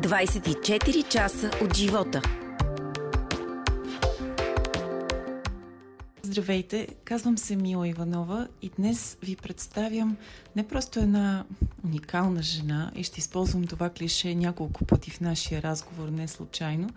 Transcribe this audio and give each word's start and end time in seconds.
24 0.00 1.08
часа 1.08 1.50
от 1.62 1.76
живота. 1.76 2.22
Здравейте, 6.22 6.88
казвам 7.04 7.38
се 7.38 7.56
Мила 7.56 7.88
Иванова 7.88 8.48
и 8.62 8.70
днес 8.78 9.18
ви 9.22 9.36
представям 9.36 10.16
не 10.56 10.68
просто 10.68 10.98
една 11.00 11.44
уникална 11.84 12.42
жена 12.42 12.92
и 12.96 13.04
ще 13.04 13.20
използвам 13.20 13.66
това 13.66 13.90
клише 13.90 14.34
няколко 14.34 14.84
пъти 14.84 15.10
в 15.10 15.20
нашия 15.20 15.62
разговор, 15.62 16.08
не 16.08 16.28
случайно. 16.28 16.90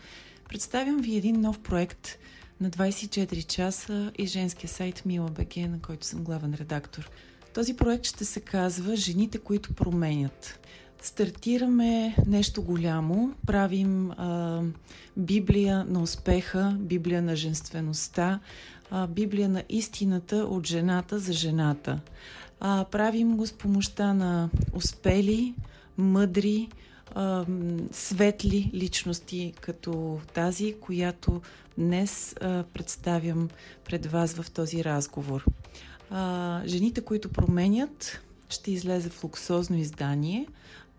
Представям 0.50 1.02
ви 1.02 1.18
един 1.18 1.42
нов 1.42 1.60
проект 1.60 2.18
на 2.62 2.70
24 2.70 3.46
часа 3.46 4.12
и 4.18 4.28
женския 4.28 4.70
сайт 4.70 5.06
Мила 5.06 5.30
БГ, 5.30 5.58
на 5.58 5.80
който 5.82 6.06
съм 6.06 6.24
главен 6.24 6.54
редактор. 6.54 7.10
Този 7.54 7.76
проект 7.76 8.06
ще 8.06 8.26
се 8.26 8.40
казва 8.40 8.96
Жените, 8.96 9.38
които 9.38 9.74
променят. 9.74 10.60
Стартираме 11.04 12.16
нещо 12.28 12.62
голямо, 12.62 13.34
правим 13.48 14.12
а, 14.12 14.62
Библия 15.18 15.86
на 15.90 16.02
успеха, 16.02 16.78
Библия 16.80 17.22
на 17.22 17.36
женствеността, 17.36 18.40
а, 18.92 19.08
Библия 19.08 19.50
на 19.50 19.64
истината 19.70 20.36
от 20.36 20.68
жената 20.68 21.20
за 21.20 21.34
жената. 21.34 22.00
А, 22.60 22.86
правим 22.92 23.38
го 23.38 23.48
с 23.48 23.54
помощта 23.54 24.14
на 24.14 24.50
успели, 24.74 25.54
мъдри, 25.98 26.70
а, 27.16 27.46
светли 27.92 28.72
личности, 28.74 29.54
като 29.62 30.20
тази, 30.34 30.76
която 30.82 31.42
днес 31.78 32.36
а, 32.42 32.64
представям 32.64 33.50
пред 33.86 34.06
вас 34.06 34.34
в 34.34 34.52
този 34.52 34.84
разговор. 34.84 35.46
А, 36.10 36.62
жените, 36.66 37.02
които 37.02 37.30
променят, 37.30 38.22
ще 38.50 38.72
излезе 38.72 39.10
в 39.10 39.24
луксозно 39.24 39.78
издание 39.78 40.48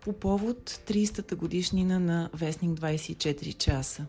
по 0.05 0.13
повод 0.13 0.81
30-та 0.87 1.35
годишнина 1.35 1.99
на 1.99 2.29
Вестник 2.33 2.79
24 2.79 3.57
часа. 3.57 4.05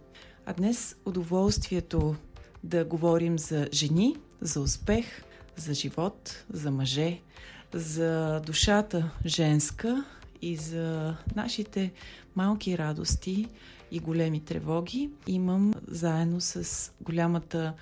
А 0.46 0.52
днес 0.52 0.96
удоволствието 1.04 2.16
да 2.64 2.84
говорим 2.84 3.38
за 3.38 3.68
жени, 3.72 4.16
за 4.40 4.60
успех, 4.60 5.06
за 5.56 5.74
живот, 5.74 6.44
за 6.50 6.70
мъже, 6.70 7.20
за 7.72 8.40
душата 8.46 9.10
женска 9.26 10.04
и 10.42 10.56
за 10.56 11.16
нашите 11.36 11.92
малки 12.34 12.78
радости 12.78 13.48
и 13.90 13.98
големи 13.98 14.40
тревоги. 14.40 15.10
Имам 15.26 15.74
заедно 15.88 16.40
с 16.40 16.92
голямата 17.00 17.72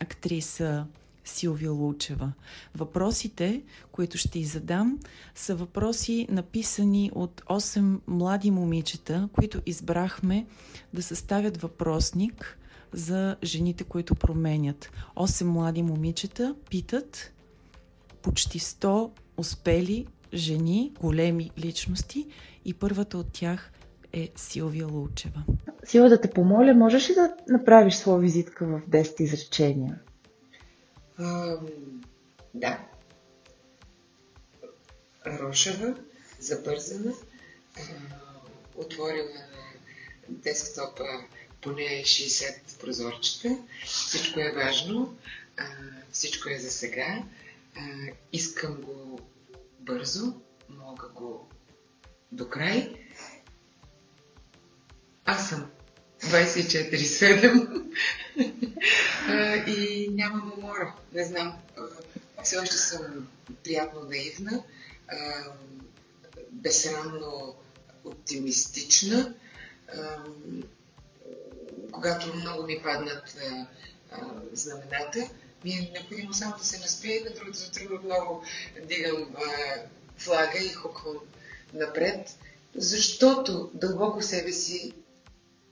актриса 0.00 0.86
Силвия 1.30 1.72
Лучева. 1.72 2.32
Въпросите, 2.74 3.62
които 3.92 4.18
ще 4.18 4.38
й 4.38 4.44
задам, 4.44 4.98
са 5.34 5.54
въпроси 5.54 6.26
написани 6.30 7.10
от 7.14 7.40
8 7.40 8.00
млади 8.06 8.50
момичета, 8.50 9.28
които 9.32 9.62
избрахме 9.66 10.46
да 10.94 11.02
съставят 11.02 11.56
въпросник 11.56 12.58
за 12.92 13.36
жените, 13.44 13.84
които 13.84 14.14
променят. 14.14 14.90
8 15.16 15.44
млади 15.44 15.82
момичета 15.82 16.54
питат 16.70 17.32
почти 18.22 18.60
100 18.60 19.10
успели 19.36 20.06
жени, 20.34 20.92
големи 21.00 21.50
личности 21.58 22.26
и 22.64 22.74
първата 22.74 23.18
от 23.18 23.32
тях 23.32 23.72
е 24.12 24.28
Силвия 24.36 24.86
Лучева. 24.86 25.42
Сила 25.84 26.08
да 26.08 26.20
те 26.20 26.30
помоля, 26.30 26.74
можеш 26.74 27.10
ли 27.10 27.14
да 27.14 27.34
направиш 27.48 27.94
своя 27.94 28.18
визитка 28.18 28.66
в 28.66 28.90
10 28.90 29.20
изречения? 29.20 30.00
А, 31.20 31.58
да. 32.54 32.86
Рошева, 35.26 35.94
забързана, 36.38 37.14
а, 37.76 37.80
отворила 38.74 39.34
на 39.34 39.72
десктопа 40.28 41.04
поне 41.60 42.02
60 42.04 42.80
прозорчета. 42.80 43.58
Всичко 43.84 44.40
е 44.40 44.52
важно, 44.52 45.16
а, 45.56 45.64
всичко 46.12 46.48
е 46.48 46.58
за 46.58 46.70
сега. 46.70 47.22
А, 47.76 47.80
искам 48.32 48.80
го 48.80 49.20
бързо, 49.80 50.34
мога 50.68 51.08
го 51.08 51.48
до 52.32 52.48
край. 52.48 52.94
Аз 55.24 55.48
съм 55.48 55.70
24-7 56.22 57.84
и 59.66 60.08
нямам 60.08 60.52
умора. 60.58 60.94
Не 61.12 61.24
знам. 61.24 61.58
Все 62.42 62.58
още 62.58 62.76
съм 62.76 63.28
приятно 63.64 64.00
наивна, 64.00 64.62
безсрамно 66.50 67.54
оптимистична. 68.04 69.34
Когато 71.92 72.34
много 72.34 72.62
ми 72.62 72.80
паднат 72.82 73.36
знамената, 74.52 75.30
ми 75.64 75.70
е 75.70 75.90
необходимо 75.94 76.34
само 76.34 76.54
да 76.58 76.64
се 76.64 76.78
наспия 76.78 77.16
и 77.16 77.24
на 77.24 77.30
другата 77.30 77.58
сутрин 77.58 77.88
отново 77.92 78.42
дигам 78.86 79.34
флага 80.18 80.58
и 80.58 80.68
хуквам 80.68 81.16
напред, 81.74 82.38
защото 82.74 83.70
дълбоко 83.74 84.22
себе 84.22 84.52
си 84.52 84.92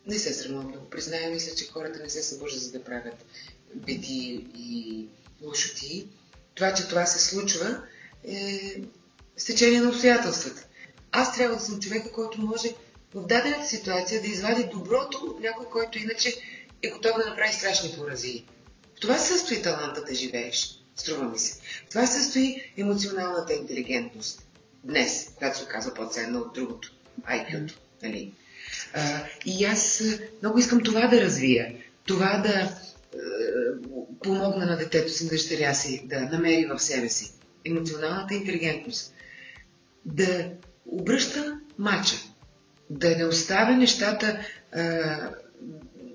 не 0.08 0.18
се 0.18 0.34
срамувам 0.34 0.72
да 0.72 0.78
го 0.78 0.90
призная. 0.90 1.30
Мисля, 1.30 1.54
че 1.54 1.66
хората 1.66 2.02
не 2.02 2.10
се 2.10 2.22
събуждат 2.22 2.62
за 2.62 2.72
да 2.72 2.84
правят 2.84 3.24
беди 3.74 4.46
и 4.58 5.06
лошоти. 5.42 6.08
Това, 6.54 6.74
че 6.74 6.88
това 6.88 7.06
се 7.06 7.28
случва, 7.28 7.82
е 8.24 8.74
стечение 9.36 9.80
на 9.80 9.88
обстоятелствата. 9.88 10.66
Аз 11.12 11.34
трябва 11.34 11.56
да 11.56 11.62
съм 11.62 11.80
човека, 11.80 12.12
който 12.12 12.40
може 12.40 12.74
в 13.14 13.26
дадената 13.26 13.66
ситуация 13.66 14.20
да 14.20 14.26
извади 14.26 14.64
доброто 14.64 15.18
от 15.18 15.40
някой, 15.40 15.66
който 15.66 15.98
иначе 15.98 16.34
е 16.82 16.90
готов 16.90 17.16
да 17.18 17.30
направи 17.30 17.52
страшни 17.52 17.94
поразии. 17.98 18.44
В 18.96 19.00
това 19.00 19.18
състои 19.18 19.62
таланта 19.62 20.04
да 20.04 20.14
живееш, 20.14 20.80
струва 20.96 21.24
ми 21.24 21.38
се. 21.38 21.60
В 21.86 21.88
това 21.90 22.06
състои 22.06 22.72
емоционалната 22.76 23.54
интелигентност. 23.54 24.46
Днес, 24.84 25.30
която 25.36 25.58
се 25.58 25.64
оказва 25.64 25.94
по-ценна 25.94 26.38
от 26.38 26.54
другото, 26.54 26.92
IQ-то. 27.30 27.74
Нали? 28.02 28.32
И 29.46 29.64
аз 29.64 30.02
много 30.42 30.58
искам 30.58 30.82
това 30.82 31.06
да 31.06 31.20
развия, 31.20 31.74
това 32.06 32.38
да 32.38 32.60
е, 32.60 32.68
помогна 34.22 34.66
на 34.66 34.76
детето 34.76 35.12
си, 35.12 35.24
на 35.24 35.30
дъщеря 35.30 35.74
си, 35.74 36.02
да 36.04 36.20
намери 36.20 36.66
в 36.66 36.78
себе 36.78 37.08
си 37.08 37.32
емоционалната 37.64 38.34
интелигентност, 38.34 39.14
да 40.04 40.50
обръща 40.86 41.60
мача, 41.78 42.16
да 42.90 43.16
не 43.16 43.24
оставя 43.24 43.76
нещата 43.76 44.38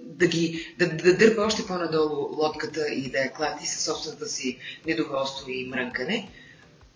да 0.06 0.28
ги 0.28 0.76
да, 0.80 0.90
да 0.90 1.18
дърпа 1.18 1.42
още 1.42 1.66
по-надолу 1.68 2.36
лодката 2.36 2.90
и 2.90 3.12
да 3.12 3.18
я 3.18 3.34
клати 3.34 3.68
със 3.68 3.84
собствената 3.84 4.28
си 4.28 4.58
недоволство 4.88 5.50
и 5.50 5.68
мрънкане, 5.68 6.30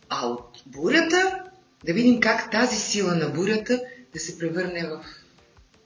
а 0.10 0.28
от 0.28 0.64
бурята 0.66 1.44
да 1.86 1.94
видим 1.94 2.20
как 2.20 2.52
тази 2.52 2.76
сила 2.76 3.16
на 3.16 3.30
бурята 3.30 3.82
да 4.14 4.20
се 4.20 4.38
превърне 4.38 4.88
в 4.88 5.06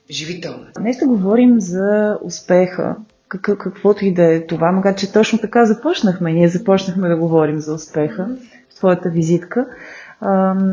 живителна. 0.10 0.68
Днес 0.80 0.96
ще 0.96 1.06
говорим 1.06 1.62
за 1.62 2.18
успеха, 2.24 2.96
как, 3.28 3.42
каквото 3.42 4.06
и 4.06 4.14
да 4.14 4.24
е 4.24 4.46
това, 4.46 4.72
макар 4.72 4.96
че 4.96 5.14
точно 5.14 5.40
така 5.40 5.66
започнахме. 5.66 6.34
Ние 6.34 6.48
започнахме 6.48 7.10
да 7.10 7.18
говорим 7.18 7.60
за 7.60 7.74
успеха 7.74 8.30
в 8.70 8.76
твоята 8.76 9.10
визитка, 9.10 9.68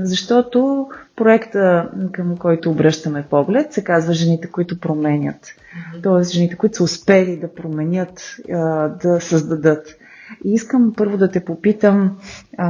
защото 0.02 0.88
проекта, 1.16 1.90
към 2.12 2.36
който 2.36 2.70
обръщаме 2.70 3.26
поглед, 3.30 3.72
се 3.72 3.84
казва 3.84 4.12
Жените, 4.12 4.50
които 4.50 4.80
променят. 4.80 5.46
Тоест, 6.02 6.32
жените, 6.32 6.56
които 6.56 6.76
са 6.76 6.84
успели 6.84 7.36
да 7.36 7.54
променят, 7.54 8.36
да 9.02 9.18
създадат. 9.20 9.86
И 10.44 10.52
искам 10.52 10.92
първо 10.96 11.16
да 11.16 11.30
те 11.30 11.44
попитам 11.44 12.18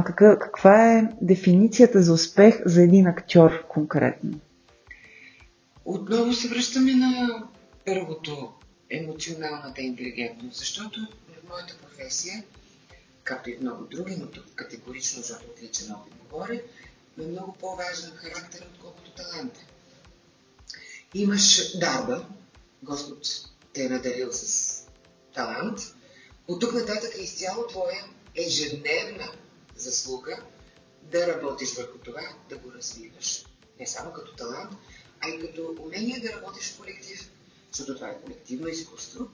каква, 0.05 0.37
каква 0.39 0.93
е 0.93 1.09
дефиницията 1.21 2.01
за 2.01 2.13
успех 2.13 2.61
за 2.65 2.81
един 2.81 3.07
актьор 3.07 3.63
конкретно? 3.67 4.31
Отново 5.91 6.33
се 6.33 6.47
връщаме 6.47 6.93
на 6.93 7.43
първото 7.85 8.53
емоционалната 8.89 9.81
интелигентност, 9.81 10.57
защото 10.57 10.99
в 10.99 11.49
моята 11.49 11.77
професия, 11.77 12.43
както 13.23 13.49
и 13.49 13.55
в 13.55 13.61
много 13.61 13.83
други, 13.83 14.15
но 14.19 14.27
тук 14.27 14.45
категорично 14.55 15.21
за 15.21 15.39
отличен 15.49 15.91
опит 15.91 16.13
говоря, 16.29 16.61
е 17.21 17.21
много 17.21 17.53
по-важен 17.53 18.11
характер, 18.15 18.67
отколкото 18.73 19.11
таланта. 19.11 19.59
Имаш 21.13 21.77
дарба, 21.77 22.25
Господ 22.83 23.27
те 23.73 23.85
е 23.85 23.89
надарил 23.89 24.31
с 24.31 24.73
талант, 25.33 25.79
от 26.47 26.61
тук 26.61 26.73
нататък 26.73 27.11
е 27.17 27.21
изцяло 27.21 27.67
твоя 27.67 28.05
ежедневна 28.35 29.31
заслуга 29.75 30.43
да 31.03 31.27
работиш 31.27 31.73
върху 31.73 31.97
това, 31.97 32.21
да 32.49 32.57
го 32.57 32.71
развиваш. 32.71 33.45
Не 33.79 33.87
само 33.87 34.13
като 34.13 34.35
талант, 34.35 34.71
а 35.21 35.29
и 35.29 35.39
като 35.39 35.75
умение 35.79 36.19
да 36.19 36.33
работиш 36.33 36.71
в 36.71 36.77
колектив, 36.77 37.31
защото 37.71 37.95
това 37.95 38.09
е 38.09 38.21
колективно 38.21 38.67
изкуство 38.67 39.29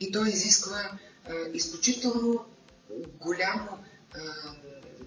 и 0.00 0.12
то 0.12 0.24
изисква 0.24 0.98
а, 1.24 1.34
изключително 1.54 2.44
голямо 3.20 3.84
а, 4.14 4.20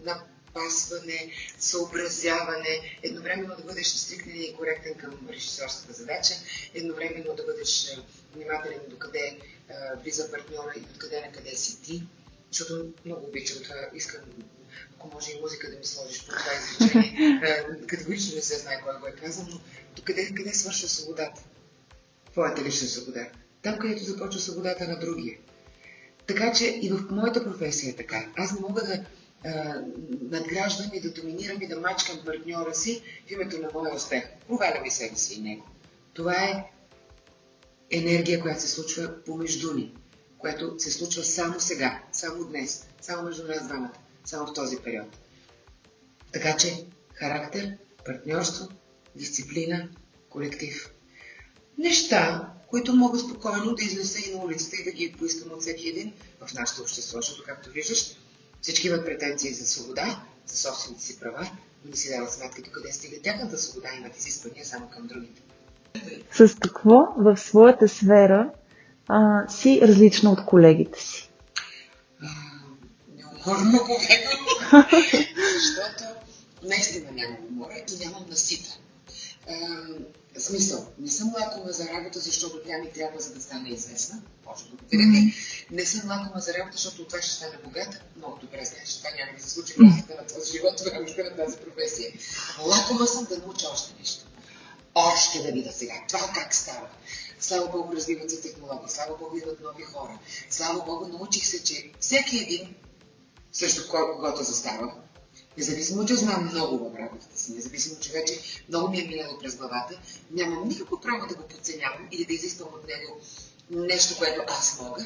напасване, 0.03 1.31
съобразяване, 1.59 2.99
едновременно 3.03 3.55
да 3.55 3.63
бъдеш 3.63 3.87
стриктен 3.87 4.41
и 4.41 4.55
коректен 4.57 4.95
към 4.95 5.29
режисьорската 5.29 5.93
задача, 5.93 6.33
едновременно 6.73 7.35
да 7.35 7.43
бъдеш 7.43 7.97
внимателен 8.35 8.79
до 8.89 8.97
къде 8.97 9.39
влиза 10.03 10.31
партньора 10.31 10.73
и 10.77 10.79
от 10.79 10.97
къде 10.97 11.21
на 11.21 11.31
къде 11.31 11.55
си 11.55 11.81
ти, 11.81 12.03
защото 12.51 12.93
много 13.05 13.27
обичам 13.27 13.63
това, 13.63 13.75
искам 13.93 14.21
ако 14.95 15.09
може 15.13 15.31
и 15.31 15.41
музика 15.41 15.71
да 15.71 15.77
ми 15.77 15.85
сложиш 15.85 16.25
по 16.25 16.31
това 16.31 16.51
изречение. 16.53 17.41
Категорично 17.87 18.35
не 18.35 18.41
се 18.41 18.57
знае 18.57 18.81
кой 18.83 18.99
го 18.99 19.07
е 19.07 19.11
казал, 19.11 19.45
но 19.49 19.59
къде, 20.03 20.33
къде 20.33 20.53
свършва 20.53 20.89
свободата? 20.89 21.41
Твоята 22.31 22.63
лична 22.63 22.87
свобода. 22.87 23.27
Там, 23.61 23.79
където 23.79 24.03
започва 24.03 24.41
свободата 24.41 24.87
на 24.87 24.99
другия. 24.99 25.37
Така 26.27 26.53
че 26.53 26.65
и 26.65 26.89
в 26.89 27.11
моята 27.11 27.43
професия 27.43 27.89
е 27.89 27.95
така. 27.95 28.25
Аз 28.37 28.51
не 28.51 28.59
мога 28.59 28.81
да 28.81 29.03
а, 29.45 29.81
надграждам 30.21 30.89
и 30.93 31.01
да 31.01 31.11
доминирам 31.11 31.61
и 31.61 31.67
да 31.67 31.79
мачкам 31.79 32.19
партньора 32.25 32.73
си 32.73 33.01
в 33.27 33.31
името 33.31 33.59
на 33.59 33.69
моя 33.73 33.95
успех. 33.95 34.23
Провалям 34.47 34.85
и 34.85 34.91
себе 34.91 35.15
си 35.15 35.33
и 35.33 35.41
него. 35.41 35.67
Това 36.13 36.33
е 36.33 36.71
енергия, 37.91 38.41
която 38.41 38.61
се 38.61 38.67
случва 38.67 39.23
помежду 39.25 39.73
ни, 39.73 39.93
която 40.37 40.75
се 40.77 40.91
случва 40.91 41.23
само 41.23 41.59
сега, 41.59 42.03
само 42.11 42.45
днес, 42.45 42.87
само 43.01 43.23
между 43.23 43.47
нас 43.47 43.67
двамата, 43.67 43.91
само 44.25 44.47
в 44.47 44.53
този 44.53 44.77
период. 44.77 45.07
Така 46.33 46.57
че 46.57 46.85
характер, 47.13 47.77
партньорство, 48.05 48.67
дисциплина, 49.15 49.89
колектив. 50.29 50.91
Неща, 51.77 52.49
които 52.67 52.95
мога 52.95 53.19
спокойно 53.19 53.75
да 53.75 53.83
изнеса 53.83 54.29
и 54.29 54.35
на 54.35 54.43
улицата 54.43 54.75
и 54.75 54.83
да 54.83 54.91
ги 54.91 55.15
поискам 55.19 55.51
от 55.51 55.61
всеки 55.61 55.89
един 55.89 56.13
в 56.45 56.53
нашето 56.53 56.81
общество, 56.81 57.17
защото, 57.17 57.43
както 57.45 57.69
виждаш, 57.69 58.15
всички 58.61 58.87
имат 58.87 59.05
претенции 59.05 59.53
за 59.53 59.67
свобода, 59.67 60.21
за 60.45 60.57
собствените 60.57 61.03
си 61.03 61.19
права, 61.19 61.51
но 61.85 61.91
не 61.91 61.97
си 61.97 62.09
дават 62.09 62.33
сметка 62.33 62.61
до 62.61 62.71
къде 62.71 62.91
стига 62.91 63.21
тяхната 63.23 63.57
свобода, 63.57 63.89
имат 63.97 64.17
изисквания 64.17 64.65
само 64.65 64.89
към 64.89 65.07
другите. 65.07 65.41
С 66.31 66.55
какво 66.55 66.95
в 67.17 67.37
своята 67.37 67.87
сфера 67.87 68.49
а, 69.07 69.47
си 69.49 69.79
различна 69.83 70.31
от 70.31 70.45
колегите 70.45 71.01
си? 71.01 71.24
Неуморно 73.47 73.79
говорено, 73.79 74.31
защото 75.53 76.03
наистина 76.63 77.11
нямам 77.11 77.37
море 77.51 77.85
и 77.93 78.05
нямам 78.05 78.25
насита. 78.29 78.77
В 80.35 80.39
смисъл, 80.39 80.87
не 80.99 81.11
съм 81.11 81.33
лакома 81.33 81.71
за 81.71 81.87
работа, 81.87 82.19
защото 82.19 82.61
тя 82.67 82.77
ми 82.77 82.93
трябва 82.93 83.19
за 83.19 83.33
да 83.33 83.41
стане 83.41 83.69
известна. 83.69 84.21
Може 84.45 84.63
да 84.63 84.69
го 84.69 84.77
видите. 84.91 85.37
Не 85.71 85.85
съм 85.85 86.09
лакома 86.09 86.39
за 86.39 86.53
работа, 86.53 86.71
защото 86.77 87.01
от 87.01 87.07
това 87.07 87.21
ще 87.21 87.31
стане 87.31 87.57
богата. 87.63 88.01
Много 88.17 88.37
добре 88.41 88.65
знаеш, 88.65 88.97
това 88.97 89.09
няма 89.09 89.37
да 89.37 89.43
се 89.43 89.49
случи 89.49 89.73
в 89.73 89.79
рамките 89.79 90.15
на 90.15 90.27
този 90.27 90.51
живот, 90.51 90.79
в 90.79 90.87
рамките 90.87 91.23
на 91.23 91.35
тази 91.35 91.57
професия. 91.57 92.11
Лакома 92.65 93.05
съм 93.05 93.25
да 93.25 93.37
науча 93.37 93.67
още 93.73 93.93
нещо. 93.99 94.25
Още 94.95 95.43
да 95.43 95.51
видя 95.51 95.71
сега. 95.71 95.93
Това 96.07 96.31
как 96.35 96.53
става. 96.53 96.87
Слава 97.39 97.67
Богу, 97.67 97.95
развиват 97.95 98.31
се 98.31 98.41
технологии. 98.41 98.89
Слава 98.89 99.17
Богу, 99.17 99.37
идват 99.37 99.61
нови 99.61 99.83
хора. 99.83 100.19
Слава 100.49 100.85
Богу, 100.85 101.07
научих 101.07 101.45
се, 101.45 101.63
че 101.63 101.91
всеки 101.99 102.37
един, 102.37 102.75
срещу 103.55 103.89
когото 103.89 104.43
застава, 104.43 104.93
Независимо, 105.57 106.05
че 106.05 106.15
знам 106.15 106.49
много 106.51 106.89
в 106.89 106.99
работата 106.99 107.39
си, 107.39 107.51
независимо, 107.51 107.99
че 107.99 108.11
вече 108.11 108.39
много 108.69 108.89
ми 108.89 109.01
е 109.01 109.07
минало 109.07 109.39
през 109.39 109.55
главата, 109.55 109.99
нямам 110.31 110.67
никакво 110.67 111.01
право 111.01 111.27
да 111.27 111.35
го 111.35 111.47
подценявам 111.47 112.07
или 112.11 112.25
да 112.25 112.33
изисквам 112.33 112.69
от 112.73 112.87
него 112.87 113.21
нещо, 113.69 114.17
което 114.17 114.41
аз 114.47 114.79
мога. 114.81 115.05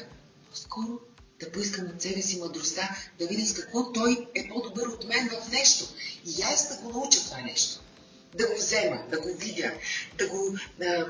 По-скоро 0.50 1.00
да 1.40 1.52
поискам 1.52 1.86
от 1.86 2.02
себе 2.02 2.22
си 2.22 2.38
мъдростта, 2.38 2.96
да 3.18 3.26
видя 3.26 3.46
с 3.46 3.54
какво 3.54 3.92
той 3.92 4.28
е 4.34 4.48
по-добър 4.48 4.86
от 4.86 5.04
мен 5.08 5.28
в 5.28 5.52
нещо. 5.52 5.84
И 6.26 6.42
аз 6.42 6.68
да 6.68 6.82
го 6.82 6.92
науча 6.92 7.24
това 7.24 7.40
нещо. 7.40 7.80
Да 8.34 8.46
го 8.46 8.54
взема, 8.56 9.04
да 9.10 9.20
го 9.20 9.34
видя, 9.38 9.72
да 10.18 10.28
го 10.28 10.56
а, 10.82 11.06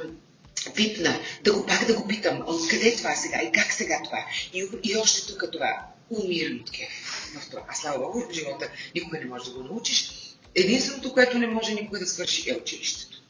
пипна, 0.75 1.20
да 1.44 1.52
го 1.52 1.66
пак 1.66 1.86
да 1.86 1.94
го 1.94 2.08
питам, 2.08 2.43
откъде 2.46 2.88
е 2.88 2.96
това 2.96 3.16
сега 3.16 3.43
и 3.43 3.52
как 3.52 3.72
сега 3.72 4.00
това. 4.04 4.25
И, 4.52 4.69
и 4.82 4.96
още 4.96 5.26
тук 5.26 5.44
това. 5.52 5.86
Умирам 6.10 6.60
от 6.60 6.70
кеф 6.70 7.09
в 7.38 7.50
това. 7.50 7.62
А 7.69 7.75
слава 7.75 7.99
Богу, 7.99 8.21
в 8.21 8.32
живота 8.32 8.69
никога 8.94 9.19
не 9.19 9.25
можеш 9.25 9.49
да 9.49 9.55
го 9.55 9.62
научиш. 9.62 10.11
Единственото, 10.55 11.12
което 11.12 11.38
не 11.38 11.47
може 11.47 11.75
никога 11.75 11.99
да 11.99 12.06
свърши 12.06 12.50
е 12.50 12.56
училището. 12.56 13.23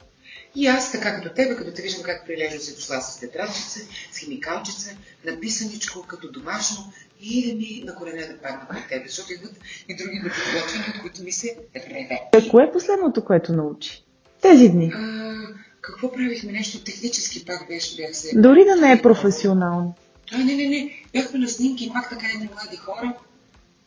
И 0.57 0.67
аз, 0.67 0.93
така 0.93 1.17
като 1.17 1.35
тебе, 1.35 1.57
като 1.57 1.73
те 1.75 1.83
виждам 1.83 2.03
как 2.03 2.27
прилежно 2.27 2.61
си 2.61 2.75
дошла 2.75 3.01
с 3.01 3.21
тетрадчица, 3.21 3.81
с 4.13 4.19
химикалчица, 4.19 4.97
написаничко, 5.25 6.03
като 6.03 6.33
домашно, 6.33 6.93
и 7.21 7.51
да 7.51 7.57
ми 7.57 7.83
на 7.87 7.95
колене 7.95 8.27
да 8.27 8.39
падна 8.39 8.67
пред 8.71 8.89
тебе, 8.89 9.05
защото 9.09 9.33
идват 9.33 9.53
и 9.89 9.97
други 9.97 10.17
неподготвени, 10.17 10.85
от 10.95 11.01
които 11.01 11.23
ми 11.23 11.33
се 11.33 11.57
реве. 11.77 12.21
Кое 12.51 12.65
е 12.65 12.73
последното, 12.73 13.25
което 13.25 13.53
научи? 13.53 14.05
Тези 14.43 14.69
дни. 14.69 14.93
А, 14.95 15.35
какво 15.81 16.13
правихме? 16.13 16.53
Нещо 16.53 16.85
технически 16.85 17.45
пак 17.45 17.69
беше, 17.69 17.97
бях 17.97 18.17
се... 18.17 18.41
Дори 18.41 18.65
да 18.65 18.77
не 18.77 18.93
е 18.93 19.03
професионално. 19.03 19.95
А, 20.33 20.39
не, 20.39 20.55
не, 20.55 20.69
не. 20.69 21.03
Бяхме 21.13 21.39
на 21.39 21.49
снимки, 21.49 21.91
пак 21.95 22.11
така 22.11 22.27
едни 22.35 22.49
млади 22.55 22.77
хора 22.77 23.15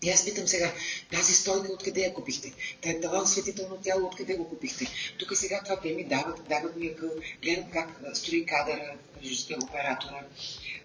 и 0.04 0.10
аз 0.10 0.26
питам 0.26 0.48
сега, 0.48 0.74
тази 1.12 1.34
стойка 1.34 1.72
откъде 1.72 2.02
я 2.02 2.14
купихте? 2.14 2.54
Това 3.02 3.22
осветително 3.22 3.78
тяло 3.78 4.06
откъде 4.06 4.36
го 4.36 4.50
купихте? 4.50 4.88
Тук 5.20 5.38
сега 5.38 5.62
това 5.64 5.80
те 5.80 5.94
ми 5.94 6.04
дават, 6.04 6.48
дават 6.50 6.76
ми 6.76 6.88
акъл, 6.88 7.10
гледам 7.44 7.72
как 7.72 7.90
строи 8.14 8.46
кадъра, 8.46 8.94
режисьор, 9.24 9.58
оператора, 9.64 10.26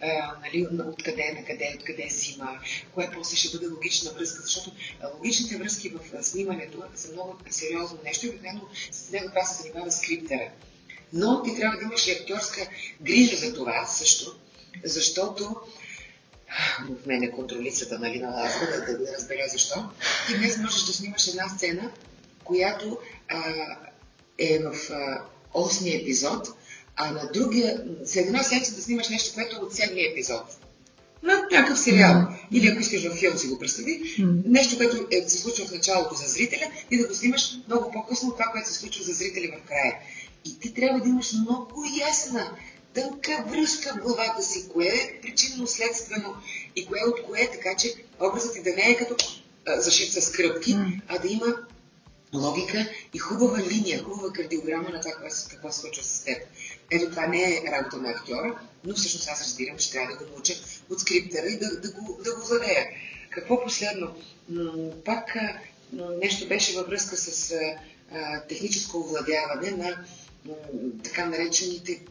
а, 0.00 0.36
нали, 0.42 0.66
откъде, 0.88 1.32
на 1.32 1.44
къде, 1.44 1.76
откъде 1.78 2.06
взима, 2.06 2.60
кое 2.94 3.10
после 3.14 3.36
ще 3.36 3.56
бъде 3.56 3.66
логична 3.72 4.12
връзка, 4.12 4.42
защото 4.42 4.72
логичните 5.14 5.56
връзки 5.56 5.88
в 5.88 6.22
снимането 6.24 6.82
са 6.94 7.12
много 7.12 7.36
сериозно 7.50 7.98
нещо 8.04 8.26
и 8.26 8.28
обикновено 8.28 8.68
с 8.90 9.10
него 9.10 9.28
това 9.28 9.44
се 9.44 9.62
занимава 9.62 9.92
скриптера. 9.92 10.50
Но 11.12 11.42
ти 11.42 11.56
трябва 11.56 11.78
да 11.78 11.82
имаш 11.82 12.06
и 12.06 12.10
актьорска 12.10 12.68
грижа 13.00 13.36
за 13.36 13.54
това 13.54 13.86
също, 13.86 14.36
защото 14.84 15.56
в 17.02 17.06
мен 17.06 17.22
е 17.22 17.30
контролицата, 17.30 17.98
нали, 17.98 18.18
на 18.18 18.28
Лазо, 18.28 18.58
да, 18.86 18.98
да 18.98 19.12
разбере 19.12 19.48
защо. 19.52 19.84
Ти 20.26 20.38
днес 20.38 20.58
можеш 20.58 20.86
да 20.86 20.92
снимаш 20.92 21.26
една 21.26 21.48
сцена, 21.48 21.90
която 22.44 22.98
а, 23.28 23.42
е 24.38 24.58
в 24.58 24.90
а, 24.90 25.22
8 25.54 26.02
епизод, 26.02 26.48
а 26.96 27.10
на 27.10 27.30
другия, 27.32 27.84
след 28.04 28.26
една 28.26 28.42
седмица 28.42 28.74
да 28.74 28.82
снимаш 28.82 29.08
нещо, 29.08 29.34
което 29.34 29.56
е 29.56 29.58
от 29.58 29.74
7 29.74 30.12
епизод. 30.12 30.44
На 31.22 31.46
някакъв 31.52 31.78
сериал. 31.78 32.12
Mm. 32.12 32.38
Или 32.52 32.68
ако 32.68 32.80
искаш 32.80 33.08
в 33.08 33.16
филм 33.16 33.38
си 33.38 33.46
го 33.46 33.58
представи, 33.58 34.00
mm. 34.18 34.42
нещо, 34.46 34.76
което 34.76 35.06
е, 35.10 35.28
се 35.28 35.38
случва 35.38 35.66
в 35.66 35.72
началото 35.72 36.14
за 36.14 36.26
зрителя, 36.28 36.70
и 36.90 36.98
да 36.98 37.08
го 37.08 37.14
снимаш 37.14 37.58
много 37.66 37.92
по-късно 37.92 38.28
от 38.28 38.36
това, 38.36 38.50
което 38.52 38.68
се 38.68 38.74
случва 38.74 39.04
за 39.04 39.12
зрители 39.12 39.48
в 39.48 39.68
края. 39.68 39.94
И 40.44 40.58
ти 40.58 40.74
трябва 40.74 41.00
да 41.00 41.08
имаш 41.08 41.32
много 41.32 41.84
ясна 42.08 42.50
тънка 42.98 43.44
връзка 43.46 43.94
в 43.94 44.02
главата 44.02 44.42
си, 44.42 44.68
кое 44.68 44.86
е 44.86 45.20
причинно-следствено 45.22 46.34
и 46.76 46.86
кое 46.86 47.00
от 47.06 47.22
кое, 47.22 47.48
така 47.52 47.76
че 47.76 47.94
образът 48.20 48.54
ти 48.54 48.62
да 48.62 48.70
не 48.70 48.90
е 48.90 48.96
като 48.96 49.16
зашит 49.76 50.12
с 50.12 50.32
кръпки, 50.32 50.74
mm. 50.74 51.00
а 51.08 51.18
да 51.18 51.28
има 51.28 51.56
логика 52.34 52.86
и 53.14 53.18
хубава 53.18 53.58
линия, 53.58 54.04
хубава 54.04 54.32
кардиограма 54.32 54.88
на 54.90 55.00
това, 55.00 55.14
какво, 55.50 55.72
се 55.72 55.80
случва 55.80 56.02
с 56.02 56.24
теб. 56.24 56.38
Ето 56.90 57.10
това 57.10 57.26
не 57.26 57.42
е 57.42 57.62
работа 57.72 57.96
на 57.96 58.10
актьора, 58.10 58.60
но 58.84 58.94
всъщност 58.94 59.28
аз 59.28 59.40
разбирам, 59.40 59.76
че 59.78 59.90
трябва 59.90 60.12
да 60.12 60.24
го 60.24 60.30
науча 60.30 60.54
от 60.90 61.00
скриптера 61.00 61.46
и 61.46 61.58
да, 61.58 61.80
да, 61.80 61.92
го, 61.92 62.20
да 62.24 62.34
го 62.34 62.46
владея. 62.46 62.86
Какво 63.30 63.64
последно? 63.64 64.14
Пак 65.04 65.36
нещо 66.20 66.48
беше 66.48 66.76
във 66.76 66.86
връзка 66.86 67.16
с 67.16 67.54
техническо 68.48 68.98
овладяване 68.98 69.70
на 69.70 70.04
така 71.04 71.26
наречените 71.26 72.02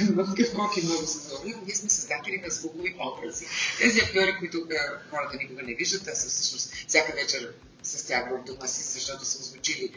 в 0.00 0.46
скоки 0.46 0.82
много 0.84 1.06
сезони, 1.06 1.54
ние 1.66 1.74
сме 1.74 1.90
създатели 1.90 2.42
на 2.44 2.50
звукови 2.50 2.96
образи. 3.00 3.46
Тези 3.78 4.00
актьори, 4.00 4.36
които 4.38 4.66
хората 5.10 5.36
никога 5.36 5.62
не 5.62 5.74
виждат, 5.74 6.04
те 6.04 6.14
са 6.14 6.28
всъщност 6.28 6.74
всяка 6.88 7.12
вечер 7.12 7.54
с 7.82 8.06
тях 8.06 8.30
в 8.30 8.44
дома 8.44 8.66
си, 8.66 8.82
защото 8.82 9.24
са 9.24 9.38
озвучили 9.38 9.92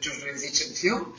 чуждоязичен 0.00 0.74
филм. 0.74 1.14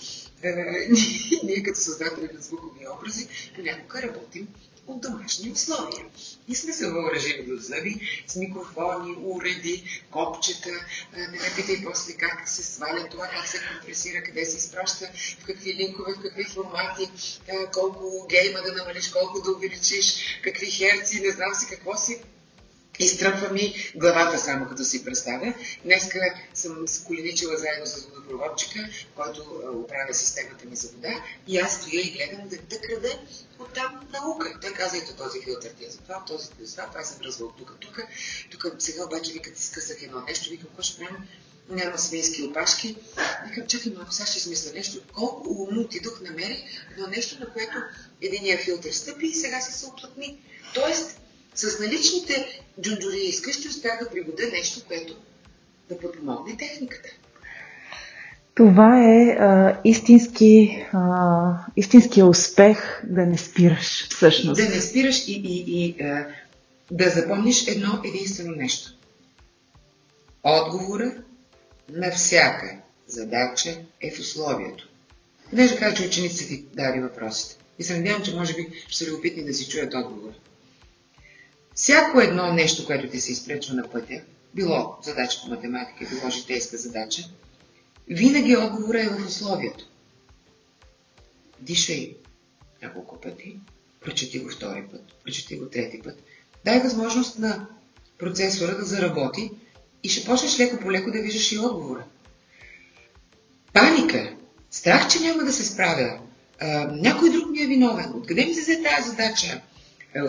Ние 1.43 1.63
като 1.63 1.79
създатели 1.79 2.29
на 2.33 2.41
звукови 2.41 2.87
образи 2.97 3.27
понякога 3.55 4.01
работим 4.01 4.47
от 4.87 5.01
домашни 5.01 5.51
условия. 5.51 6.05
И 6.47 6.55
сме 6.55 6.73
се 6.73 6.91
въоръжили 6.91 7.45
до 7.47 7.57
зъби 7.57 8.23
с 8.27 8.35
микрофони, 8.35 9.15
уреди, 9.23 10.03
копчета. 10.11 10.69
Не 11.17 11.27
ме 11.27 11.55
питай 11.55 11.83
после 11.85 12.13
как 12.13 12.49
се 12.49 12.63
сваля 12.63 13.07
това, 13.11 13.27
как 13.27 13.47
се 13.47 13.61
компресира, 13.71 14.23
къде 14.23 14.45
се 14.45 14.57
изпраща, 14.57 15.05
в 15.39 15.45
какви 15.45 15.73
линкове, 15.73 16.13
в 16.13 16.21
какви 16.21 16.43
формати, 16.43 17.09
колко 17.73 18.27
гейма 18.29 18.61
да 18.61 18.73
намалиш, 18.73 19.09
колко 19.09 19.41
да 19.41 19.51
увеличиш, 19.51 20.39
какви 20.43 20.71
херци, 20.71 21.21
не 21.21 21.31
знам 21.31 21.53
си 21.55 21.67
какво 21.69 21.97
си. 21.97 22.21
Изтръпва 22.99 23.53
ми 23.53 23.91
главата 23.95 24.39
само 24.39 24.69
като 24.69 24.83
си 24.83 25.05
представя. 25.05 25.53
Днеска 25.83 26.19
съм 26.53 26.87
сколеничила 26.87 27.57
заедно 27.57 27.85
с 27.85 28.05
водопроводчика, 28.05 28.89
който 29.15 29.41
оправя 29.73 30.13
системата 30.13 30.65
ми 30.65 30.75
за 30.75 30.87
вода. 30.87 31.23
И 31.47 31.57
аз 31.57 31.75
стоя 31.75 32.01
и 32.01 32.11
гледам 32.11 32.49
да, 32.49 32.57
да 32.99 33.19
от 33.59 33.73
там 33.73 34.07
наука. 34.13 34.59
Той 34.61 34.73
каза, 34.73 34.97
ето 34.97 35.13
този 35.13 35.41
филтър 35.41 35.69
ти 35.69 35.85
е 35.85 35.89
за 35.89 35.97
това, 35.97 36.25
този 36.27 36.49
ти 36.49 36.63
е 36.63 36.65
за 36.65 36.75
това, 36.75 36.87
това 36.87 37.03
се 37.03 37.17
връзва 37.17 37.45
от 37.45 37.57
тук, 37.57 37.77
тук. 37.79 38.01
Тук 38.51 38.75
сега 38.79 39.03
обаче 39.05 39.33
вика, 39.33 39.53
ти 39.53 39.63
скъсах 39.63 40.03
едно 40.03 40.21
нещо, 40.21 40.49
викам, 40.49 40.67
какво 40.67 40.81
ще 40.83 40.97
правим? 40.97 41.17
Няма 41.69 41.97
свински 41.97 42.43
опашки. 42.43 42.95
Викам, 43.47 43.67
чакай 43.67 43.91
малко, 43.91 44.13
сега 44.13 44.27
ще 44.27 44.39
смисля 44.39 44.71
нещо. 44.73 45.01
Колко 45.13 45.49
умно 45.49 45.81
отидох, 45.81 46.21
намерих 46.21 46.59
едно 46.91 47.07
нещо, 47.07 47.39
на 47.39 47.53
което 47.53 47.77
единия 48.21 48.57
филтър 48.57 48.91
стъпи 48.91 49.27
и 49.27 49.33
сега 49.33 49.61
се 49.61 49.85
оплътни. 49.85 50.39
Тоест, 50.73 51.19
с 51.57 51.79
наличните 51.79 52.61
джунджури 52.81 53.17
изкъщи 53.17 53.67
успях 53.67 53.99
да 54.03 54.09
пригода 54.09 54.43
нещо, 54.51 54.81
което 54.87 55.15
да 55.89 55.97
подпомогне 55.97 56.57
техниката. 56.57 57.09
Това 58.55 59.03
е 59.03 59.29
а, 59.29 59.79
истински, 59.83 60.85
а, 60.93 61.53
истинския 61.75 62.25
успех 62.25 63.01
да 63.03 63.25
не 63.25 63.37
спираш, 63.37 64.07
всъщност. 64.09 64.57
Да 64.57 64.69
не 64.69 64.81
спираш 64.81 65.27
и, 65.27 65.31
и, 65.31 65.63
и 65.67 66.01
а, 66.03 66.27
да 66.91 67.09
запомниш 67.09 67.67
едно 67.67 68.01
единствено 68.05 68.55
нещо. 68.55 68.93
Отговора 70.43 71.13
на 71.89 72.11
всяка 72.11 72.77
задача 73.07 73.77
е 74.01 74.11
в 74.11 74.19
условието. 74.19 74.89
Не 75.53 75.67
да 75.67 75.77
кажа, 75.77 75.95
че 75.95 76.07
учениците 76.07 76.47
ти 76.47 76.65
дали 76.73 76.99
въпросите. 76.99 77.55
И 77.79 77.83
се 77.83 77.97
надявам, 77.97 78.23
че 78.23 78.35
може 78.35 78.53
би 78.53 78.67
ще 78.87 79.05
са 79.05 79.11
любопитни 79.11 79.45
да 79.45 79.53
си 79.53 79.69
чуят 79.69 79.93
отговора. 79.93 80.33
Всяко 81.77 82.21
едно 82.21 82.53
нещо, 82.53 82.85
което 82.85 83.09
ти 83.09 83.21
се 83.21 83.31
изпречва 83.31 83.75
на 83.75 83.89
пътя, 83.89 84.21
било 84.53 84.97
задача 85.03 85.39
по 85.41 85.49
математика, 85.49 86.05
било 86.09 86.29
житейска 86.29 86.77
задача, 86.77 87.23
винаги 88.07 88.57
отговора 88.57 89.01
е 89.01 89.09
в 89.09 89.27
условието. 89.27 89.89
Дишай 91.59 92.15
няколко 92.81 93.21
пъти, 93.21 93.59
прочети 94.01 94.39
го 94.39 94.49
втори 94.49 94.83
път, 94.91 95.01
прочети 95.25 95.57
го 95.57 95.65
трети 95.65 96.01
път. 96.01 96.23
Дай 96.65 96.79
възможност 96.79 97.39
на 97.39 97.67
процесора 98.17 98.75
да 98.75 98.85
заработи 98.85 99.51
и 100.03 100.09
ще 100.09 100.25
почнеш 100.25 100.59
леко 100.59 100.77
по 100.77 100.91
леко 100.91 101.11
да 101.11 101.21
виждаш 101.21 101.51
и 101.51 101.59
отговора. 101.59 102.03
Паника, 103.73 104.35
страх, 104.71 105.07
че 105.07 105.19
няма 105.19 105.43
да 105.43 105.53
се 105.53 105.65
справя, 105.65 106.19
а, 106.59 106.67
някой 106.91 107.29
друг 107.29 107.49
ми 107.49 107.61
е 107.61 107.67
виновен, 107.67 108.13
откъде 108.15 108.45
ми 108.45 108.53
се 108.53 108.61
взе 108.61 108.83
тази 108.83 109.09
задача, 109.09 109.61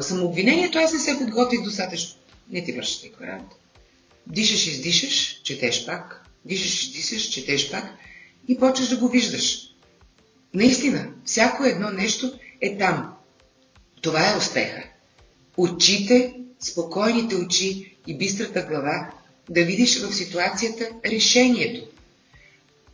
самообвинението 0.00 0.78
аз 0.78 0.92
не 0.92 0.98
се 0.98 1.18
подготвих 1.18 1.62
достатъчно. 1.62 2.14
Не 2.50 2.64
ти 2.64 2.72
върши 2.72 3.00
никаква 3.04 3.26
работа. 3.26 3.56
Дишаш, 4.26 4.66
издишаш, 4.66 5.40
четеш 5.42 5.86
пак. 5.86 6.24
Дишаш, 6.44 6.82
издишаш, 6.82 7.22
четеш 7.22 7.70
пак. 7.70 7.84
И 8.48 8.58
почваш 8.58 8.88
да 8.88 8.96
го 8.96 9.08
виждаш. 9.08 9.68
Наистина, 10.54 11.10
всяко 11.24 11.64
едно 11.64 11.90
нещо 11.90 12.32
е 12.60 12.78
там. 12.78 13.14
Това 14.00 14.32
е 14.32 14.36
успеха. 14.36 14.82
Очите, 15.56 16.34
спокойните 16.60 17.36
очи 17.36 17.96
и 18.06 18.18
бистрата 18.18 18.62
глава 18.62 19.10
да 19.50 19.64
видиш 19.64 20.02
в 20.02 20.14
ситуацията 20.14 20.90
решението. 21.06 21.86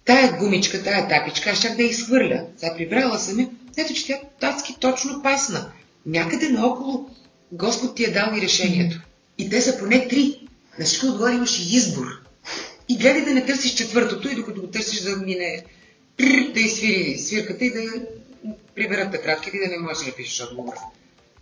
Тая 0.05 0.39
гумичка, 0.39 0.83
тая 0.83 1.09
тапичка, 1.09 1.51
аз 1.51 1.59
щях 1.59 1.77
да 1.77 1.83
я 1.83 1.89
изхвърля. 1.89 2.47
Сега 2.57 2.75
прибрала 2.77 3.19
съм 3.19 3.41
я, 3.41 3.49
ето 3.77 3.95
че 3.95 4.07
тя 4.07 4.21
татски 4.41 4.77
точно 4.81 5.23
пасна 5.23 5.73
някъде 6.07 6.49
наоколо 6.49 7.11
Господ 7.53 7.97
ти 7.97 8.05
е 8.05 8.11
дал 8.11 8.37
и 8.37 8.41
решението. 8.41 9.01
И 9.39 9.51
те 9.51 9.61
са 9.61 9.79
поне 9.79 10.09
три. 10.09 10.49
На 10.79 10.85
всичко 10.85 11.07
отгоре 11.07 11.33
имаш 11.33 11.59
и 11.59 11.77
избор. 11.77 12.07
И 12.89 12.99
гледай 12.99 13.25
да 13.25 13.31
не 13.31 13.47
търсиш 13.47 13.75
четвъртото 13.75 14.29
и 14.29 14.35
докато 14.35 14.61
го 14.61 14.67
търсиш 14.67 15.01
да 15.01 15.17
мине 15.17 15.65
да 16.55 16.61
изсвири 16.61 17.19
свирката 17.19 17.65
и 17.65 17.73
да 17.73 17.81
приберат 18.75 19.13
тетрадките 19.13 19.57
и 19.57 19.61
да 19.61 19.77
не 19.77 19.79
можеш 19.79 20.07
да 20.07 20.15
пишеш 20.15 20.47
отговор. 20.47 20.75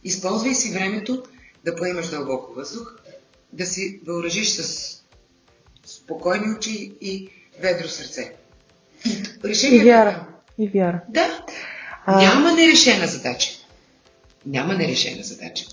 Използвай 0.05 0.55
си 0.55 0.73
времето 0.73 1.23
да 1.65 1.77
поемаш 1.77 2.09
дълбоко 2.09 2.55
въздух, 2.55 2.95
да 3.53 3.67
си 3.67 4.01
въоръжиш 4.07 4.49
с 4.49 5.03
спокойни 5.87 6.55
очи 6.55 6.93
и 7.01 7.29
ведро 7.61 7.89
сърце. 7.89 8.33
И 9.07 9.23
решението... 9.45 9.87
И 9.87 9.91
вяра. 9.91 10.27
И 10.59 10.69
вяра. 10.69 11.01
Да. 11.09 11.45
А... 12.07 12.23
Няма 12.23 12.53
нерешена 12.53 13.07
задача 13.07 13.62
няма 14.47 14.75
нерешена 14.75 15.23
задача. 15.23 15.65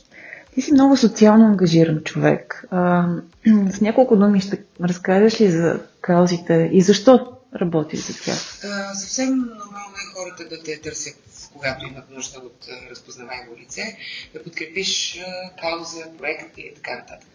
Ти 0.54 0.62
си 0.62 0.72
много 0.74 0.98
социално 0.98 1.46
ангажиран 1.46 2.04
човек. 2.04 2.66
А, 2.72 3.08
с 3.72 3.82
няколко 3.82 4.16
думи 4.16 4.42
ще 4.42 4.64
разкажеш 4.82 5.42
ли 5.42 5.52
за 5.52 5.80
каузите 6.02 6.70
и 6.74 6.82
защо 6.82 7.40
работиш 7.56 8.00
за 8.00 8.24
тях? 8.24 8.64
А, 8.64 8.94
съвсем 8.96 9.30
нормално 9.30 9.96
е 9.96 10.14
хората 10.16 10.44
да 10.50 10.64
те 10.64 10.82
търсят, 10.82 11.16
когато 11.54 11.86
имат 11.88 12.10
нужда 12.12 12.40
от 12.40 12.68
разпознаваемо 12.92 13.58
лице, 13.62 13.98
да 14.34 14.44
подкрепиш 14.44 15.20
кауза, 15.62 16.04
проект 16.18 16.58
и 16.58 16.72
така 16.76 16.96
нататък. 16.96 17.30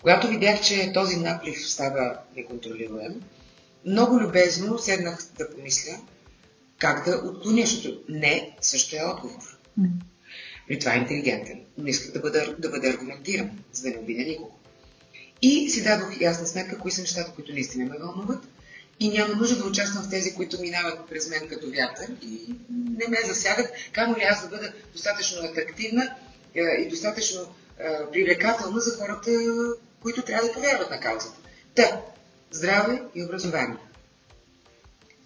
Когато 0.00 0.28
видях, 0.28 0.60
че 0.60 0.92
този 0.92 1.16
наплив 1.16 1.70
става 1.70 2.18
неконтролируем, 2.36 3.22
много 3.86 4.20
любезно 4.20 4.78
седнах 4.78 5.18
да 5.38 5.50
помисля 5.50 5.92
как 6.78 7.04
да 7.04 7.16
отклоня, 7.16 7.66
защото 7.66 8.00
не 8.08 8.56
също 8.60 8.96
е 8.96 9.04
отговор. 9.14 9.58
При 10.68 10.78
това 10.78 10.94
е 10.94 10.98
интелигентен, 10.98 11.60
но 11.78 11.88
иска 11.88 12.12
да 12.12 12.20
бъде, 12.20 12.54
да 12.58 12.68
бъде 12.68 12.90
аргументиран, 12.90 13.50
за 13.72 13.82
да 13.82 13.90
не 13.90 13.98
обидя 13.98 14.22
никого. 14.22 14.58
И 15.42 15.70
си 15.70 15.82
дадох 15.82 16.20
ясна 16.20 16.46
сметка, 16.46 16.78
кои 16.78 16.90
са 16.90 17.00
нещата, 17.00 17.32
които 17.34 17.52
наистина 17.52 17.84
ме 17.84 17.98
вълнуват 17.98 18.44
и 19.00 19.08
няма 19.08 19.34
нужда 19.34 19.56
да 19.56 19.64
участвам 19.64 20.04
в 20.04 20.10
тези, 20.10 20.34
които 20.34 20.60
минават 20.60 21.08
през 21.08 21.28
мен 21.28 21.48
като 21.48 21.70
вятър 21.70 22.06
и 22.22 22.54
не 22.70 23.08
ме 23.08 23.16
засягат, 23.26 23.72
камо 23.92 24.16
ли 24.16 24.22
аз 24.22 24.42
да 24.42 24.48
бъда 24.48 24.72
достатъчно 24.92 25.44
атрактивна 25.44 26.14
е, 26.54 26.60
и 26.60 26.88
достатъчно 26.88 27.40
е, 27.40 27.84
привлекателна 28.12 28.80
за 28.80 28.98
хората, 28.98 29.30
които 30.02 30.22
трябва 30.22 30.46
да 30.48 30.52
повярват 30.52 30.90
на 30.90 31.00
каузата. 31.00 31.36
Та, 31.74 32.00
здраве 32.50 33.02
и 33.14 33.24
образование. 33.24 33.76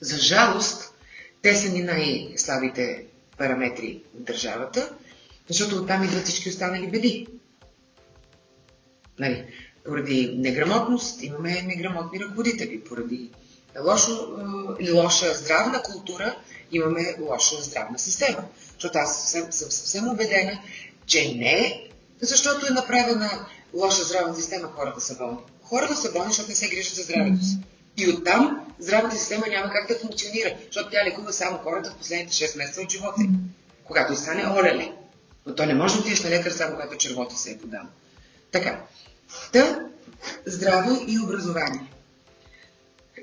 За 0.00 0.16
жалост, 0.16 0.94
те 1.42 1.56
са 1.56 1.68
ни 1.68 1.82
най-слабите 1.82 3.04
параметри 3.38 4.02
в 4.14 4.22
държавата 4.22 4.96
защото 5.48 5.76
оттам 5.76 6.04
идват 6.04 6.24
всички 6.24 6.48
останали 6.48 6.90
беди. 6.90 7.26
Нали, 9.18 9.44
поради 9.84 10.34
неграмотност 10.38 11.22
имаме 11.22 11.62
неграмотни 11.62 12.20
ръководители, 12.20 12.84
поради 12.84 13.30
лошо, 13.84 14.28
или 14.80 14.92
лоша 14.92 15.34
здравна 15.34 15.82
култура 15.82 16.36
имаме 16.72 17.16
лоша 17.20 17.56
здравна 17.62 17.98
система. 17.98 18.44
Защото 18.74 18.98
аз 18.98 19.20
съвсем, 19.20 19.52
съм 19.52 19.70
съвсем 19.70 20.08
убедена, 20.08 20.60
че 21.06 21.34
не 21.34 21.82
защото 22.20 22.66
е 22.66 22.70
направена 22.70 23.46
лоша 23.74 24.04
здравна 24.04 24.34
система, 24.34 24.68
хората 24.68 25.00
са 25.00 25.16
болни. 25.16 25.38
Хората 25.62 25.96
са 25.96 26.12
болни, 26.12 26.28
защото 26.28 26.48
не 26.48 26.54
се 26.54 26.68
грижат 26.68 26.94
за 26.94 27.02
здравето 27.02 27.44
си. 27.44 27.58
И 27.96 28.10
оттам 28.10 28.66
здравната 28.78 29.16
система 29.16 29.46
няма 29.48 29.72
как 29.72 29.88
да 29.88 29.98
функционира, 29.98 30.56
защото 30.66 30.90
тя 30.90 31.04
лекува 31.04 31.32
само 31.32 31.58
хората 31.58 31.90
в 31.90 31.96
последните 31.96 32.32
6 32.32 32.58
месеца 32.58 32.80
от 32.80 32.92
живота. 32.92 33.22
Когато 33.84 34.16
стане 34.16 34.50
олеле. 34.50 34.92
Но 35.46 35.54
то 35.54 35.66
не 35.66 35.74
може 35.74 35.94
да 35.94 36.00
отидеш 36.00 36.22
на 36.22 36.30
лекар 36.30 36.50
само 36.50 36.74
когато 36.74 36.96
червото 36.96 37.36
се 37.36 37.50
е 37.50 37.58
подало. 37.58 37.88
Така. 38.52 38.80
Та, 39.52 39.80
здраве 40.46 40.96
и 41.06 41.20
образование. 41.20 41.92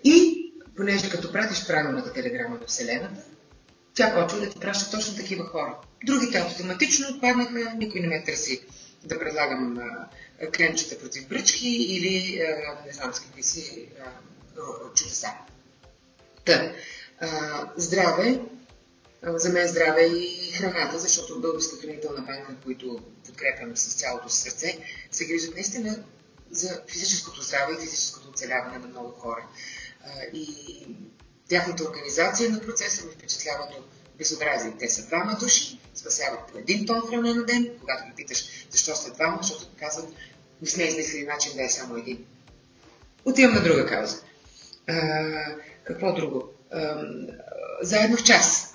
И, 0.04 0.46
понеже 0.76 1.10
като 1.10 1.32
пратиш 1.32 1.68
правилната 1.68 2.14
телеграма 2.14 2.58
на 2.62 2.68
Вселената, 2.68 3.24
тя 3.94 4.16
почва 4.16 4.40
да 4.40 4.50
ти 4.50 4.60
праща 4.60 4.98
точно 4.98 5.16
такива 5.16 5.46
хора. 5.46 5.78
Другите 6.06 6.38
автоматично 6.38 7.08
отпаднаха, 7.16 7.74
никой 7.78 8.02
не 8.02 8.08
ме 8.08 8.24
търси 8.24 8.62
да 9.04 9.20
предлагам 9.20 9.78
а, 9.78 10.08
кремчета 10.52 11.00
против 11.00 11.28
бръчки 11.28 11.70
или 11.70 12.42
а, 12.42 12.86
не 12.86 12.94
знам 12.94 13.14
с 13.14 13.20
какви 13.20 13.44
си 13.44 13.88
чудеса. 14.96 15.30
Та, 16.46 16.72
здраве, 17.78 18.40
за 19.26 19.50
мен 19.50 19.68
здраве 19.68 20.02
и 20.02 20.52
храната, 20.52 21.00
защото 21.00 21.42
Българска 21.42 21.78
хранителна 21.78 22.22
банка, 22.22 22.56
които 22.64 23.00
подкрепям 23.26 23.78
с 23.78 23.96
цялото 23.96 24.30
си 24.30 24.42
сърце, 24.42 24.80
се 25.12 25.26
грижат 25.26 25.54
наистина 25.54 26.04
за 26.52 26.82
физическото 26.88 27.42
здраве 27.42 27.74
и 27.74 27.86
физическото 27.86 28.30
оцеляване 28.30 28.78
на 28.78 28.88
много 28.88 29.10
хора. 29.12 29.48
И 30.34 30.48
тяхната 31.50 31.84
организация 31.84 32.50
на 32.50 32.62
процеса 32.62 33.06
ме 33.06 33.12
впечатлява 33.12 33.68
до 33.72 33.84
безобразие. 34.18 34.74
Те 34.80 34.90
са 34.90 35.08
двама 35.08 35.38
души, 35.40 35.80
спасяват 35.96 36.52
по 36.52 36.58
един 36.58 36.86
тон 36.86 37.02
храна 37.10 37.34
на 37.34 37.46
ден. 37.46 37.70
Когато 37.80 38.06
ги 38.06 38.14
питаш 38.16 38.68
защо 38.72 38.96
са 38.96 39.14
двама, 39.14 39.40
защото 39.42 39.68
казват, 39.80 40.10
не 40.62 40.68
сме 40.68 40.84
измислили 40.84 41.26
начин 41.26 41.52
да 41.56 41.64
е 41.64 41.70
само 41.70 41.98
един. 41.98 42.26
Отивам 43.26 43.56
на 43.56 43.64
друга 43.64 43.86
кауза. 43.86 44.22
А, 44.88 44.96
какво 45.84 46.14
друго? 46.14 46.50
А, 46.72 47.06
заедно 47.82 48.18
в 48.18 48.24
час 48.24 48.73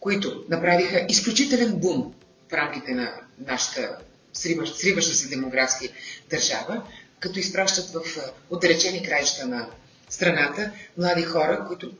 които 0.00 0.44
направиха 0.48 1.06
изключителен 1.08 1.76
бум 1.76 2.14
в 2.48 2.52
рамките 2.52 2.92
на 2.94 3.14
нашата 3.46 3.96
сриваща 4.32 5.14
се 5.14 5.28
демографски 5.28 5.88
държава, 6.30 6.82
като 7.20 7.38
изпращат 7.38 7.90
в 7.90 8.02
отдалечени 8.50 9.02
краища 9.02 9.46
на 9.46 9.68
страната 10.08 10.72
млади 10.98 11.22
хора, 11.22 11.64
които 11.68 11.92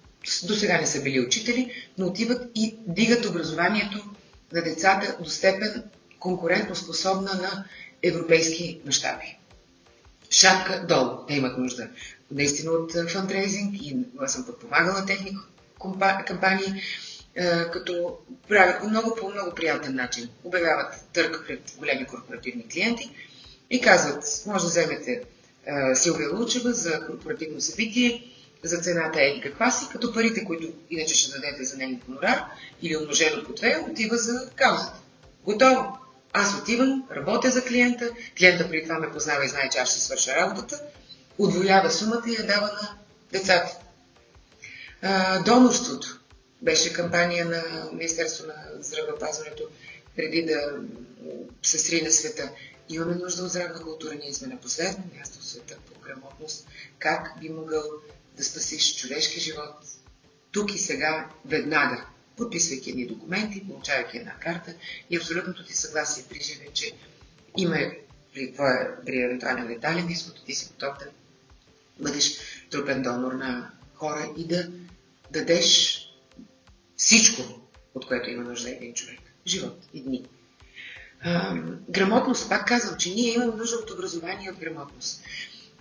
до 0.45 0.55
сега 0.55 0.81
не 0.81 0.87
са 0.87 1.03
били 1.03 1.21
учители, 1.21 1.73
но 1.99 2.07
отиват 2.07 2.51
и 2.55 2.77
дигат 2.87 3.27
образованието 3.27 4.05
на 4.53 4.63
децата 4.63 5.17
до 5.21 5.31
степен 5.31 5.85
конкурентно 6.21 6.77
способна 6.77 7.35
на 7.35 7.65
европейски 8.03 8.81
мащаби. 8.87 9.39
Шапка 10.31 10.87
долу. 10.89 11.27
Те 11.29 11.35
имат 11.35 11.59
нужда 11.59 11.89
наистина 12.31 12.71
от 12.73 13.11
фандрейзинг 13.11 13.75
и 13.75 13.97
аз 14.21 14.33
съм 14.33 14.47
подпомагала 14.47 15.07
техни 15.07 15.37
кампании, 16.27 16.83
като 17.73 18.19
правят 18.49 18.81
го 18.81 18.89
много 18.89 19.15
по 19.15 19.31
много 19.31 19.55
приятен 19.55 19.95
начин. 19.95 20.29
Обявяват 20.45 20.95
търг 21.13 21.45
пред 21.47 21.61
големи 21.79 22.07
корпоративни 22.07 22.69
клиенти 22.69 23.11
и 23.71 23.81
казват, 23.81 24.43
може 24.47 24.65
да 24.65 24.71
вземете 24.71 25.23
Силвия 25.95 26.35
Лучева 26.35 26.73
за 26.73 27.07
корпоративно 27.07 27.61
събитие, 27.61 28.25
за 28.63 28.79
цената 28.79 29.23
е 29.23 29.41
каква 29.41 29.71
си, 29.71 29.87
като 29.93 30.13
парите, 30.13 30.45
които 30.45 30.73
иначе 30.91 31.15
ще 31.15 31.41
дадете 31.41 31.65
за 31.65 31.77
нейния 31.77 32.01
хонорар 32.07 32.45
или 32.83 32.97
умножено 32.97 33.45
по 33.45 33.53
две, 33.53 33.85
отива 33.91 34.17
за 34.17 34.51
каузата. 34.57 34.99
Готово. 35.45 35.99
Аз 36.33 36.59
отивам, 36.61 37.05
работя 37.11 37.51
за 37.51 37.65
клиента, 37.65 38.11
клиента 38.39 38.69
при 38.69 38.83
това 38.83 38.99
ме 38.99 39.13
познава 39.13 39.45
и 39.45 39.49
знае, 39.49 39.69
че 39.73 39.79
аз 39.79 39.91
ще 39.91 40.01
свърша 40.01 40.37
работата, 40.37 40.83
удвоява 41.39 41.91
сумата 41.91 42.23
и 42.27 42.35
я 42.35 42.47
дава 42.47 42.67
на 42.67 42.91
децата. 43.33 43.79
А, 45.03 45.43
донорството 45.43 46.18
беше 46.63 46.93
кампания 46.93 47.45
на 47.45 47.91
Министерство 47.93 48.47
на 48.47 48.83
здравеопазването 48.83 49.69
преди 50.17 50.43
да 50.43 50.79
се 51.63 51.79
срине 51.79 52.11
света. 52.11 52.51
Имаме 52.89 53.15
нужда 53.15 53.43
от 53.43 53.51
здравна 53.51 53.83
култура. 53.83 54.15
Ние 54.15 54.35
сме 54.35 54.49
на 54.49 54.61
последно 54.61 55.05
място 55.19 55.39
в 55.41 55.47
света 55.47 55.77
по 55.87 56.01
грамотност. 56.01 56.69
Как 56.99 57.33
би 57.41 57.49
могъл 57.49 57.83
да 58.37 58.45
спасиш 58.45 58.97
човешки 58.97 59.41
живот 59.41 59.75
тук 60.53 60.75
и 60.75 60.79
сега, 60.79 61.31
веднага, 61.45 62.07
подписвайки 62.37 62.91
едни 62.91 63.07
документи, 63.07 63.67
получавайки 63.69 64.17
една 64.17 64.35
карта 64.35 64.75
и 65.11 65.17
абсолютното 65.17 65.65
ти 65.65 65.75
съгласие 65.75 66.25
при 66.29 66.41
живе, 66.41 66.67
че 66.75 66.93
има 67.57 67.77
при, 68.35 68.53
твоя, 68.53 69.05
при 69.07 69.23
евентуален 69.23 69.69
летален 69.69 70.11
изход, 70.11 70.45
ти 70.47 70.55
си 70.55 70.69
готов 70.73 70.99
да 70.99 71.07
бъдеш 71.99 72.39
трупен 72.71 73.03
донор 73.03 73.33
на 73.33 73.71
хора 73.95 74.33
и 74.37 74.47
да 74.47 74.69
дадеш 75.31 75.98
всичко, 76.99 77.43
от 77.95 78.07
което 78.07 78.31
има 78.31 78.43
нужда 78.43 78.71
един 78.71 78.95
човек. 78.95 79.21
Живот 79.47 79.89
и 79.95 80.01
дни. 80.01 80.25
А, 81.21 81.55
грамотност, 81.89 82.49
пак 82.49 82.69
казвам, 82.69 82.97
че 82.99 83.11
ние 83.11 83.35
имаме 83.35 83.57
нужда 83.57 83.77
от 83.77 83.91
образование 83.91 84.47
и 84.47 84.51
от 84.51 84.59
грамотност. 84.59 85.23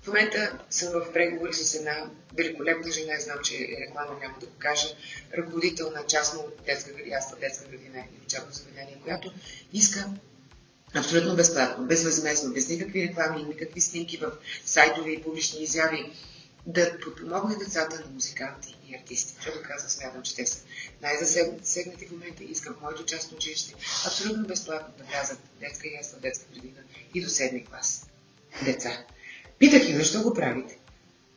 В 0.02 0.08
момента 0.08 0.60
съм 0.70 0.94
в 0.94 1.14
преговори 1.14 1.54
с 1.54 1.76
една 1.76 2.10
великолепна 2.38 2.92
жена, 2.92 3.20
знам, 3.20 3.38
че 3.44 3.56
е 3.56 3.82
реклама 3.82 4.12
няма 4.22 4.36
да 4.40 4.46
го 4.46 4.52
кажа, 4.60 4.88
ръководител 5.38 5.92
на 5.92 6.06
частно 6.06 6.44
детска 6.66 6.94
градина, 6.94 7.20
детска 7.40 7.70
градина 7.70 8.00
и 8.00 8.26
учебно 8.26 8.52
заведение, 8.52 8.98
която 9.04 9.32
иска 9.74 10.10
абсолютно 10.96 11.36
безплатно, 11.36 11.86
безвъзмезно, 11.86 12.54
без 12.54 12.70
никакви 12.70 13.08
реклами, 13.08 13.44
никакви 13.44 13.82
снимки 13.82 14.18
в 14.18 14.32
сайтове 14.66 15.12
и 15.12 15.24
публични 15.24 15.64
изяви, 15.64 16.12
да 16.66 17.00
подпомогне 17.00 17.56
децата 17.56 18.00
на 18.06 18.14
музиканти 18.14 18.77
и 18.90 18.96
артисти. 18.96 19.34
Защото 19.36 19.60
казвам, 19.64 19.90
смятам, 19.90 20.24
че 20.24 20.36
те 20.36 20.46
са 20.46 20.58
най-засегнати 21.02 22.06
в 22.06 22.12
момента. 22.12 22.44
Искам 22.44 22.74
в 22.74 22.82
моето 22.82 23.06
частно 23.06 23.38
училище 23.38 23.76
абсолютно 24.06 24.48
безплатно 24.48 24.94
да 24.98 25.04
влязат 25.04 25.40
детска 25.60 25.88
ясла, 25.88 26.20
детска 26.20 26.46
градина 26.54 26.82
и 27.14 27.22
до 27.22 27.30
седми 27.30 27.66
клас. 27.66 28.06
Деца. 28.66 29.06
Питах 29.60 29.90
я, 29.90 29.98
защо 29.98 30.22
го 30.22 30.34
правите? 30.34 30.78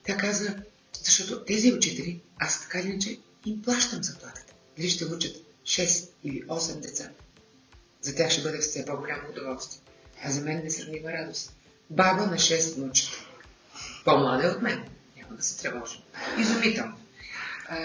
Тя 0.07 0.17
каза, 0.17 0.57
защото 1.05 1.45
тези 1.45 1.73
учители, 1.73 2.21
аз 2.39 2.61
така 2.61 2.79
или 2.81 2.89
иначе 2.89 3.19
им 3.47 3.63
плащам 3.63 4.03
заплатата. 4.03 4.55
Дали 4.77 4.91
ще 4.91 5.05
учат 5.05 5.37
6 5.63 6.11
или 6.25 6.43
8 6.47 6.81
деца. 6.81 7.11
За 8.03 8.15
тях 8.15 8.31
ще 8.31 8.43
бъде 8.43 8.59
все 8.59 8.85
по-голямо 8.85 9.29
удоволствие. 9.31 9.81
А 10.25 10.31
за 10.31 10.41
мен 10.41 10.65
несравнима 10.65 11.13
радост. 11.13 11.53
Баба 11.91 12.27
на 12.27 12.37
6 12.37 12.75
внучета. 12.75 13.17
По-млада 14.05 14.47
е 14.47 14.51
от 14.51 14.63
мен. 14.63 14.89
Няма 15.17 15.37
да 15.37 15.43
се 15.43 15.63
тревожа. 15.63 16.03
Изумително. 16.39 16.97
А, 17.71 17.77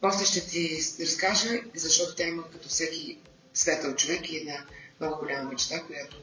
после 0.00 0.24
ще 0.24 0.46
ти 0.46 0.78
разкажа, 1.00 1.48
защото 1.74 2.14
тя 2.14 2.26
има 2.26 2.42
като 2.52 2.68
всеки 2.68 3.18
светъл 3.54 3.94
човек 3.94 4.32
и 4.32 4.36
една 4.36 4.54
много 5.00 5.16
голяма 5.20 5.50
мечта, 5.50 5.80
която 5.86 6.16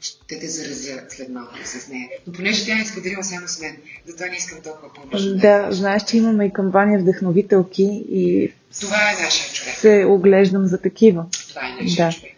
ще 0.00 0.38
те 0.38 0.48
заразя 0.48 1.00
след 1.08 1.28
малко 1.28 1.52
с 1.64 1.88
нея. 1.88 2.08
Но 2.26 2.32
понеже 2.32 2.66
тя 2.66 2.74
не 2.74 2.84
споделила 2.84 3.24
само 3.24 3.48
с 3.48 3.60
мен, 3.60 3.76
затова 4.06 4.26
не 4.26 4.36
искам 4.36 4.60
толкова 4.60 4.92
повече. 4.92 5.34
Да, 5.34 5.68
знаеш, 5.70 6.04
че 6.04 6.16
имаме 6.16 6.44
и 6.46 6.52
кампания 6.52 7.00
вдъхновителки 7.00 8.04
и 8.10 8.52
това 8.80 8.96
е 8.96 9.22
нашия 9.22 9.52
човек. 9.52 9.74
Се 9.74 10.04
оглеждам 10.08 10.66
за 10.66 10.80
такива. 10.80 11.26
Това 11.48 11.62
е 11.68 11.82
нашия 11.82 12.06
да. 12.06 12.12
човек. 12.12 12.32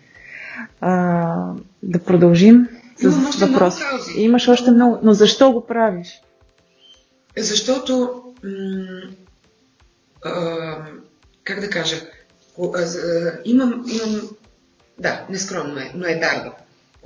А, 0.80 1.52
да 1.82 1.98
продължим 1.98 2.68
с 2.98 3.36
въпрос. 3.38 3.74
Имаш 4.16 4.48
още 4.48 4.70
много, 4.70 4.98
но 5.02 5.12
защо 5.12 5.52
го 5.52 5.66
правиш? 5.66 6.20
Защото, 7.36 8.22
м- 8.44 9.10
а, 10.26 10.86
как 11.44 11.60
да 11.60 11.70
кажа, 11.70 11.96
имам, 13.44 13.84
имам, 13.88 14.30
да, 14.98 15.26
нескромно 15.30 15.78
е, 15.78 15.92
но 15.94 16.06
е 16.06 16.14
дарба 16.14 16.52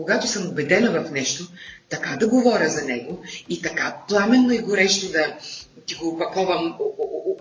когато 0.00 0.26
съм 0.26 0.48
убедена 0.48 1.02
в 1.02 1.10
нещо, 1.10 1.44
така 1.88 2.16
да 2.16 2.28
говоря 2.28 2.68
за 2.68 2.84
него 2.84 3.22
и 3.48 3.62
така 3.62 3.96
пламенно 4.08 4.52
и 4.52 4.58
горещо 4.58 5.12
да 5.12 5.36
ти 5.86 5.94
го 5.94 6.08
опаковам, 6.08 6.76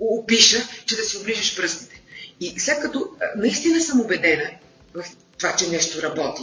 опиша, 0.01 0.57
че 0.85 0.95
да 0.95 1.01
си 1.01 1.17
оближеш 1.17 1.55
пръстите. 1.55 2.01
И 2.39 2.59
след 2.59 2.79
като 2.81 3.09
наистина 3.35 3.81
съм 3.81 4.01
убедена 4.01 4.49
в 4.93 5.03
това, 5.37 5.55
че 5.55 5.69
нещо 5.69 6.01
работи, 6.01 6.41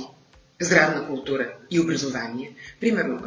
здравна 0.60 1.06
култура 1.06 1.52
и 1.70 1.80
образование. 1.80 2.54
Примерно, 2.80 3.22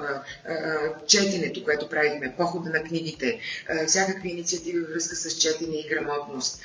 четенето, 1.07 1.63
което 1.63 1.89
правихме, 1.89 2.35
похода 2.37 2.69
на 2.69 2.83
книгите, 2.83 3.39
всякакви 3.87 4.29
инициативи 4.29 4.79
във 4.79 4.89
връзка 4.89 5.15
с 5.15 5.37
четене 5.37 5.75
и 5.75 5.87
грамотност. 5.89 6.61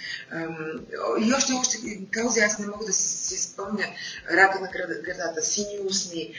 И 1.21 1.33
още, 1.33 1.53
още 1.53 1.79
каузи, 2.11 2.41
аз 2.41 2.59
не 2.59 2.67
мога 2.67 2.85
да 2.85 2.93
си, 2.93 3.09
си 3.09 3.43
спомня 3.43 3.85
рака 4.31 4.61
на 4.61 4.69
градата, 5.03 5.43
сини 5.43 5.79
устни. 5.87 6.35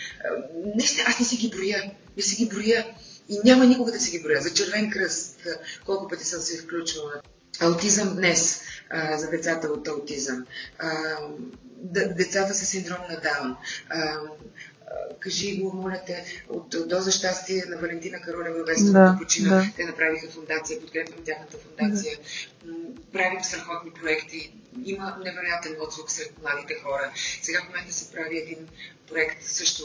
Наистина, 0.75 1.05
аз 1.07 1.19
не 1.19 1.25
си 1.25 1.37
ги 1.37 1.49
броя. 1.49 1.91
Не 2.17 2.23
си 2.23 2.35
ги 2.35 2.49
броя. 2.49 2.85
И 3.29 3.39
няма 3.43 3.65
никога 3.65 3.91
да 3.91 3.99
си 3.99 4.11
ги 4.11 4.23
броя. 4.23 4.41
За 4.41 4.53
червен 4.53 4.91
кръст, 4.91 5.39
колко 5.85 6.07
пъти 6.07 6.25
съм 6.25 6.41
се 6.41 6.57
включвала. 6.57 7.13
Аутизъм 7.59 8.15
днес, 8.15 8.61
за 9.15 9.29
децата 9.29 9.67
от 9.67 9.87
аутизъм 9.87 10.45
децата 11.93 12.53
с 12.53 12.65
синдром 12.65 13.01
на 13.09 13.21
Даун. 13.21 13.55
Кажи 15.19 15.57
го, 15.57 15.73
моля 15.73 16.01
те, 16.05 16.43
от 16.49 16.75
Доза 16.87 17.11
щастие 17.11 17.63
на 17.67 17.77
Валентина 17.77 18.21
Каролева 18.21 18.63
Веста, 18.63 18.91
да, 18.91 19.17
почина. 19.21 19.55
Да. 19.55 19.71
Те 19.75 19.85
направиха 19.85 20.31
фундация, 20.31 20.81
подкрепям 20.81 21.23
тяхната 21.25 21.57
фундация. 21.57 22.17
Да. 22.65 22.73
Правим 23.13 23.43
страхотни 23.43 23.91
проекти. 23.91 24.53
Има 24.85 25.17
невероятен 25.25 25.75
отзвук 25.81 26.11
сред 26.11 26.33
младите 26.41 26.75
хора. 26.83 27.11
Сега 27.41 27.61
в 27.61 27.67
момента 27.67 27.93
се 27.93 28.11
прави 28.11 28.37
един 28.37 28.67
проект 29.07 29.43
също 29.43 29.83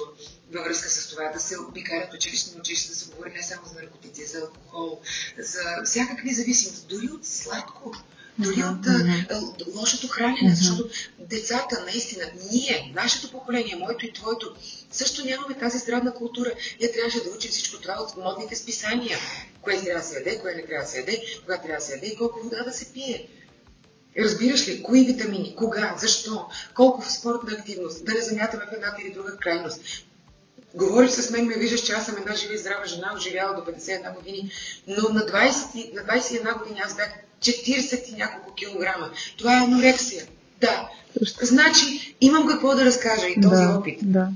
във 0.52 0.64
връзка 0.64 0.88
с 0.88 1.08
това 1.08 1.28
да 1.32 1.40
се 1.40 1.60
обикарят 1.60 2.14
училищни 2.14 2.60
училища, 2.60 2.92
да 2.92 2.98
се 2.98 3.10
говори 3.10 3.32
не 3.36 3.42
само 3.42 3.62
за 3.66 3.74
наркотици, 3.74 4.26
за 4.26 4.40
алкохол, 4.40 5.00
за 5.38 5.82
всякакви 5.84 6.34
зависимости, 6.34 6.86
дори 6.88 7.06
от 7.06 7.26
сладко 7.26 7.94
дори 8.40 8.62
от 8.62 8.86
mm-hmm. 8.86 9.76
лошото 9.76 10.08
хранене, 10.08 10.50
mm-hmm. 10.50 10.54
защото 10.54 10.88
децата, 11.18 11.82
наистина, 11.84 12.24
ние, 12.52 12.92
нашето 12.94 13.30
поколение, 13.30 13.76
моето 13.76 14.06
и 14.06 14.12
твоето, 14.12 14.54
също 14.90 15.24
нямаме 15.24 15.54
тази 15.54 15.78
здравна 15.78 16.14
култура. 16.14 16.50
Ние 16.80 16.92
трябваше 16.92 17.24
да 17.24 17.30
учим 17.30 17.50
всичко 17.50 17.80
това 17.80 17.96
от 18.00 18.16
модните 18.16 18.56
списания. 18.56 19.18
Кое 19.62 19.82
трябва 19.82 20.00
да 20.00 20.06
се 20.06 20.18
яде, 20.18 20.38
кое 20.38 20.54
не 20.54 20.66
трябва 20.66 20.84
да 20.84 20.90
се 20.90 20.98
яде, 20.98 21.22
кога 21.40 21.58
трябва 21.58 21.78
да 21.78 21.84
се 21.84 21.92
яде 21.92 22.06
и 22.06 22.16
колко 22.16 22.40
вода 22.42 22.62
да 22.64 22.72
се 22.72 22.92
пие. 22.92 23.28
Разбираш 24.18 24.68
ли, 24.68 24.82
кои 24.82 25.04
витамини, 25.04 25.54
кога, 25.56 25.96
защо, 25.98 26.46
колко 26.74 27.02
в 27.02 27.12
спортна 27.12 27.52
активност, 27.52 28.04
да 28.04 28.12
не 28.12 28.20
замятаме 28.20 28.64
в 28.70 28.74
едната 28.74 29.02
или 29.02 29.12
друга 29.12 29.36
крайност. 29.36 29.80
Говориш 30.74 31.10
с 31.10 31.30
мен, 31.30 31.46
ме 31.46 31.54
виждаш, 31.54 31.80
че 31.80 31.92
аз 31.92 32.06
съм 32.06 32.16
една 32.16 32.34
жива 32.34 32.54
и 32.54 32.58
здрава 32.58 32.86
жена, 32.86 33.12
оживяла 33.16 33.54
до 33.54 33.70
51 33.70 34.14
години, 34.14 34.50
но 34.86 35.08
на, 35.08 35.20
20, 35.20 35.94
на 35.94 36.02
21 36.02 36.58
години 36.58 36.80
аз 36.84 36.96
бях 36.96 37.10
40 37.40 38.08
и 38.08 38.16
няколко 38.16 38.54
килограма. 38.54 39.10
Това 39.36 39.54
е 39.54 39.64
анорексия. 39.64 40.26
Да. 40.60 40.88
Значи, 41.42 42.16
имам 42.20 42.46
какво 42.46 42.74
да 42.74 42.84
разкажа 42.84 43.26
и 43.26 43.40
този 43.40 43.64
да, 43.64 43.76
опит. 43.78 43.98
Да. 44.02 44.28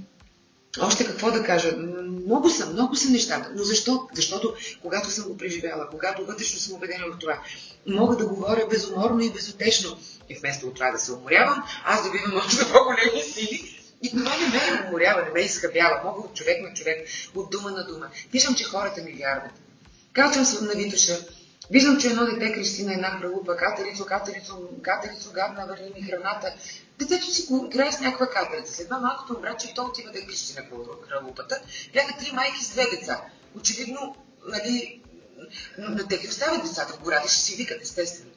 Още 0.80 1.06
какво 1.06 1.30
да 1.30 1.44
кажа? 1.44 1.76
Много 1.76 2.50
са, 2.50 2.66
много 2.66 2.96
са 2.96 3.10
нещата. 3.10 3.50
Но 3.56 3.62
защо? 3.62 4.08
Защото 4.14 4.54
когато 4.82 5.10
съм 5.10 5.24
го 5.24 5.36
преживяла, 5.36 5.88
когато 5.90 6.26
вътрешно 6.26 6.60
съм 6.60 6.74
убедена 6.74 7.04
в 7.14 7.18
това, 7.18 7.38
мога 7.86 8.16
да 8.16 8.26
говоря 8.26 8.66
безуморно 8.70 9.20
и 9.20 9.30
безотечно. 9.30 9.98
И 10.28 10.34
вместо 10.34 10.66
от 10.66 10.74
това 10.74 10.90
да 10.90 10.98
се 10.98 11.12
уморявам, 11.12 11.62
аз 11.84 12.04
добивам 12.04 12.36
още 12.46 12.64
по-големи 12.72 13.22
сили 13.22 13.80
И 14.02 14.10
това 14.10 14.36
не 14.36 14.46
ме 14.46 14.88
уморява, 14.88 15.22
не 15.22 15.30
ме 15.30 15.40
изхъбява. 15.40 16.00
Мога 16.04 16.20
от 16.20 16.34
човек 16.34 16.62
на 16.62 16.74
човек, 16.74 17.08
от 17.34 17.50
дума 17.50 17.70
на 17.70 17.86
дума. 17.86 18.06
Виждам, 18.32 18.54
че 18.54 18.64
хората 18.64 19.02
ми 19.02 19.12
вярват. 19.12 19.52
Казвам 20.12 20.44
се 20.44 20.64
на 20.64 20.72
Витоша, 20.72 21.18
виждам, 21.70 22.00
че 22.00 22.08
едно 22.08 22.24
дете 22.24 22.52
крещи 22.52 22.84
на 22.84 22.92
една 22.92 23.10
хралупа, 23.10 23.56
катерицо, 23.56 24.06
катерицо, 24.06 24.68
катерицо, 24.82 25.32
гадна, 25.32 25.66
върни 25.66 25.90
ми 25.94 26.02
храната. 26.02 26.54
Детето 26.98 27.26
си 27.26 27.46
го 27.46 27.66
играе 27.66 27.92
с 27.92 28.00
някаква 28.00 28.26
катерица. 28.26 28.74
След 28.74 28.86
това 28.86 28.98
малкото 28.98 29.40
братче, 29.40 29.74
то 29.74 29.84
отива 29.84 30.12
да 30.12 30.26
крещи 30.26 30.54
на 30.54 30.62
хралупата. 31.08 31.60
Бяха 31.92 32.18
три 32.18 32.32
майки 32.32 32.64
с 32.64 32.70
две 32.70 32.90
деца. 32.90 33.20
Очевидно, 33.56 34.16
нали, 34.46 35.00
на 35.78 36.08
те 36.08 36.18
ги 36.18 36.28
оставят 36.28 36.62
децата, 36.62 36.98
го 37.02 37.10
радиш, 37.12 37.30
си 37.30 37.56
викат, 37.56 37.82
естествено. 37.82 38.30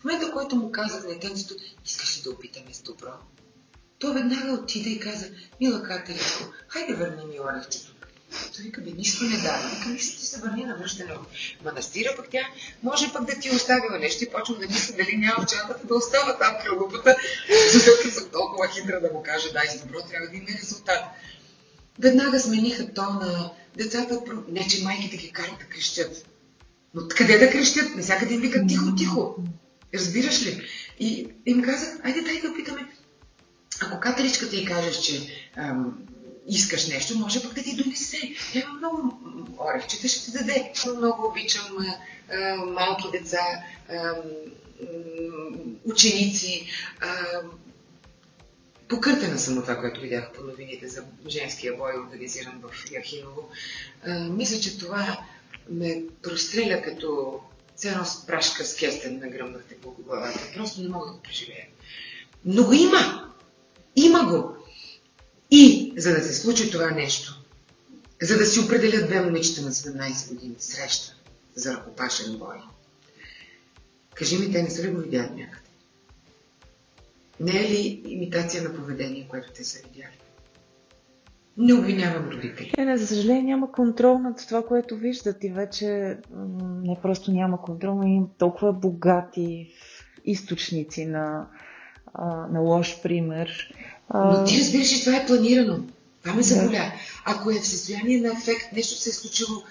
В 0.00 0.04
момента, 0.04 0.26
в 0.26 0.32
който 0.32 0.56
му 0.56 0.72
казах 0.72 1.02
на 1.02 1.08
детенцето, 1.08 1.54
искаш 1.84 2.18
ли 2.18 2.22
да 2.22 2.30
опитаме 2.30 2.74
с 2.74 2.82
добро? 2.82 3.12
Той 3.98 4.14
веднага 4.14 4.52
отиде 4.52 4.90
и 4.90 5.00
каза, 5.00 5.26
мила 5.60 5.82
Катеринко, 5.82 6.52
хайде 6.68 6.94
върни 6.94 7.24
ми 7.24 7.40
орехчето. 7.40 7.95
Той 8.30 8.64
вика, 8.64 8.80
бе, 8.80 8.90
нищо 8.90 9.24
не 9.24 9.36
дава. 9.36 9.68
Вика, 9.68 9.88
нищо 9.88 10.20
ти 10.20 10.26
се 10.26 10.40
върни 10.40 10.64
на 10.64 10.76
връщане 10.76 11.12
от 11.12 11.28
манастира, 11.64 12.14
пък 12.16 12.26
тя 12.30 12.48
може 12.82 13.12
пък 13.12 13.24
да 13.24 13.40
ти 13.40 13.50
оставила 13.50 13.98
нещо 13.98 14.24
и 14.24 14.30
почвам 14.30 14.58
да 14.58 14.66
мисля 14.66 14.94
дали 14.96 15.16
няма 15.16 15.46
чантата 15.46 15.86
да 15.86 15.94
остава 15.94 16.38
там 16.38 16.54
кръгопата, 16.64 17.16
защото 17.72 18.10
съм 18.10 18.30
толкова 18.32 18.68
хитра 18.68 19.00
да 19.00 19.12
му 19.12 19.22
кажа, 19.22 19.52
дай 19.52 19.66
с 19.68 19.80
добро, 19.82 19.98
трябва 20.10 20.28
да 20.28 20.36
има 20.36 20.46
резултат. 20.62 21.04
Веднага 21.98 22.40
смениха 22.40 22.94
тона, 22.94 23.50
децата, 23.76 24.20
не 24.48 24.68
че 24.68 24.82
майките 24.82 25.16
ги 25.16 25.32
карат 25.32 25.58
да 25.58 25.64
крещят. 25.64 26.26
Но 26.94 27.02
къде 27.08 27.38
да 27.38 27.50
крещят? 27.50 27.96
Навсякъде 27.96 28.34
им 28.34 28.40
викат 28.40 28.68
тихо, 28.68 28.94
тихо. 28.94 29.36
Разбираш 29.94 30.46
ли? 30.46 30.66
И 30.98 31.28
им 31.46 31.62
казах, 31.62 31.98
айде 32.04 32.20
дай 32.20 32.40
да 32.40 32.48
опитаме. 32.48 32.88
Ако 33.82 34.00
катеричката 34.00 34.56
и 34.56 34.64
кажеш, 34.64 34.96
че 34.96 35.28
ам, 35.56 35.98
искаш 36.48 36.88
нещо, 36.88 37.18
може 37.18 37.42
пък 37.42 37.54
да 37.54 37.62
ти 37.62 37.76
донесе. 37.76 38.34
Тя 38.52 38.58
има 38.58 38.72
много 38.72 39.18
орехчета, 39.58 40.08
ще 40.08 40.24
ти 40.24 40.32
даде. 40.32 40.72
Много 40.96 41.26
обичам 41.26 41.76
а, 41.78 41.96
а, 42.34 42.56
малки 42.56 43.10
деца, 43.12 43.46
а, 43.90 44.14
ученици. 45.84 46.66
Покъртена 48.88 49.38
съм 49.38 49.58
от 49.58 49.64
това, 49.64 49.80
което 49.80 50.00
видях 50.00 50.32
по 50.32 50.42
новините 50.42 50.88
за 50.88 51.04
женския 51.28 51.76
бой, 51.76 51.92
организиран 52.06 52.62
в 52.62 52.92
Яхиново. 52.92 53.48
Мисля, 54.30 54.60
че 54.60 54.78
това 54.78 55.18
ме 55.70 56.02
простреля 56.22 56.82
като 56.82 57.40
цяло 57.76 58.04
с 58.04 58.26
прашка 58.26 58.64
с 58.64 58.76
кестен 58.76 59.18
на 59.18 59.28
гръмнахте 59.28 59.76
по 59.76 59.90
главата. 59.90 60.40
Просто 60.54 60.80
не 60.80 60.88
мога 60.88 61.06
да 61.06 61.12
го 61.12 61.22
преживея. 61.22 61.66
Но 62.44 62.64
го 62.64 62.72
има! 62.72 63.32
Има 63.96 64.24
го! 64.24 64.55
И 65.50 65.92
за 65.96 66.14
да 66.14 66.20
се 66.20 66.34
случи 66.34 66.70
това 66.70 66.90
нещо, 66.90 67.44
за 68.22 68.38
да 68.38 68.46
си 68.46 68.60
определят 68.60 69.06
две 69.06 69.20
момичета 69.20 69.62
на 69.62 69.70
17 69.70 70.34
години 70.34 70.54
среща 70.58 71.16
за 71.54 71.74
ръкопашен 71.74 72.38
бой, 72.38 72.56
кажи 74.14 74.38
ми, 74.38 74.52
те 74.52 74.62
не 74.62 74.70
са 74.70 74.82
ли 74.82 74.90
го 74.90 75.00
видяли 75.00 75.30
някъде? 75.30 75.66
Не 77.40 77.60
е 77.60 77.70
ли 77.70 78.02
имитация 78.06 78.62
на 78.62 78.74
поведение, 78.74 79.26
което 79.28 79.52
те 79.52 79.64
са 79.64 79.88
видяли? 79.88 80.18
Не 81.56 81.74
обвинявам 81.74 82.28
родители. 82.28 82.72
Е, 82.78 82.84
не, 82.84 82.98
за 82.98 83.06
съжаление 83.06 83.42
няма 83.42 83.72
контрол 83.72 84.18
над 84.18 84.46
това, 84.48 84.66
което 84.66 84.96
виждат 84.96 85.44
и 85.44 85.48
вече 85.48 86.18
не 86.82 86.96
просто 87.02 87.32
няма 87.32 87.62
контрол, 87.62 87.94
но 87.94 88.06
има 88.06 88.26
толкова 88.38 88.72
богати 88.72 89.72
източници 90.24 91.06
на, 91.06 91.46
на 92.50 92.60
лош 92.60 93.02
пример. 93.02 93.74
Но 94.14 94.44
ти 94.44 94.60
разбираш, 94.60 94.88
че 94.88 95.04
това 95.04 95.16
е 95.16 95.26
планирано. 95.26 95.78
Това 96.22 96.34
ме 96.34 96.42
заболя. 96.42 96.70
Да. 96.70 96.92
Ако 97.24 97.50
е 97.50 97.60
в 97.60 97.68
състояние 97.68 98.20
на 98.20 98.32
ефект, 98.32 98.72
нещо 98.72 99.00
се 99.00 99.10
е 99.10 99.12
случило, 99.12 99.62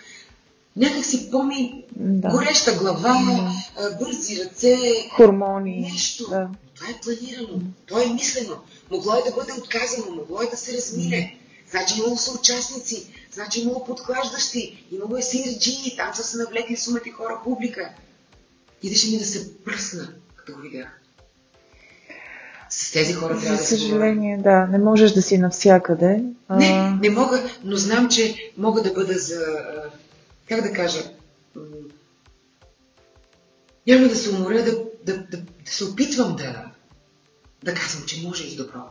някак 0.75 1.05
си 1.05 1.31
поми 1.31 1.83
да. 1.95 2.29
гореща 2.29 2.73
глава, 2.73 3.53
да. 3.77 3.97
бързи 3.99 4.43
ръце, 4.43 4.77
хормони. 5.15 5.79
Нещо. 5.79 6.29
Да. 6.29 6.49
Това 6.75 6.87
е 6.89 7.01
планирано. 7.01 7.61
То 7.85 8.01
е 8.01 8.13
мислено. 8.13 8.55
Могло 8.91 9.13
е 9.13 9.29
да 9.29 9.35
бъде 9.35 9.53
отказано, 9.53 10.15
могло 10.15 10.41
е 10.41 10.49
да 10.49 10.57
се 10.57 10.77
размине. 10.77 11.37
Значи 11.71 11.99
имало 11.99 12.17
са 12.17 12.39
участници, 12.39 13.07
значи 13.33 13.61
имало 13.61 13.85
подклаждащи, 13.85 14.85
имало 14.91 15.17
е 15.17 15.21
сирджини, 15.21 15.95
там 15.97 16.15
са 16.15 16.23
се 16.23 16.37
навлекли 16.37 16.77
сумати 16.77 17.09
хора 17.09 17.41
публика. 17.43 17.89
Идеше 18.83 19.11
ми 19.11 19.17
да 19.17 19.25
се 19.25 19.63
пръсна, 19.63 20.13
като 20.35 20.53
го 20.53 20.61
видях. 20.61 21.01
С 22.77 22.91
тези 22.91 23.13
хора 23.13 23.39
трябва 23.39 23.57
да 23.57 23.63
се 23.63 23.77
съжаление, 23.77 24.37
да. 24.37 24.67
Не 24.67 24.77
можеш 24.77 25.11
да 25.11 25.21
си 25.21 25.37
навсякъде. 25.37 26.23
Не, 26.49 26.97
не 27.01 27.09
мога, 27.09 27.49
но 27.63 27.75
знам, 27.75 28.09
че 28.09 28.51
мога 28.57 28.81
да 28.81 28.93
бъда 28.93 29.13
за... 29.13 29.41
Как 30.49 30.61
да 30.61 30.73
кажа? 30.73 30.99
Няма 33.87 34.07
да 34.07 34.15
се 34.15 34.35
уморя 34.35 34.63
да, 34.63 34.71
да, 35.05 35.17
да, 35.17 35.37
да 35.37 35.71
се 35.71 35.83
опитвам 35.83 36.35
да, 36.35 36.65
да 37.63 37.73
казвам, 37.73 38.05
че 38.05 38.21
може 38.27 38.43
и 38.43 38.51
с 38.51 38.55
добро. 38.55 38.81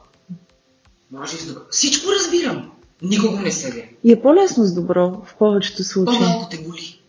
Може 1.10 1.36
и 1.36 1.40
с 1.40 1.46
добро. 1.46 1.60
Всичко 1.70 2.12
разбирам. 2.12 2.72
Никого 3.02 3.36
не 3.36 3.52
съдя. 3.52 3.82
И 4.04 4.12
е 4.12 4.22
по-лесно 4.22 4.64
с 4.64 4.74
добро 4.74 5.22
в 5.26 5.34
повечето 5.38 5.84
случаи. 5.84 6.18
По-малко 6.18 6.48
те 6.50 6.58
боли. 6.58 7.00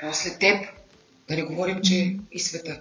После 0.00 0.38
теб. 0.38 0.66
Да 1.28 1.36
не 1.36 1.42
говорим, 1.42 1.80
че 1.82 2.16
и 2.32 2.40
света. 2.40 2.80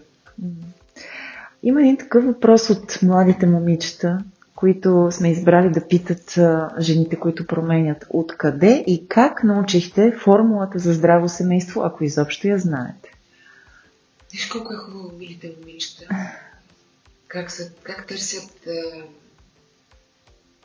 Има 1.65 1.81
един 1.81 1.97
такъв 1.97 2.25
въпрос 2.25 2.69
от 2.69 3.01
младите 3.01 3.45
момичета, 3.45 4.23
които 4.55 5.09
сме 5.11 5.31
избрали 5.31 5.69
да 5.69 5.87
питат 5.87 6.39
жените, 6.79 7.19
които 7.19 7.47
променят. 7.47 8.05
Откъде 8.09 8.83
и 8.87 9.07
как 9.07 9.43
научихте 9.43 10.17
формулата 10.23 10.79
за 10.79 10.93
здраво 10.93 11.29
семейство, 11.29 11.81
ако 11.83 12.03
изобщо 12.03 12.47
я 12.47 12.59
знаете? 12.59 13.11
Виж 14.31 14.45
колко 14.45 14.73
е 14.73 14.77
хубаво 14.77 15.11
милите 15.17 15.53
момичета. 15.59 16.07
Как, 17.27 17.51
са, 17.51 17.71
как 17.83 18.07
търсят 18.07 18.67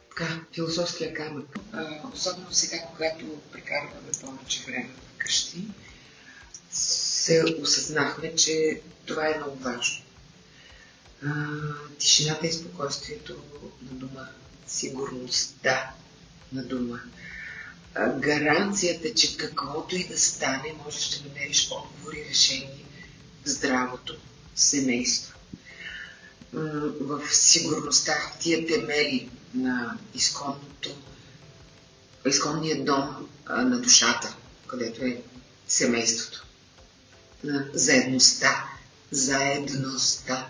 така, 0.09 0.41
философския 0.55 1.15
камък. 1.15 1.59
Особено 2.15 2.53
сега, 2.53 2.77
когато 2.91 3.27
прекарваме 3.53 4.11
повече 4.21 4.65
време 4.67 4.91
вкъщи, 5.15 5.65
се 6.71 7.45
осъзнахме, 7.63 8.35
че 8.35 8.81
това 9.07 9.29
е 9.29 9.39
много 9.39 9.57
важно 9.57 10.05
тишината 11.99 12.47
и 12.47 12.53
спокойствието 12.53 13.37
на 13.83 13.99
дома, 13.99 14.29
сигурността 14.67 15.91
на 16.53 16.65
дома, 16.65 17.01
а, 17.95 18.09
гаранцията, 18.19 19.15
че 19.15 19.37
каквото 19.37 19.97
и 19.97 20.09
да 20.09 20.19
стане, 20.19 20.75
можеш 20.85 21.09
да 21.09 21.29
намериш 21.29 21.69
отговор 21.71 22.13
и 22.13 22.29
решение 22.31 22.85
в 23.45 23.49
здравото 23.49 24.17
семейство. 24.55 25.35
В 27.01 27.21
сигурността, 27.33 28.33
тия 28.41 28.67
темели 28.67 29.31
на 29.55 29.99
изконното, 30.15 30.91
изконния 32.27 32.85
дом 32.85 33.29
на 33.49 33.81
душата, 33.81 34.37
където 34.67 35.05
е 35.05 35.23
семейството. 35.69 36.47
На 37.45 37.67
заедността, 37.75 38.65
заедността, 39.11 40.49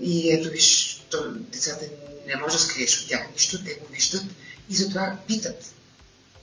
и 0.00 0.32
ето 0.32 0.50
виж, 0.50 1.00
то, 1.10 1.32
децата 1.34 1.84
не 2.26 2.36
може 2.36 2.56
да 2.56 2.62
скриеш 2.62 3.02
от 3.02 3.08
тях 3.08 3.32
нищо, 3.32 3.64
те 3.64 3.74
го 3.74 3.86
виждат 3.92 4.24
и 4.70 4.74
затова 4.74 5.18
питат. 5.26 5.74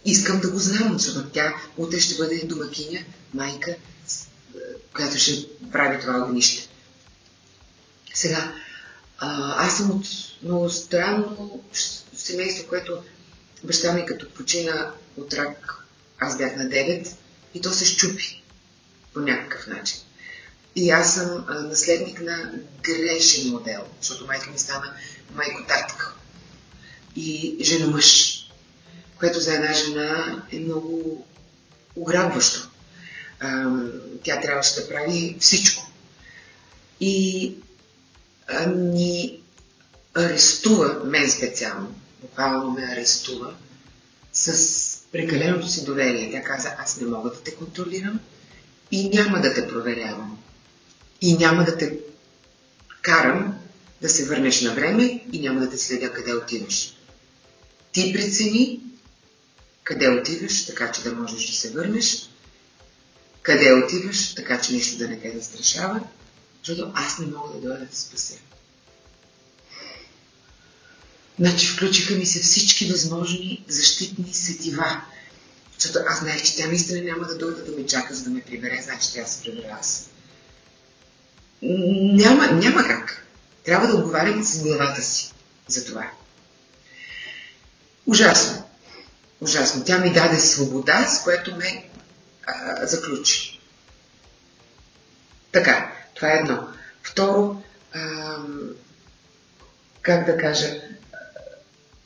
Искам 0.06 0.40
да 0.40 0.52
го 0.52 0.60
знам, 0.60 1.00
защото 1.00 1.30
тя 1.30 1.56
утре 1.78 2.00
ще 2.00 2.16
бъде 2.16 2.46
домакиня, 2.46 3.00
майка, 3.34 3.76
която 4.96 5.18
ще 5.18 5.48
прави 5.72 6.02
това 6.02 6.26
огнище. 6.26 6.68
Сега, 8.14 8.56
аз 9.58 9.78
съм 9.78 9.92
от 9.92 10.06
много 10.44 10.70
странно 10.70 11.64
семейство, 12.16 12.68
което 12.70 13.04
баща 13.64 13.94
ми 13.94 14.06
като 14.06 14.30
почина 14.30 14.92
от 15.18 15.34
рак, 15.34 15.86
аз 16.20 16.38
бях 16.38 16.56
на 16.56 16.64
9 16.64 17.12
и 17.54 17.62
то 17.62 17.72
се 17.72 17.86
щупи 17.86 18.44
по 19.14 19.20
някакъв 19.20 19.68
начин. 19.68 20.00
И 20.76 20.90
аз 20.90 21.14
съм 21.14 21.46
а, 21.48 21.54
наследник 21.54 22.22
на 22.22 22.52
грешен 22.82 23.50
модел, 23.50 23.82
защото 24.02 24.26
майка 24.26 24.52
ми 24.52 24.60
стана 24.60 24.94
майко-татка 25.36 26.14
и 27.16 27.58
жена-мъж, 27.62 28.38
което 29.20 29.40
за 29.40 29.54
една 29.54 29.74
жена 29.74 30.44
е 30.52 30.60
много 30.60 31.26
ограбващо. 31.96 32.70
Тя 34.24 34.42
трябваше 34.42 34.76
да 34.76 34.90
прави 34.90 35.38
всичко. 35.40 35.88
И 37.00 37.56
а, 38.48 38.66
ни 38.66 39.40
арестува, 40.14 41.02
мен 41.06 41.32
специално, 41.32 41.96
буквално 42.22 42.72
ме 42.72 42.84
арестува, 42.84 43.54
с 44.34 44.98
прекаленото 45.12 45.68
си 45.68 45.86
доверие. 45.86 46.32
Тя 46.32 46.44
каза, 46.44 46.76
аз 46.80 46.98
не 46.98 47.08
мога 47.08 47.30
да 47.30 47.44
те 47.44 47.56
контролирам 47.56 48.20
и 48.92 49.10
няма 49.10 49.42
да 49.42 49.54
те 49.54 49.68
проверявам 49.68 50.41
и 51.22 51.38
няма 51.38 51.64
да 51.64 51.78
те 51.78 51.98
карам 53.02 53.58
да 54.02 54.10
се 54.10 54.26
върнеш 54.26 54.62
на 54.62 54.74
време 54.74 55.24
и 55.32 55.40
няма 55.40 55.60
да 55.60 55.70
те 55.70 55.78
следя 55.78 56.14
къде 56.14 56.34
отиваш. 56.34 56.94
Ти 57.92 58.14
прецени 58.14 58.80
къде 59.84 60.10
отиваш, 60.10 60.66
така 60.66 60.92
че 60.92 61.04
да 61.04 61.14
можеш 61.14 61.50
да 61.50 61.58
се 61.58 61.72
върнеш, 61.72 62.30
къде 63.42 63.74
отиваш, 63.74 64.36
така 64.36 64.62
че 64.62 64.74
нищо 64.74 64.98
да 64.98 65.08
не 65.08 65.20
те 65.20 65.38
застрашава, 65.38 66.02
защото 66.64 66.92
аз 66.96 67.20
не 67.20 67.26
мога 67.26 67.54
да 67.54 67.60
дойда 67.60 67.86
да 67.86 67.96
спася. 67.96 68.38
Значи 71.40 71.68
включиха 71.68 72.14
ми 72.14 72.26
се 72.26 72.40
всички 72.40 72.92
възможни 72.92 73.64
защитни 73.68 74.34
сетива. 74.34 75.02
Защото 75.80 76.00
аз 76.08 76.20
знаех, 76.20 76.44
че 76.44 76.56
тя 76.56 76.68
наистина 76.68 77.02
няма 77.02 77.28
да 77.28 77.38
дойде 77.38 77.62
да 77.62 77.78
ме 77.78 77.86
чака, 77.86 78.16
за 78.16 78.24
да 78.24 78.30
ме 78.30 78.42
прибере, 78.42 78.82
значи 78.84 79.14
тя 79.14 79.26
се 79.26 79.44
прибере 79.44 79.70
аз. 79.80 80.10
Няма, 81.62 82.48
няма 82.48 82.84
как. 82.84 83.28
Трябва 83.64 83.88
да 83.88 83.94
отговарям 83.94 84.44
с 84.44 84.64
главата 84.64 85.02
си 85.02 85.34
за 85.68 85.86
това. 85.86 86.12
Ужасно. 88.06 88.64
Ужасно. 89.42 89.84
Тя 89.86 89.98
ми 89.98 90.14
даде 90.14 90.40
свобода, 90.40 91.08
с 91.08 91.24
което 91.24 91.56
ме 91.56 91.90
а, 92.48 92.86
заключи. 92.86 93.60
Така, 95.52 95.92
това 96.16 96.34
е 96.34 96.38
едно. 96.38 96.68
Второ, 97.04 97.64
а, 97.94 98.38
как 100.02 100.26
да 100.26 100.38
кажа, 100.38 100.82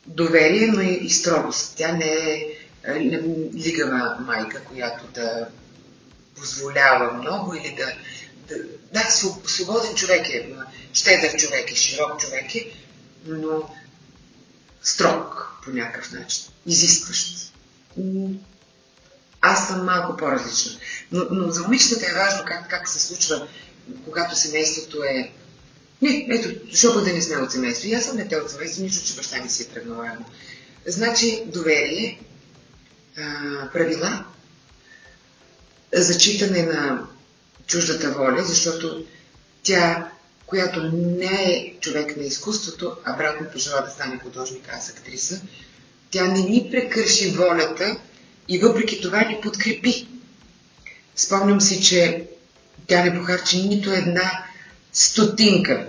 доверие, 0.06 0.68
но 0.68 0.82
и 0.82 1.10
строгост. 1.10 1.74
Тя 1.78 1.91
не 1.91 2.06
е 2.06 2.58
лигава 3.54 4.18
майка, 4.20 4.63
която 4.63 5.08
да 5.08 5.48
позволява 6.36 7.13
много 7.13 7.54
или 7.54 7.76
да... 7.78 7.94
Да, 8.47 8.55
да 8.93 9.12
свободен 9.45 9.95
човек 9.95 10.29
е, 10.29 10.49
щедър 10.93 11.36
човек 11.38 11.71
е, 11.71 11.75
широк 11.75 12.21
човек 12.21 12.55
е, 12.55 12.71
но 13.25 13.69
строг 14.84 15.51
по 15.63 15.71
някакъв 15.71 16.12
начин, 16.12 16.43
изискващ. 16.65 17.53
Аз 19.41 19.67
съм 19.67 19.86
малко 19.86 20.17
по-различна. 20.17 20.79
Но, 21.12 21.25
но 21.31 21.51
за 21.51 21.62
момичетата 21.62 22.05
е 22.12 22.13
важно 22.13 22.45
как, 22.45 22.69
как 22.69 22.89
се 22.89 22.99
случва, 22.99 23.47
когато 24.05 24.36
семейството 24.36 25.03
е... 25.03 25.31
Не, 26.01 26.27
ето, 26.29 26.49
защо 26.71 27.01
да 27.01 27.13
не 27.13 27.21
сме 27.21 27.38
от 27.38 27.51
семейство? 27.51 27.88
И 27.88 27.93
аз 27.93 28.05
съм 28.05 28.17
дете 28.17 28.36
от 28.36 28.51
семейство, 28.51 28.84
нищо, 28.84 29.08
че 29.08 29.15
баща 29.15 29.41
ми 29.41 29.49
си 29.49 29.63
е 29.63 29.65
тръгнал. 29.65 30.03
Значи, 30.86 31.43
доверие, 31.45 32.19
правила, 33.73 34.25
зачитане 35.93 36.63
на 36.63 37.08
чуждата 37.67 38.12
воля, 38.12 38.43
защото 38.43 39.06
тя, 39.63 40.12
която 40.45 40.91
не 40.93 41.43
е 41.43 41.73
човек 41.80 42.17
на 42.17 42.23
изкуството, 42.23 42.95
а 43.06 43.17
братно 43.17 43.47
пожела 43.54 43.82
да 43.82 43.91
стане 43.91 44.19
художник, 44.23 44.69
аз 44.73 44.89
актриса, 44.89 45.41
тя 46.12 46.25
не 46.25 46.39
ни 46.39 46.67
прекърши 46.71 47.32
волята 47.32 47.97
и 48.47 48.60
въпреки 48.60 49.01
това 49.01 49.21
ни 49.21 49.39
подкрепи. 49.43 50.08
Спомням 51.15 51.62
си, 51.62 51.84
че 51.84 52.28
тя 52.88 53.04
не 53.04 53.19
похарчи 53.19 53.67
нито 53.67 53.91
една 53.91 54.45
стотинка 54.93 55.88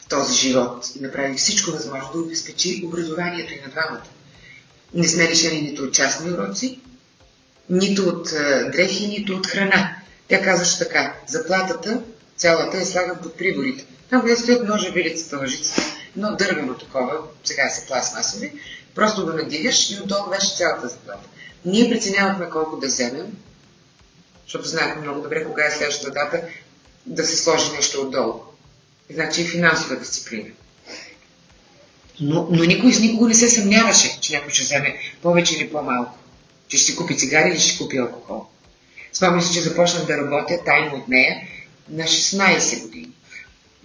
в 0.00 0.08
този 0.08 0.34
живот 0.34 0.86
и 0.96 1.02
направи 1.02 1.34
всичко 1.34 1.70
възможно 1.70 2.12
да 2.12 2.18
обезпечи 2.18 2.82
образованието 2.86 3.52
и 3.52 3.60
на 3.60 3.68
двамата. 3.68 4.02
Не 4.94 5.08
сме 5.08 5.30
лишени 5.30 5.62
нито 5.62 5.82
от 5.82 5.94
частни 5.94 6.30
уроци, 6.32 6.80
нито 7.70 8.08
от 8.08 8.24
дрехи, 8.72 9.06
нито 9.06 9.36
от 9.36 9.46
храна. 9.46 9.91
Тя 10.32 10.42
казваше 10.42 10.78
така, 10.78 11.14
заплатата 11.26 12.00
цялата 12.36 12.78
е 12.78 12.84
слагат 12.84 13.22
под 13.22 13.36
приборите. 13.36 13.84
Там, 14.10 14.20
където 14.20 14.40
стоят 14.40 14.68
ножа, 14.68 14.90
вилицата, 14.92 15.38
лъжицата, 15.38 15.82
но 16.16 16.36
дървено 16.36 16.74
такова, 16.74 17.12
сега 17.44 17.68
са 17.68 17.86
пластмасови, 17.86 18.52
просто 18.94 19.24
го 19.24 19.32
надигаш 19.32 19.90
и 19.90 20.00
отдолу 20.02 20.30
беше 20.30 20.56
цялата 20.56 20.88
заплата. 20.88 21.28
Ние 21.64 21.90
преценявахме 21.90 22.50
колко 22.50 22.76
да 22.76 22.86
вземем, 22.86 23.26
защото 24.44 24.68
знаехме 24.68 25.02
много 25.02 25.20
добре 25.20 25.44
кога 25.44 25.66
е 25.66 25.70
следващата 25.70 26.10
дата 26.10 26.42
да 27.06 27.24
се 27.24 27.36
сложи 27.36 27.72
нещо 27.72 28.00
отдолу. 28.00 28.34
Значи 29.10 29.42
и 29.42 29.48
финансова 29.48 29.96
дисциплина. 29.96 30.48
Но, 32.20 32.48
но 32.50 32.64
никой 32.64 32.92
с 32.92 33.00
никого 33.00 33.28
не 33.28 33.34
се 33.34 33.50
съмняваше, 33.50 34.20
че 34.20 34.32
някой 34.32 34.50
ще 34.50 34.62
вземе 34.62 34.96
повече 35.22 35.56
или 35.56 35.70
по-малко. 35.70 36.18
Че 36.68 36.76
ще 36.76 36.86
си 36.86 36.96
купи 36.96 37.18
цигари 37.18 37.50
или 37.50 37.60
ще 37.60 37.78
купи 37.78 37.98
алкохол. 37.98 38.46
Спомням 39.12 39.42
се, 39.42 39.52
че 39.52 39.60
започнах 39.60 40.06
да 40.06 40.16
работя 40.16 40.64
тайно 40.64 40.96
от 40.96 41.08
нея 41.08 41.36
на 41.88 42.04
16 42.04 42.82
години. 42.82 43.10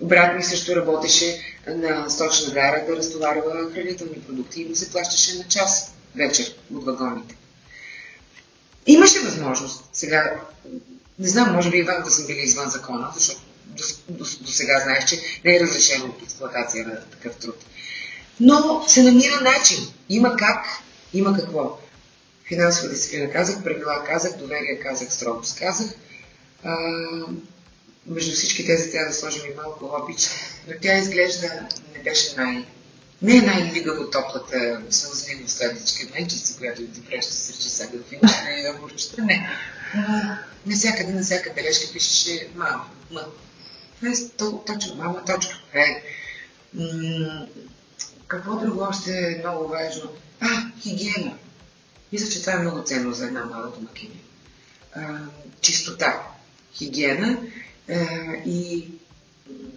Брат 0.02 0.36
ми 0.36 0.44
също 0.44 0.76
работеше 0.76 1.40
на 1.68 2.10
сточна 2.10 2.54
гара 2.54 2.86
да 2.90 2.96
разтоварва 2.96 3.72
хранителни 3.74 4.22
продукти 4.28 4.62
и 4.62 4.66
му 4.66 4.76
се 4.76 4.92
плащаше 4.92 5.38
на 5.38 5.44
час 5.44 5.94
вечер 6.16 6.56
от 6.76 6.86
вагоните. 6.86 7.36
Имаше 8.86 9.20
възможност. 9.20 9.84
Сега, 9.94 10.34
не 11.20 11.28
знам, 11.28 11.56
може 11.56 11.70
би 11.70 11.78
и 11.78 11.84
да 11.84 12.12
съм 12.12 12.28
били 12.28 12.40
извън 12.40 12.70
закона, 12.70 13.12
защото 13.16 13.42
до, 13.66 13.84
до, 14.10 14.26
до 14.42 14.52
сега 14.52 14.80
знаеш, 14.84 15.06
че 15.06 15.20
не 15.46 15.56
е 15.56 15.60
разрешено 15.60 16.14
експлуатация 16.24 16.88
на 16.88 17.02
такъв 17.02 17.36
труд. 17.36 17.66
Но 18.40 18.86
се 18.88 19.04
намира 19.04 19.42
начин. 19.42 19.78
Има 20.10 20.36
как, 20.36 20.66
има 21.14 21.38
какво. 21.38 21.80
Финансова 22.48 22.90
дисциплина 22.90 23.32
казах, 23.32 23.64
правила 23.64 24.04
казах, 24.08 24.38
доверие 24.38 24.80
казах, 24.80 25.14
строгост 25.14 25.60
казах. 25.60 25.92
А, 26.64 26.76
между 28.08 28.32
всички 28.32 28.66
тези 28.66 28.92
трябва 28.92 29.08
да 29.08 29.14
сложим 29.14 29.52
и 29.52 29.56
малко 29.56 30.02
обич, 30.02 30.30
но 30.68 30.74
тя 30.82 30.98
изглежда 30.98 31.48
не 31.96 32.04
беше 32.04 32.36
най... 32.38 32.66
Не 33.22 33.38
е 33.38 33.42
най-лигаво 33.42 34.10
топлата 34.10 34.82
сълзливо 34.90 35.50
сладичка 35.50 36.08
майчица, 36.14 36.58
която 36.58 36.82
ти 36.82 37.06
преща 37.06 37.34
с 37.34 37.50
речи 37.50 37.70
сега 37.70 38.04
финиш 38.10 38.32
на 38.64 38.78
огурчета. 38.78 39.22
Не. 39.22 39.50
Навсякъде, 40.66 41.14
на 41.14 41.24
всяка 41.24 41.54
бележка 41.56 41.94
пишеше 41.94 42.48
мама. 42.56 42.86
М. 43.12 43.22
Точно, 44.66 44.96
мама, 44.96 45.26
точка. 45.26 45.56
Е. 45.74 46.04
Какво 48.28 48.56
друго 48.56 48.82
още 48.82 49.12
е 49.12 49.40
много 49.40 49.68
важно? 49.68 50.10
А, 50.40 50.48
хигиена. 50.82 51.38
Мисля, 52.14 52.30
че 52.30 52.42
това 52.42 52.54
е 52.54 52.60
много 52.60 52.84
ценно 52.84 53.14
за 53.14 53.26
една 53.26 53.46
мала 53.46 53.72
домакиня. 53.72 54.16
чистота, 55.62 56.28
хигиена 56.74 57.38
а, 57.90 57.94
и 58.46 58.88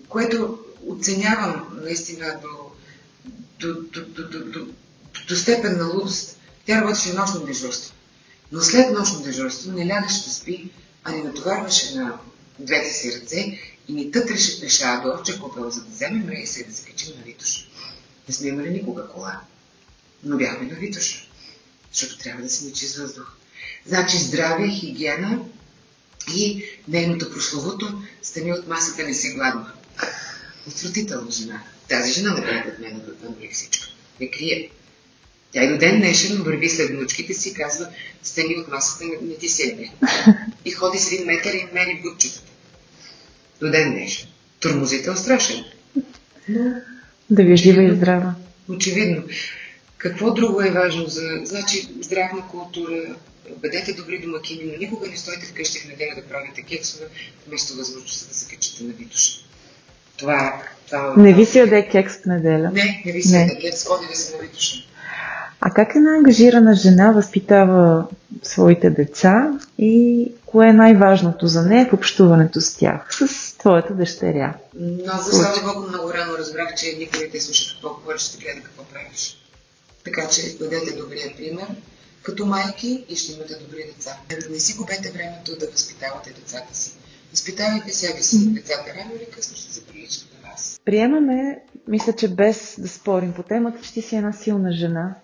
което 0.09 0.59
оценявам 0.87 1.67
наистина 1.83 2.41
до, 2.43 2.71
до, 3.61 3.83
до, 3.83 4.05
до, 4.05 4.29
до, 4.29 4.45
до, 4.45 4.67
до 5.29 5.37
степен 5.37 5.79
на 5.79 5.87
лудост. 5.87 6.37
Тя 6.67 6.81
работеше 6.81 7.13
нощно 7.13 7.47
дежурство. 7.47 7.95
Но 8.53 8.61
след 8.61 8.93
нощно 8.93 9.23
дежурство 9.23 9.73
не 9.73 9.87
лягаше 9.87 10.25
да 10.25 10.31
спи, 10.31 10.71
а 11.05 11.13
ни 11.13 11.23
натоварваше 11.23 11.95
на 11.95 12.19
двете 12.59 12.91
си 12.91 13.13
ръце 13.13 13.59
и 13.89 13.93
ни 13.93 14.11
тътреше 14.11 14.61
пеша 14.61 15.01
до 15.05 15.11
овче 15.11 15.41
купел, 15.41 15.71
за 15.71 15.81
да 15.81 15.91
вземем 15.91 16.29
рейса 16.29 16.61
и 16.61 16.65
да 16.65 16.73
се 16.73 16.87
качим 16.87 17.13
на 17.19 17.25
Витоша. 17.25 17.67
Не 18.29 18.35
сме 18.35 18.49
имали 18.49 18.71
никога 18.71 19.09
кола, 19.09 19.41
но 20.25 20.37
бяхме 20.37 20.67
на 20.67 20.75
Витоша, 20.75 21.30
защото 21.93 22.19
трябва 22.19 22.43
да 22.43 22.49
се 22.49 22.65
ни 22.65 22.73
чист 22.73 22.97
въздух. 22.97 23.33
Значи 23.87 24.17
здраве, 24.17 24.69
хигиена 24.69 25.39
и 26.37 26.65
нейното 26.89 27.31
прословото 27.31 28.03
стани 28.23 28.53
от 28.53 28.69
масата 28.69 29.03
не 29.03 29.15
си 29.15 29.33
гладна. 29.33 29.73
Отвратителна 30.69 31.31
жена. 31.31 31.63
Тази 31.89 32.13
жена 32.13 32.31
направи 32.31 32.71
от 32.71 32.79
мен 32.79 33.01
да 33.01 33.49
всичко. 33.53 33.87
Не 34.21 34.31
крие. 34.31 34.71
Тя 35.53 35.65
и 35.65 35.69
до 35.69 35.79
ден 35.79 36.01
днешен 36.01 36.43
върви 36.43 36.69
след 36.69 36.91
внучките 36.91 37.35
си 37.35 37.49
и 37.49 37.55
казва, 37.55 37.89
стани 38.23 38.57
от 38.57 38.69
масата, 38.69 39.05
не 39.23 39.35
ти 39.35 39.49
седне. 39.49 39.95
И 40.65 40.71
ходи 40.71 40.99
с 40.99 41.13
един 41.13 41.27
метър 41.27 41.55
и 41.55 41.67
мери 41.75 42.01
бутчетата. 42.03 42.51
До 43.61 43.71
ден 43.71 43.93
днешен. 43.93 44.29
Турмозител 44.61 45.17
страшен. 45.17 45.65
Да 47.31 47.45
ви 47.45 47.53
е 47.53 47.57
жива 47.57 47.83
и 47.83 47.95
здрава. 47.95 48.35
Очевидно. 48.69 49.23
Какво 50.01 50.31
друго 50.31 50.63
е 50.63 50.71
важно 50.71 51.07
за... 51.07 51.21
Значи, 51.45 51.89
здравна 52.01 52.43
култура, 52.51 52.97
бъдете 53.57 53.93
добри 53.93 54.19
домакини, 54.19 54.73
но 54.73 54.79
никога 54.79 55.09
не 55.09 55.17
стойте 55.17 55.47
вкъщи 55.47 55.79
в 55.79 55.89
неделя 55.89 56.15
да 56.17 56.23
правите 56.23 56.63
кексове, 56.63 57.07
вместо 57.49 57.77
възможността 57.77 58.29
да 58.29 58.35
се 58.35 58.55
качите 58.55 58.85
на 58.85 58.93
витуша. 58.93 59.41
Това, 60.17 60.63
това... 60.87 61.15
Не 61.17 61.35
ви 61.35 61.47
си 61.47 61.59
яде 61.59 61.89
кекс 61.89 62.17
в 62.17 62.27
неделя. 62.27 62.71
Не, 62.73 63.03
не 63.07 63.13
ви 63.13 63.23
си 63.23 63.35
яде 63.35 63.59
кекс, 63.61 63.85
ходи 63.85 64.07
да 64.11 64.17
се 64.17 64.37
на 64.37 64.43
витуша. 64.43 64.77
А 65.61 65.71
как 65.71 65.95
една 65.95 66.15
ангажирана 66.15 66.75
жена 66.75 67.13
възпитава 67.13 68.07
своите 68.43 68.91
деца 68.91 69.59
и 69.79 70.27
кое 70.47 70.69
е 70.69 70.73
най-важното 70.73 71.47
за 71.47 71.63
нея 71.63 71.89
в 71.91 71.93
общуването 71.93 72.61
с 72.61 72.77
тях, 72.77 73.09
с 73.11 73.55
твоята 73.59 73.95
дъщеря? 73.95 74.55
Много, 74.81 75.23
слава 75.23 75.75
Богу, 75.75 75.89
много 75.89 76.15
рано 76.15 76.39
разбрах, 76.39 76.75
че 76.75 76.97
никой 76.99 77.21
не 77.21 77.29
те 77.29 77.41
слуша 77.41 77.73
какво 77.73 77.95
говориш, 77.95 78.21
ще 78.21 78.39
гледа 78.39 78.61
какво 78.61 78.85
правиш. 78.85 79.40
Така 80.05 80.29
че 80.29 80.57
бъдете 80.59 80.97
добрия 80.97 81.37
пример 81.37 81.67
като 82.23 82.47
майки 82.47 83.05
и 83.09 83.17
ще 83.17 83.33
имате 83.33 83.55
добри 83.55 83.85
деца. 83.85 84.17
Не 84.51 84.61
си 84.61 84.77
губете 84.77 85.11
времето 85.11 85.57
да 85.59 85.71
възпитавате 85.71 86.33
децата 86.33 86.75
си. 86.75 86.93
Възпитавайте 87.31 87.93
себе 87.93 88.23
си. 88.23 88.55
Децата 88.55 88.95
рано 88.97 89.11
или 89.17 89.31
късно 89.31 89.57
ще 89.57 89.73
се 89.73 89.87
приличат 89.87 90.27
на 90.35 90.51
вас. 90.51 90.81
Приемаме, 90.85 91.59
мисля, 91.89 92.13
че 92.13 92.29
без 92.29 92.75
да 92.79 92.89
спорим 92.89 93.33
по 93.33 93.43
темата, 93.43 93.79
че 93.83 93.93
ти 93.93 94.03
си 94.03 94.17
една 94.17 94.33
силна 94.33 94.73
жена. 94.73 95.15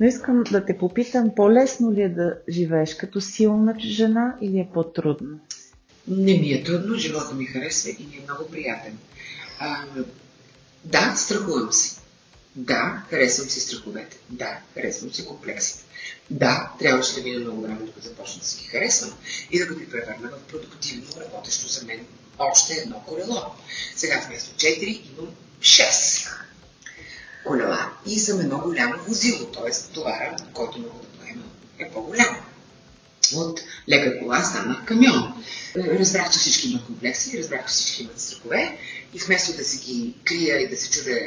Но 0.00 0.06
искам 0.06 0.42
да 0.50 0.64
те 0.64 0.78
попитам, 0.78 1.34
по-лесно 1.36 1.92
ли 1.92 2.02
е 2.02 2.08
да 2.08 2.38
живееш 2.48 2.94
като 2.94 3.20
силна 3.20 3.76
жена 3.80 4.36
или 4.40 4.58
е 4.58 4.68
по-трудно? 4.74 5.40
Не 6.08 6.38
ми 6.38 6.52
е 6.52 6.64
трудно, 6.64 6.94
живота 6.94 7.34
ми 7.34 7.44
харесва 7.44 7.90
и 7.90 8.06
ми 8.06 8.16
е 8.16 8.24
много 8.28 8.50
приятен. 8.50 8.98
А, 9.58 9.84
да, 10.84 11.14
страхувам 11.16 11.72
се. 11.72 11.96
Да, 12.56 13.02
харесвам 13.10 13.50
си 13.50 13.60
страховете. 13.60 14.16
Да, 14.28 14.58
харесвам 14.74 15.14
си 15.14 15.26
комплексите. 15.26 15.84
Да, 16.30 16.72
трябваше 16.78 17.14
да 17.14 17.22
мина 17.22 17.40
много 17.40 17.62
време, 17.62 17.80
докато 17.80 18.08
започна 18.08 18.40
да 18.40 18.46
си 18.46 18.62
ги 18.62 18.68
харесвам 18.68 19.14
и 19.50 19.58
да 19.58 19.74
ги 19.74 19.90
превърна 19.90 20.28
в 20.28 20.50
продуктивно, 20.52 21.06
работещо 21.20 21.68
за 21.68 21.84
мен 21.84 22.06
още 22.38 22.74
едно 22.74 23.02
колело. 23.06 23.42
Сега 23.96 24.24
вместо 24.26 24.50
4 24.50 25.02
имам 25.18 25.34
6 25.60 26.30
колела 27.46 27.92
и 28.06 28.18
съм 28.20 28.40
едно 28.40 28.58
голямо 28.58 28.94
возило, 29.08 29.46
т.е. 29.46 29.92
товара, 29.94 30.36
който 30.52 30.78
мога 30.78 30.94
да 31.02 31.18
поема 31.18 31.42
е 31.78 31.90
по-голям. 31.90 32.36
От 33.34 33.60
лека 33.88 34.18
кола 34.18 34.44
стана 34.44 34.84
камион. 34.86 35.44
Разбрах, 35.76 36.32
че 36.32 36.38
всички 36.38 36.68
имат 36.68 36.84
комплекси, 36.84 37.38
разбрах, 37.38 37.66
че 37.66 37.72
всички 37.72 38.02
имат 38.02 38.20
страхове 38.20 38.78
и 39.14 39.18
вместо 39.18 39.56
да 39.56 39.64
си 39.64 39.84
ги 39.84 40.14
крия 40.24 40.60
и 40.60 40.68
да 40.68 40.76
се 40.76 40.90
чудя 40.90 41.20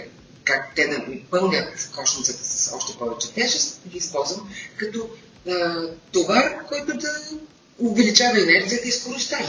как 0.49 0.75
те 0.75 0.87
да 0.87 0.97
ми 0.97 1.25
пълнят 1.31 1.89
кошницата 1.95 2.43
с 2.43 2.73
още 2.75 2.97
повече 2.97 3.33
тежест, 3.33 3.81
ги 3.87 3.97
използвам 3.97 4.49
като 4.77 5.09
а, 5.49 5.87
товар, 6.11 6.65
който 6.67 6.97
да 6.97 7.29
увеличава 7.79 8.41
енергията 8.41 8.87
и 8.87 8.91
скоростта 8.91 9.39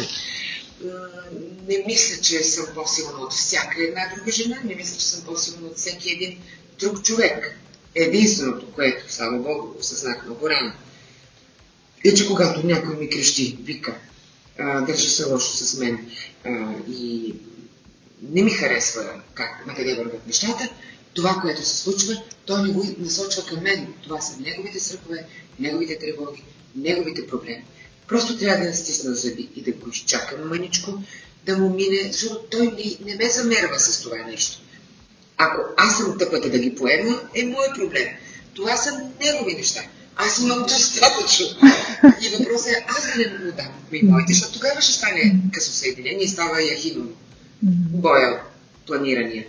Не 1.68 1.84
мисля, 1.86 2.22
че 2.22 2.42
съм 2.42 2.66
по-силна 2.74 3.18
от 3.18 3.32
всяка 3.32 3.84
една 3.84 4.12
друга 4.16 4.32
жена, 4.32 4.60
не 4.64 4.74
мисля, 4.74 4.98
че 4.98 5.06
съм 5.06 5.24
по-силна 5.24 5.66
от 5.66 5.76
всеки 5.76 6.10
един 6.10 6.38
друг 6.80 7.02
човек. 7.02 7.58
Единственото, 7.94 8.72
което, 8.72 9.12
слава 9.12 9.38
Богу, 9.38 9.74
осъзнах 9.78 10.24
много 10.24 10.50
рано, 10.50 10.72
е, 12.04 12.14
че 12.14 12.26
когато 12.26 12.66
някой 12.66 12.96
ми 12.96 13.10
крещи, 13.10 13.58
вика, 13.62 13.94
държа 14.58 15.08
се 15.08 15.24
лошо 15.24 15.56
с 15.56 15.78
мен 15.78 16.10
и 16.88 17.34
не 18.22 18.42
ми 18.42 18.50
харесва 18.50 19.22
как, 19.34 19.66
на 19.66 19.74
къде 19.74 19.94
върват 19.94 20.26
нещата, 20.26 20.68
това, 21.14 21.38
което 21.42 21.62
се 21.62 21.76
случва, 21.76 22.22
той 22.46 22.62
не 22.62 22.72
го 22.72 22.86
насочва 22.98 23.46
към 23.46 23.62
мен. 23.62 23.94
Това 24.02 24.20
са 24.20 24.40
неговите 24.40 24.80
страхове, 24.80 25.26
неговите 25.58 25.98
тревоги, 25.98 26.44
неговите 26.76 27.26
проблеми. 27.26 27.64
Просто 28.08 28.38
трябва 28.38 28.66
да 28.66 28.76
стисна 28.76 29.14
зъби 29.14 29.48
и 29.56 29.62
да 29.62 29.72
го 29.72 29.90
изчакам 29.90 30.48
мъничко, 30.48 31.02
да 31.46 31.58
му 31.58 31.74
мине, 31.74 32.12
защото 32.12 32.38
той 32.50 32.66
не, 32.66 32.96
не 33.04 33.14
ме 33.14 33.30
замерва 33.30 33.80
с 33.80 34.02
това 34.02 34.16
нещо. 34.16 34.60
Ако 35.36 35.62
аз 35.76 35.96
съм 35.96 36.18
тъпата 36.18 36.50
да 36.50 36.58
ги 36.58 36.74
поема, 36.74 37.20
е 37.34 37.44
мой 37.44 37.66
проблем. 37.74 38.08
Това 38.54 38.76
са 38.76 39.10
негови 39.20 39.54
неща. 39.54 39.80
Аз 40.16 40.38
имам 40.38 40.62
достатъчно. 40.62 41.46
И 42.22 42.28
въпросът 42.28 42.68
е 42.68 42.84
аз 42.88 43.06
да 43.06 43.16
не 43.16 43.38
му 43.38 43.52
дам 43.52 43.72
и 43.92 44.02
моите, 44.02 44.32
защото 44.32 44.52
тогава 44.52 44.80
ще 44.80 44.92
стане 44.92 45.40
късосъединение 45.52 46.24
и 46.24 46.28
става 46.28 46.62
яхино. 46.62 47.08
Боя, 47.62 48.40
планирания. 48.86 49.46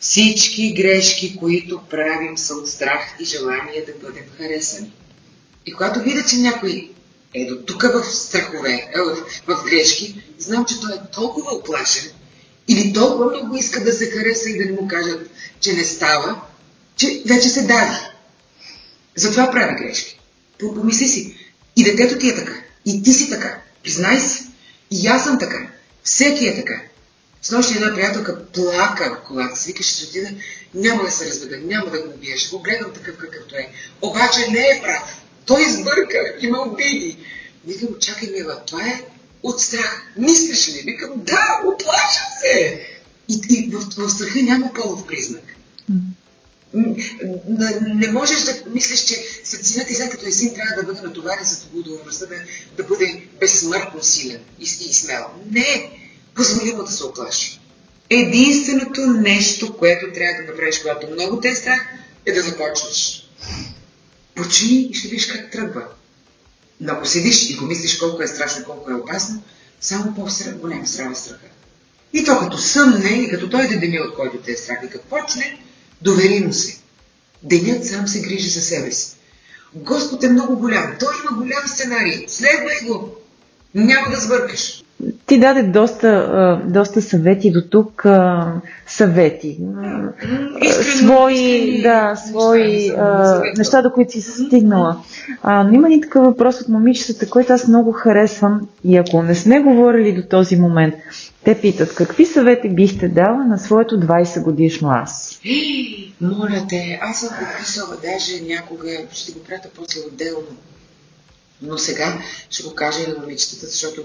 Всички 0.00 0.74
грешки, 0.74 1.36
които 1.36 1.80
правим, 1.90 2.38
са 2.38 2.54
от 2.54 2.68
страх 2.68 3.16
и 3.20 3.24
желание 3.24 3.84
да 3.86 4.06
бъдем 4.06 4.24
харесани. 4.38 4.92
И 5.66 5.72
когато 5.72 6.00
видя, 6.00 6.24
че 6.24 6.36
някой 6.36 6.90
е 7.34 7.46
до 7.46 7.56
тук 7.56 7.82
в 7.82 8.04
страхове, 8.04 8.72
е, 8.72 9.00
в, 9.00 9.16
в 9.46 9.64
грешки, 9.64 10.22
знам, 10.38 10.64
че 10.64 10.80
той 10.80 10.92
е 10.92 11.10
толкова 11.12 11.54
оплашен 11.54 12.10
или 12.68 12.92
толкова 12.92 13.26
много 13.26 13.56
иска 13.56 13.84
да 13.84 13.92
се 13.92 14.10
хареса 14.10 14.50
и 14.50 14.58
да 14.58 14.64
не 14.64 14.72
му 14.72 14.88
кажат, 14.88 15.30
че 15.60 15.72
не 15.72 15.84
става, 15.84 16.40
че 16.96 17.22
вече 17.26 17.48
се 17.48 17.62
дави. 17.62 17.96
Затова 19.16 19.50
прави 19.50 19.84
грешки. 19.84 20.20
Помисли 20.58 21.08
си. 21.08 21.36
И 21.76 21.84
детето 21.84 22.18
ти 22.18 22.28
е 22.28 22.34
така. 22.34 22.54
И 22.86 23.02
ти 23.02 23.12
си 23.12 23.30
така. 23.30 23.60
Признай 23.82 24.20
си. 24.20 24.44
И 24.90 25.06
аз 25.06 25.24
съм 25.24 25.38
така. 25.38 25.70
Всеки 26.02 26.46
е 26.46 26.56
така. 26.56 26.82
С 27.42 27.50
нощи 27.50 27.74
една 27.74 27.94
приятелка 27.94 28.46
плака 28.46 29.16
в 29.16 29.26
колата 29.26 29.56
си, 29.56 29.66
вика, 29.66 29.82
ще 29.82 30.04
отида, 30.04 30.28
няма 30.74 31.02
да 31.04 31.10
се 31.10 31.26
разведа, 31.26 31.58
няма 31.58 31.90
да 31.90 32.02
го 32.02 32.10
убия, 32.10 32.38
ще 32.38 32.56
го 32.56 32.62
гледам 32.62 32.92
такъв 32.92 33.16
какъвто 33.16 33.56
е. 33.56 33.72
Обаче 34.02 34.50
не 34.50 34.60
е 34.60 34.82
прав. 34.82 35.22
Той 35.46 35.62
избърка, 35.62 36.18
има 36.40 36.58
обиди. 36.58 37.18
Викам, 37.66 37.88
чакай, 38.00 38.30
Мила, 38.30 38.62
това 38.66 38.82
е 38.82 39.02
от 39.42 39.60
страх. 39.60 40.02
Мислиш 40.16 40.68
ли? 40.68 40.82
Викам, 40.86 41.10
да, 41.16 41.60
оплашам 41.66 42.26
се. 42.40 42.86
И, 43.28 43.40
и 43.50 43.70
в, 43.72 43.80
в 43.96 44.10
страха 44.10 44.42
няма 44.42 44.72
полов 44.74 45.06
признак. 45.06 45.42
Не 47.94 48.12
можеш 48.12 48.42
да 48.42 48.54
мислиш, 48.66 49.04
че 49.04 49.14
сърцината 49.44 49.92
и 49.92 49.94
след 49.94 50.10
като 50.10 50.26
е 50.26 50.32
син 50.32 50.54
трябва 50.54 50.76
да 50.76 50.82
бъде 50.82 51.06
натоварен 51.06 51.46
с 51.46 51.66
отговорността 51.74 52.26
да, 52.26 52.34
да 52.76 52.84
бъде 52.84 53.22
безсмъртно 53.40 54.02
силен 54.02 54.40
и, 54.58 54.62
и 54.62 54.92
смел. 54.92 55.26
Не! 55.50 55.99
Позволи 56.34 56.72
му 56.72 56.82
да 56.82 56.90
се 56.90 57.04
оплаши. 57.04 57.60
Единственото 58.10 59.06
нещо, 59.06 59.76
което 59.76 60.12
трябва 60.14 60.42
да 60.42 60.52
направиш, 60.52 60.78
когато 60.78 61.10
много 61.10 61.40
те 61.40 61.48
е 61.48 61.54
страх, 61.54 61.80
е 62.26 62.32
да 62.32 62.42
започнеш. 62.42 63.28
Почини 64.34 64.80
и 64.80 64.94
ще 64.94 65.08
видиш 65.08 65.26
как 65.26 65.50
тръгва. 65.50 65.84
Но 66.80 66.92
ако 66.92 67.06
седиш 67.06 67.50
и 67.50 67.56
го 67.56 67.64
мислиш 67.64 67.98
колко 67.98 68.22
е 68.22 68.28
страшно, 68.28 68.64
колко 68.64 68.90
е 68.90 68.94
опасно, 68.94 69.42
само 69.80 70.14
по-голям 70.14 70.86
страх 70.86 71.12
е 71.12 71.14
страха. 71.14 71.46
И 72.12 72.24
то 72.24 72.38
като 72.38 72.58
съмне 72.58 73.10
и 73.10 73.30
като 73.30 73.46
дойде 73.46 73.76
деня, 73.76 74.00
от 74.00 74.14
който 74.14 74.38
те 74.38 74.52
е 74.52 74.56
страх, 74.56 74.78
и 74.84 74.90
като 74.90 75.06
почне, 75.06 75.62
довери 76.02 76.40
му 76.40 76.52
се. 76.52 76.78
Денят 77.42 77.86
сам 77.86 78.08
се 78.08 78.20
грижи 78.20 78.48
за 78.48 78.60
себе 78.60 78.92
си. 78.92 79.16
Господ 79.74 80.24
е 80.24 80.28
много 80.28 80.56
голям. 80.56 80.96
Той 80.98 81.14
има 81.22 81.36
голям 81.36 81.68
сценарий. 81.68 82.24
Следвай 82.28 82.80
го. 82.86 83.16
Няма 83.74 84.10
да 84.10 84.20
сбъркаш. 84.20 84.82
Ти 85.30 85.38
даде 85.38 85.62
доста, 85.62 86.60
доста 86.68 87.02
съвети 87.02 87.50
до 87.50 87.62
тук, 87.62 88.06
съвети. 88.86 89.58
Свои, 90.98 91.82
да, 91.82 92.16
свои 92.16 92.92
неща, 93.56 93.82
до 93.82 93.92
които 93.92 94.12
си 94.12 94.20
стигнала. 94.20 95.04
А, 95.42 95.64
но 95.64 95.72
има 95.72 95.88
ни 95.88 96.00
такъв 96.00 96.24
въпрос 96.24 96.60
от 96.60 96.68
момичетата, 96.68 97.30
който 97.30 97.52
аз 97.52 97.68
много 97.68 97.92
харесвам 97.92 98.68
и 98.84 98.96
ако 98.96 99.22
не 99.22 99.34
сме 99.34 99.60
говорили 99.60 100.12
до 100.12 100.22
този 100.28 100.56
момент, 100.56 100.94
те 101.44 101.60
питат, 101.60 101.94
какви 101.94 102.26
съвети 102.26 102.68
бихте 102.68 103.08
дала 103.08 103.44
на 103.44 103.58
своето 103.58 104.00
20 104.00 104.42
годишно 104.42 104.90
аз? 104.90 105.40
Моля 106.20 106.66
те, 106.68 106.98
аз 107.02 107.20
съм 107.20 107.28
го 107.28 107.44
писала 107.58 107.96
даже 108.02 108.42
някога, 108.42 108.88
ще 109.12 109.32
го 109.32 109.38
пратя 109.38 109.68
после 109.76 110.00
отделно. 110.12 110.56
Но 111.62 111.78
сега 111.78 112.18
ще 112.50 112.62
го 112.62 112.74
кажа 112.74 112.98
и 113.02 113.12
на 113.12 113.18
момичетата, 113.18 113.66
защото 113.66 114.02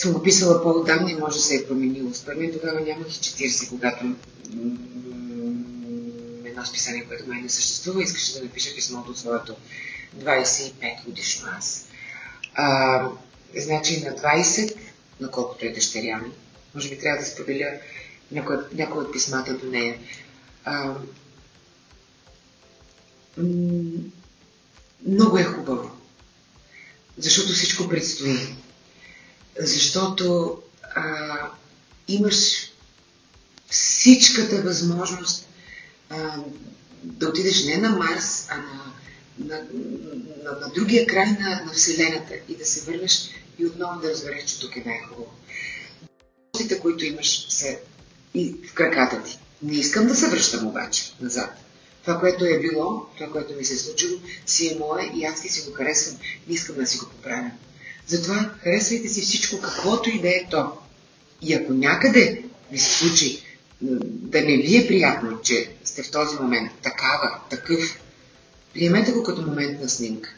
съм 0.00 0.12
го 0.12 0.22
писала 0.22 0.62
по-отдавна 0.62 1.10
и 1.10 1.14
може 1.14 1.36
да 1.36 1.42
се 1.42 1.56
е 1.56 1.66
променило. 1.66 2.14
Според 2.14 2.38
мен 2.38 2.52
тогава 2.52 2.80
нямах 2.80 3.08
и 3.08 3.20
40, 3.20 3.68
когато 3.68 4.04
едно 6.44 6.66
списание, 6.66 7.04
което 7.08 7.28
май 7.28 7.42
не 7.42 7.48
съществува, 7.48 8.02
искаше 8.02 8.34
да 8.34 8.44
напиша 8.44 8.74
писмото 8.74 9.10
от 9.10 9.18
своето 9.18 9.56
25 10.18 11.04
годишно 11.04 11.48
аз. 11.58 11.88
А, 12.54 13.08
значи 13.56 14.04
на 14.04 14.10
20, 14.10 14.76
на 15.20 15.30
колкото 15.30 15.66
е 15.66 15.72
дъщеря 15.72 16.18
ми, 16.18 16.30
може 16.74 16.88
би 16.88 16.98
трябва 16.98 17.20
да 17.20 17.26
споделя 17.26 17.70
някой, 18.30 18.56
някой 18.72 19.04
от 19.04 19.12
писмата 19.12 19.58
до 19.58 19.66
нея. 19.66 19.98
А, 20.64 20.94
много 25.06 25.38
е 25.38 25.44
хубаво, 25.44 25.90
защото 27.18 27.52
всичко 27.52 27.88
предстои 27.88 28.36
защото 29.60 30.58
а, 30.94 31.02
имаш 32.08 32.70
всичката 33.70 34.62
възможност 34.62 35.48
а, 36.10 36.36
да 37.04 37.28
отидеш 37.28 37.64
не 37.64 37.76
на 37.76 37.90
Марс, 37.90 38.46
а 38.48 38.56
на, 38.56 38.92
на, 39.38 39.62
на, 40.44 40.60
на 40.60 40.68
другия 40.74 41.06
край 41.06 41.26
на, 41.26 41.62
на 41.66 41.72
Вселената 41.72 42.34
и 42.48 42.56
да 42.56 42.66
се 42.66 42.90
върнеш 42.90 43.30
и 43.58 43.66
отново 43.66 44.00
да 44.00 44.10
разбереш, 44.10 44.44
че 44.44 44.60
тук 44.60 44.76
е 44.76 44.82
най-хубаво. 44.86 45.32
Възможностите, 46.52 46.80
които 46.80 47.04
имаш, 47.04 47.46
са 47.48 47.76
и 48.34 48.54
в 48.70 48.74
краката 48.74 49.22
ти. 49.22 49.38
Не 49.62 49.76
искам 49.76 50.06
да 50.06 50.14
се 50.14 50.28
връщам 50.28 50.66
обаче 50.66 51.12
назад. 51.20 51.50
Това, 52.02 52.20
което 52.20 52.44
е 52.44 52.58
било, 52.58 53.06
това, 53.16 53.32
което 53.32 53.54
ми 53.54 53.64
се 53.64 53.74
е 53.74 53.76
случило, 53.76 54.18
си 54.46 54.68
е 54.68 54.78
мое 54.78 55.10
и 55.14 55.24
аз 55.24 55.42
ти 55.42 55.48
си 55.48 55.70
го 55.70 55.72
харесвам. 55.72 56.18
Не 56.48 56.54
искам 56.54 56.76
да 56.76 56.86
си 56.86 56.98
го 56.98 57.06
поправям. 57.06 57.52
Затова 58.10 58.54
харесвайте 58.62 59.08
си 59.08 59.20
всичко, 59.20 59.60
каквото 59.60 60.10
и 60.10 60.20
да 60.20 60.28
е 60.28 60.46
то. 60.50 60.72
И 61.42 61.54
ако 61.54 61.72
някъде 61.72 62.42
ви 62.72 62.78
се 62.78 62.98
случи 62.98 63.42
да 64.02 64.40
не 64.40 64.56
ви 64.56 64.76
е 64.76 64.86
приятно, 64.86 65.40
че 65.42 65.70
сте 65.84 66.02
в 66.02 66.10
този 66.10 66.36
момент 66.36 66.72
такава, 66.82 67.40
такъв, 67.50 68.00
приемете 68.74 69.12
го 69.12 69.22
като 69.22 69.42
момент 69.42 69.80
на 69.80 69.88
снимка. 69.88 70.34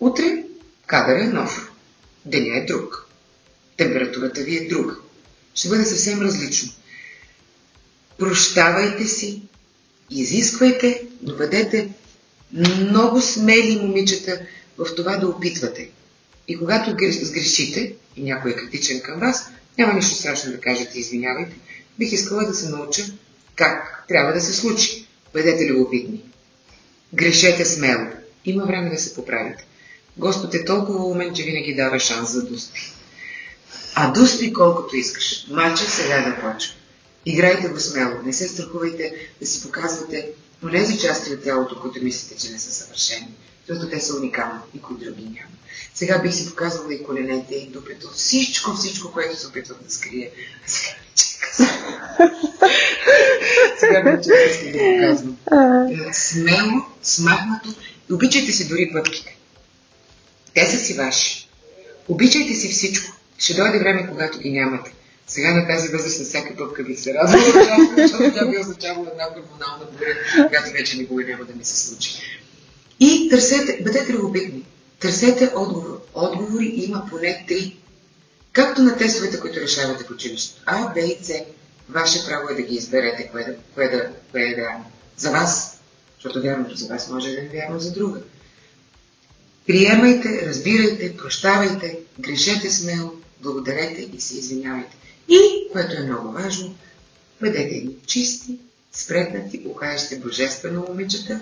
Утре 0.00 0.44
кадър 0.86 1.16
е 1.16 1.26
нов. 1.26 1.72
Деня 2.24 2.58
е 2.58 2.64
друг. 2.64 3.06
Температурата 3.76 4.40
ви 4.40 4.56
е 4.56 4.68
друга. 4.68 4.96
Ще 5.54 5.68
бъде 5.68 5.84
съвсем 5.84 6.20
различно. 6.20 6.72
прощавайте 8.18 9.04
си, 9.04 9.42
изисквайте, 10.10 11.06
но 11.22 11.36
бъдете 11.36 11.88
много 12.52 13.20
смели 13.20 13.80
момичета 13.82 14.40
в 14.78 14.94
това 14.96 15.16
да 15.16 15.28
опитвате. 15.28 15.90
И 16.48 16.58
когато 16.58 16.90
сгрешите, 17.10 17.94
и 18.16 18.22
някой 18.22 18.50
е 18.50 18.56
критичен 18.56 19.00
към 19.00 19.20
вас, 19.20 19.50
няма 19.78 19.92
нищо 19.92 20.14
страшно 20.14 20.52
да 20.52 20.60
кажете 20.60 20.98
извинявайте. 20.98 21.56
Бих 21.98 22.12
искала 22.12 22.44
да 22.44 22.54
се 22.54 22.68
науча 22.68 23.02
как 23.54 24.04
трябва 24.08 24.32
да 24.32 24.40
се 24.40 24.52
случи. 24.52 25.06
Бъдете 25.32 25.66
любопитни. 25.66 26.22
Грешете 27.14 27.64
смело. 27.64 28.06
Има 28.44 28.64
време 28.66 28.90
да 28.90 28.98
се 28.98 29.14
поправите. 29.14 29.66
Господ 30.16 30.54
е 30.54 30.64
толкова 30.64 31.04
умен, 31.04 31.34
че 31.34 31.42
винаги 31.42 31.74
дава 31.74 31.98
шанс 31.98 32.32
за 32.32 32.46
дусти. 32.46 32.92
А 33.94 34.12
дусти 34.12 34.52
колкото 34.52 34.96
искаш. 34.96 35.46
Мача 35.50 35.84
сега 35.84 36.22
да 36.22 36.34
почва. 36.34 36.74
Играйте 37.26 37.68
го 37.68 37.80
смело. 37.80 38.22
Не 38.24 38.32
се 38.32 38.48
страхувайте 38.48 39.14
да 39.40 39.46
си 39.46 39.62
показвате 39.62 40.28
тези 40.72 40.98
части 40.98 41.32
от 41.32 41.44
тялото, 41.44 41.80
които 41.80 42.04
мислите, 42.04 42.36
че 42.36 42.52
не 42.52 42.58
са 42.58 42.72
съвършени. 42.72 43.28
Защото 43.68 43.90
те 43.90 44.00
са 44.00 44.16
уникални, 44.16 44.60
никой 44.74 44.96
други 44.96 45.22
няма. 45.22 45.54
Сега 45.94 46.18
бих 46.18 46.34
си 46.34 46.48
показвала 46.48 46.94
и 46.94 47.04
коленете, 47.04 47.54
и 47.54 47.66
дупето, 47.66 48.08
всичко, 48.08 48.72
всичко, 48.72 49.12
което 49.12 49.36
се 49.36 49.46
опитвам 49.46 49.78
да 49.84 49.92
скрие. 49.92 50.30
А 50.66 50.68
сега 50.68 50.94
сега 53.78 54.00
вече 54.00 54.30
искам 54.50 54.72
да 54.72 54.78
показвам. 54.78 55.36
Смело, 56.12 56.86
смахнато 57.02 57.74
обичайте 58.12 58.52
си 58.52 58.68
дори 58.68 58.90
пъпките. 58.92 59.36
Те 60.54 60.66
са 60.66 60.78
си 60.78 60.94
ваши. 60.94 61.48
Обичайте 62.08 62.54
си 62.54 62.68
всичко. 62.68 63.12
Ще 63.38 63.54
дойде 63.54 63.78
време, 63.78 64.08
когато 64.10 64.38
ги 64.38 64.50
нямате. 64.50 64.92
Сега 65.28 65.54
на 65.54 65.66
тази 65.66 65.88
възраст 65.88 66.18
на 66.18 66.24
всяка 66.24 66.56
пъпка 66.56 66.84
би 66.84 66.96
се 66.96 67.14
радвала, 67.14 67.42
защото 67.96 68.34
тя 68.34 68.46
би 68.46 68.58
означавала 68.58 69.06
една 69.10 69.24
хормонална 69.24 69.84
буря, 69.92 70.48
която 70.48 70.72
вече 70.72 70.96
никога 70.98 71.24
няма 71.24 71.44
да 71.44 71.54
ми 71.54 71.64
се 71.64 71.88
случи. 71.88 72.10
И 73.00 73.28
търсете, 73.30 73.82
бъдете 73.82 74.12
любопитни. 74.12 74.64
Търсете 75.00 75.52
отговор. 75.56 76.00
Отговори 76.14 76.72
има 76.76 77.06
поне 77.10 77.44
три. 77.48 77.76
Както 78.52 78.82
на 78.82 78.96
тестовете, 78.96 79.40
които 79.40 79.60
решавате 79.60 80.04
в 80.04 80.10
училището. 80.10 80.62
А, 80.66 80.94
Б 80.94 81.00
и 81.00 81.18
С. 81.22 81.32
Ваше 81.88 82.26
право 82.26 82.48
е 82.48 82.54
да 82.54 82.62
ги 82.62 82.74
изберете, 82.74 83.28
кое, 83.32 83.44
да, 83.44 83.56
кое, 83.74 83.88
да, 83.88 84.10
кое 84.30 84.42
е 84.42 84.54
вярно. 84.54 84.84
За 85.16 85.30
вас, 85.30 85.80
защото 86.16 86.42
вярното 86.42 86.76
за 86.76 86.88
вас 86.88 87.08
може 87.08 87.30
да 87.30 87.40
е 87.40 87.48
вярно 87.52 87.80
за 87.80 87.92
друга. 87.92 88.20
Приемайте, 89.66 90.46
разбирайте, 90.46 91.16
прощавайте, 91.16 91.98
грешете 92.18 92.70
смело, 92.70 93.12
благодарете 93.40 94.08
и 94.16 94.20
се 94.20 94.38
извинявайте. 94.38 94.96
И, 95.28 95.38
което 95.72 95.96
е 95.96 96.06
много 96.06 96.32
важно, 96.32 96.74
бъдете 97.40 97.74
ги 97.74 97.96
чисти, 98.06 98.58
спретнати, 98.92 99.62
окажете 99.66 100.18
божествено 100.18 100.84
момичета, 100.88 101.40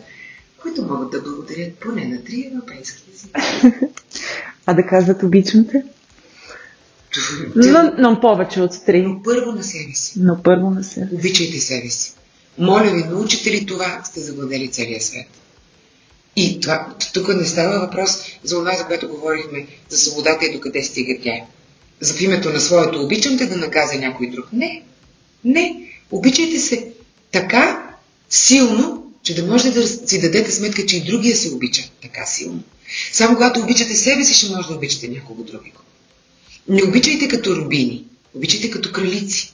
които 0.59 0.83
могат 0.83 1.11
да 1.11 1.21
благодарят 1.21 1.75
поне 1.75 2.05
на 2.05 2.25
три 2.25 2.51
европейски 2.53 3.03
езика. 3.15 3.73
А 4.69 4.75
да 4.75 4.87
казват 4.87 5.23
обичам 5.23 5.67
те? 5.67 5.85
Но, 7.57 7.93
но 7.99 8.21
повече 8.21 8.61
от 8.61 8.85
три. 8.87 9.03
Но 9.03 9.23
първо 9.23 9.53
на 9.53 9.65
себе 9.65 9.95
си. 9.95 10.13
Но 10.17 10.43
първо 10.43 10.71
на 10.71 10.85
себе 10.85 11.07
си. 11.07 11.15
Обичайте 11.15 11.61
себе 11.61 11.89
си. 11.89 12.13
Моля 12.59 12.91
ви, 12.91 13.05
научите 13.05 13.51
ли 13.51 13.67
това, 13.67 14.03
сте 14.05 14.21
завладели 14.21 14.71
целия 14.71 15.01
свет. 15.01 15.27
И 16.37 16.61
това, 16.61 16.95
тук 17.15 17.29
не 17.29 17.45
става 17.45 17.81
въпрос 17.81 18.11
за 18.45 18.57
това, 18.57 18.77
за 18.77 18.87
което 18.87 19.09
говорихме, 19.09 19.67
за 19.89 19.99
свободата 19.99 20.45
и 20.45 20.53
докъде 20.53 20.83
стига 20.83 21.19
тя. 21.23 21.33
За 22.01 22.25
името 22.25 22.51
на 22.51 22.61
своето 22.61 23.03
обичам 23.03 23.37
да 23.37 23.57
наказа 23.57 23.99
някой 23.99 24.31
друг. 24.31 24.47
Не. 24.53 24.83
Не. 25.45 25.91
Обичайте 26.11 26.59
се 26.59 26.89
така 27.33 27.97
силно, 28.31 29.13
че 29.23 29.35
да 29.35 29.47
можете 29.47 29.81
да 29.81 29.87
си 29.87 30.21
дадете 30.21 30.53
сметка, 30.53 30.87
че 30.87 30.97
и 30.97 31.05
другия 31.05 31.37
се 31.37 31.55
обича 31.55 31.83
така 32.03 32.27
силно. 32.27 32.63
Само 33.13 33.35
когато 33.35 33.61
обичате 33.61 33.95
себе 33.95 34.25
си, 34.25 34.35
ще 34.35 34.49
може 34.51 34.69
да 34.69 34.75
обичате 34.75 35.09
някого 35.09 35.43
другиго. 35.43 35.81
Не 36.69 36.83
обичайте 36.83 37.29
като 37.29 37.57
рубини, 37.57 38.05
обичайте 38.35 38.71
като 38.71 38.93
кралици. 38.93 39.53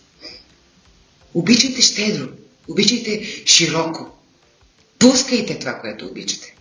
Обичайте 1.34 1.82
щедро, 1.82 2.28
обичайте 2.68 3.42
широко. 3.46 4.06
Пускайте 4.98 5.58
това, 5.58 5.74
което 5.74 6.06
обичате. 6.06 6.54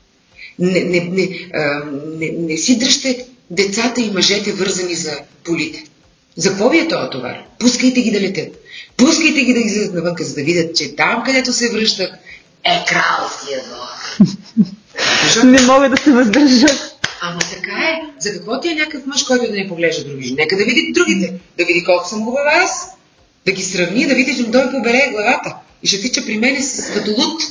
Не, 0.59 0.83
не, 0.83 0.99
не, 0.99 1.49
а, 1.53 1.83
не, 2.17 2.31
не 2.31 2.57
си 2.57 2.79
дръжте 2.79 3.27
децата 3.51 4.01
и 4.01 4.11
мъжете 4.11 4.51
вързани 4.51 4.95
за 4.95 5.17
полите. 5.43 5.83
За 6.35 6.49
какво 6.49 6.69
ви 6.69 6.79
е 6.79 6.87
този 6.87 7.09
товар? 7.09 7.37
Пускайте 7.59 8.01
ги 8.01 8.11
да 8.11 8.21
летят. 8.21 8.55
Пускайте 8.97 9.43
ги 9.43 9.53
да 9.53 9.59
излизат 9.59 9.93
навънка, 9.93 10.23
за 10.23 10.35
да 10.35 10.43
видят, 10.43 10.75
че 10.75 10.95
там, 10.95 11.23
където 11.25 11.53
се 11.53 11.71
връщат, 11.71 12.11
е 12.63 12.85
кралския 12.87 13.63
двор. 13.63 14.27
Защото... 15.23 15.47
Не 15.47 15.61
мога 15.61 15.89
да 15.89 15.97
се 15.97 16.11
въздържат. 16.11 16.91
Ама 17.21 17.39
така 17.39 17.71
е. 17.71 18.01
За 18.19 18.33
какво 18.33 18.59
ти 18.59 18.69
е 18.69 18.75
някакъв 18.75 19.05
мъж, 19.05 19.23
който 19.23 19.47
да 19.47 19.53
не 19.53 19.67
поглежда 19.67 20.09
други 20.09 20.23
жени? 20.23 20.35
Нека 20.35 20.57
да 20.57 20.65
види 20.65 20.91
другите. 20.93 21.33
Да 21.57 21.65
види 21.65 21.83
колко 21.83 22.09
съм 22.09 22.25
хубава 22.25 22.51
аз. 22.63 22.87
Да 23.45 23.51
ги 23.51 23.63
сравни, 23.63 24.07
да 24.07 24.15
види, 24.15 24.35
че 24.37 24.51
той 24.51 24.71
побере 24.71 25.09
главата. 25.11 25.55
И 25.83 25.87
ще 25.87 26.01
тича 26.01 26.25
при 26.25 26.37
мен 26.37 26.63
с 26.63 26.93
като 26.93 27.11
луд. 27.11 27.41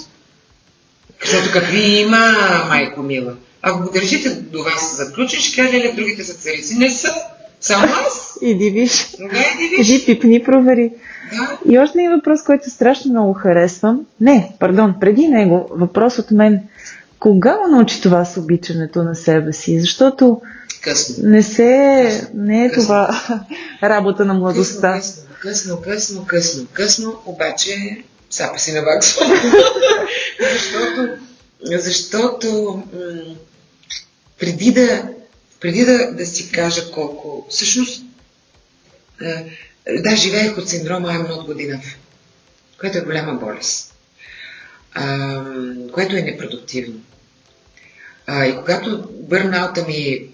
Защото 1.25 1.53
какви 1.53 1.81
има, 1.81 2.35
майко 2.69 3.03
мила. 3.03 3.35
Ако 3.63 3.83
го 3.83 3.91
държите 3.91 4.31
до 4.31 4.63
вас 4.63 4.97
за 4.97 5.13
ключ, 5.13 5.31
ще 5.31 5.63
каже 5.63 5.77
ли 5.77 5.93
другите 5.97 6.25
са 6.25 6.35
царици? 6.35 6.79
Не 6.79 6.91
са. 6.91 7.15
Само 7.61 7.85
аз. 7.85 8.39
Иди 8.43 8.71
виж. 8.71 9.17
Да, 9.19 9.25
иди 9.25 9.77
виж. 9.77 9.89
Иди 9.89 10.07
пипни, 10.07 10.45
провери. 10.45 10.93
Да. 11.33 11.59
И 11.73 11.79
още 11.79 11.99
един 11.99 12.11
въпрос, 12.11 12.43
който 12.43 12.71
страшно 12.71 13.11
много 13.11 13.33
харесвам. 13.33 14.01
Не, 14.21 14.53
пардон, 14.61 14.95
преди 15.01 15.29
него, 15.29 15.69
въпрос 15.71 16.19
от 16.19 16.31
мен. 16.31 16.61
Кога 17.19 17.57
му 17.57 17.77
научи 17.77 18.01
това 18.01 18.25
с 18.25 18.37
обичането 18.37 19.03
на 19.03 19.15
себе 19.15 19.53
си? 19.53 19.81
Защото 19.81 20.41
късно. 20.83 21.29
не 21.29 21.43
се, 21.43 22.31
не 22.35 22.65
е 22.65 22.69
късно. 22.69 22.83
това 22.83 23.21
работа 23.83 24.25
на 24.25 24.35
младостта. 24.35 24.93
Късно, 24.95 25.23
късно, 25.41 25.81
късно, 25.83 26.25
късно, 26.27 26.67
късно, 26.73 27.15
обаче 27.27 28.03
сапа 28.31 28.59
си 28.59 28.73
на 28.73 28.83
ваксо. 28.83 29.21
защото, 30.53 31.09
защото 31.63 32.83
м- 32.93 33.35
преди 34.41 34.73
да, 34.73 35.09
преди 35.61 35.85
да, 35.85 36.13
да 36.13 36.27
си 36.27 36.53
кажа 36.53 36.91
колко, 36.91 37.47
всъщност, 37.51 38.03
да, 40.03 40.17
живеех 40.17 40.59
от 40.59 40.69
синдрома 40.69 41.09
not 41.09 41.47
good 41.47 41.71
enough, 41.71 41.95
което 42.81 42.99
е 42.99 43.01
голяма 43.01 43.35
болест, 43.35 43.95
което 45.93 46.17
е 46.17 46.23
непродуктивно. 46.23 47.01
И 48.29 48.55
когато 48.59 49.09
бърнаута 49.13 49.87
ми 49.87 50.29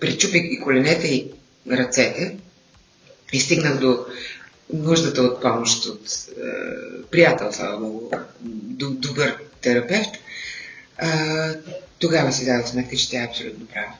причупи 0.00 0.38
и 0.38 0.60
коленете 0.60 1.06
и 1.06 1.30
ръцете 1.70 2.36
и 3.32 3.40
стигнах 3.40 3.78
до 3.78 4.06
нуждата 4.72 5.22
от 5.22 5.42
помощ 5.42 5.86
от 5.86 6.08
е, 6.08 6.42
приятел, 7.10 7.52
слава 7.52 7.90
добър 8.70 9.36
терапевт, 9.60 10.10
е, 11.02 11.08
тогава 11.98 12.32
си 12.32 12.46
дадох 12.46 12.68
сметка, 12.68 12.96
че 12.96 13.10
тя 13.10 13.22
е 13.22 13.26
абсолютно 13.26 13.66
права. 13.66 13.92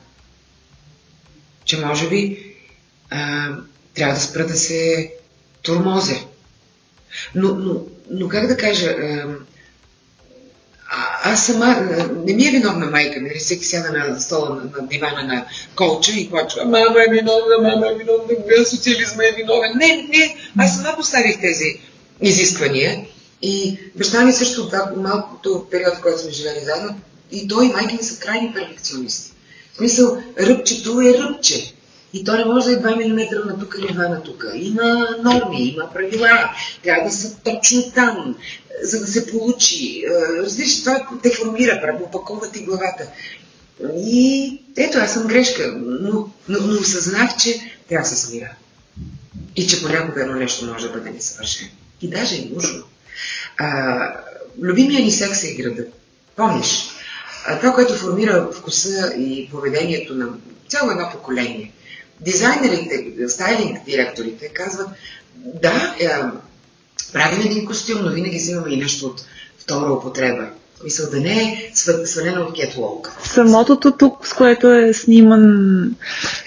Че 1.65 1.85
може 1.85 2.09
би 2.09 2.15
е, 3.11 3.17
трябва 3.93 4.13
да 4.13 4.21
спра 4.21 4.47
да 4.47 4.55
се 4.55 5.13
турмозя. 5.61 6.19
Но, 7.35 7.55
но, 7.55 7.81
но 8.09 8.27
как 8.27 8.47
да 8.47 8.57
кажа, 8.57 8.91
е, 8.91 9.23
аз 11.23 11.45
сама, 11.45 11.75
не 12.25 12.33
ми 12.33 12.47
е 12.47 12.51
виновна 12.51 12.85
майка 12.85 13.19
ми, 13.19 13.29
нали, 13.29 13.39
всеки 13.39 13.65
сяда 13.65 13.91
на 13.91 14.19
стола, 14.19 14.49
на, 14.49 14.81
на 14.81 14.87
дивана 14.87 15.23
на 15.23 15.45
колча 15.75 16.11
и 16.11 16.29
плачва, 16.29 16.65
мама 16.65 17.03
е 17.07 17.11
виновна, 17.11 17.57
мама 17.61 17.87
е 17.87 17.95
виновна, 17.95 18.65
социализма 18.65 19.23
е 19.23 19.31
виновен. 19.31 19.71
Не, 19.75 19.87
не, 19.87 20.35
аз 20.57 20.75
сама 20.75 20.95
поставих 20.95 21.41
тези 21.41 21.79
изисквания 22.21 23.05
и 23.41 23.79
баща 23.95 24.25
ми 24.25 24.33
също 24.33 24.61
от 24.61 24.73
малкото 24.97 25.67
период, 25.71 25.95
в 25.95 26.01
който 26.01 26.21
сме 26.21 26.31
живели 26.31 26.65
заедно, 26.65 26.99
и 27.31 27.47
той 27.47 27.65
и 27.65 27.69
майка 27.69 27.93
ми 27.93 28.03
са 28.03 28.19
крайни 28.19 28.53
перфекционисти. 28.53 29.31
В 29.73 29.77
смисъл, 29.77 30.17
ръбчето 30.39 31.01
е 31.01 31.13
ръбче. 31.13 31.73
И 32.13 32.23
то 32.23 32.37
не 32.37 32.45
може 32.45 32.65
да 32.65 32.73
е 32.73 32.93
2 32.95 33.07
мм 33.07 33.45
на 33.45 33.59
тук 33.59 33.75
или 33.79 33.87
2 33.87 34.09
на 34.09 34.23
тук. 34.23 34.45
Има 34.55 35.07
норми, 35.23 35.63
има 35.63 35.93
правила. 35.93 36.49
Трябва 36.83 37.09
да 37.09 37.15
са 37.15 37.35
точно 37.43 37.91
там 37.95 38.35
за 38.83 38.99
да 38.99 39.07
се 39.07 39.31
получи. 39.31 40.03
Разбираш, 40.37 40.79
това 40.79 41.07
те 41.23 41.29
формира, 41.29 41.99
опакова 42.03 42.51
ти 42.51 42.63
главата. 42.63 43.07
И 43.97 44.61
ето, 44.77 44.97
аз 44.97 45.13
съм 45.13 45.27
грешка, 45.27 45.73
но, 45.77 46.29
но, 46.47 46.59
но 46.67 46.79
осъзнах, 46.79 47.37
че 47.37 47.61
трябва 47.89 48.09
да 48.09 48.15
се 48.15 48.27
смира. 48.27 48.49
И 49.55 49.67
че 49.67 49.81
понякога 49.81 50.21
едно 50.21 50.35
нещо 50.35 50.65
може 50.65 50.87
да 50.87 50.93
бъде 50.93 51.09
несъвършено. 51.09 51.69
И 52.01 52.09
даже 52.09 52.35
е 52.35 52.49
нужно. 52.53 52.83
А, 53.59 53.97
любимия 54.61 55.01
ни 55.01 55.11
секс 55.11 55.43
е 55.43 55.53
града. 55.53 55.85
Помниш? 56.35 56.89
А, 57.45 57.59
това, 57.59 57.73
което 57.73 57.93
формира 57.93 58.49
вкуса 58.53 59.13
и 59.17 59.49
поведението 59.51 60.15
на 60.15 60.27
цяло 60.67 60.91
едно 60.91 61.09
поколение. 61.11 61.71
Дизайнерите, 62.19 63.29
стайлинг 63.29 63.85
директорите 63.85 64.47
казват, 64.47 64.87
да, 65.35 65.95
е, 65.99 66.09
правим 67.13 67.41
един 67.41 67.65
костюм, 67.65 68.01
но 68.03 68.09
винаги 68.09 68.37
взимаме 68.37 68.73
и 68.73 68.77
нещо 68.77 69.05
от 69.05 69.25
втора 69.57 69.93
употреба. 69.93 70.47
Мисъл 70.83 71.09
да 71.09 71.19
не 71.19 71.41
е 71.41 71.71
свалено 72.05 72.41
от 72.41 72.55
кетлок. 72.55 73.11
Самотото 73.23 73.97
тук, 73.97 74.27
с 74.27 74.33
което 74.33 74.73
е 74.73 74.93
сниман, 74.93 75.95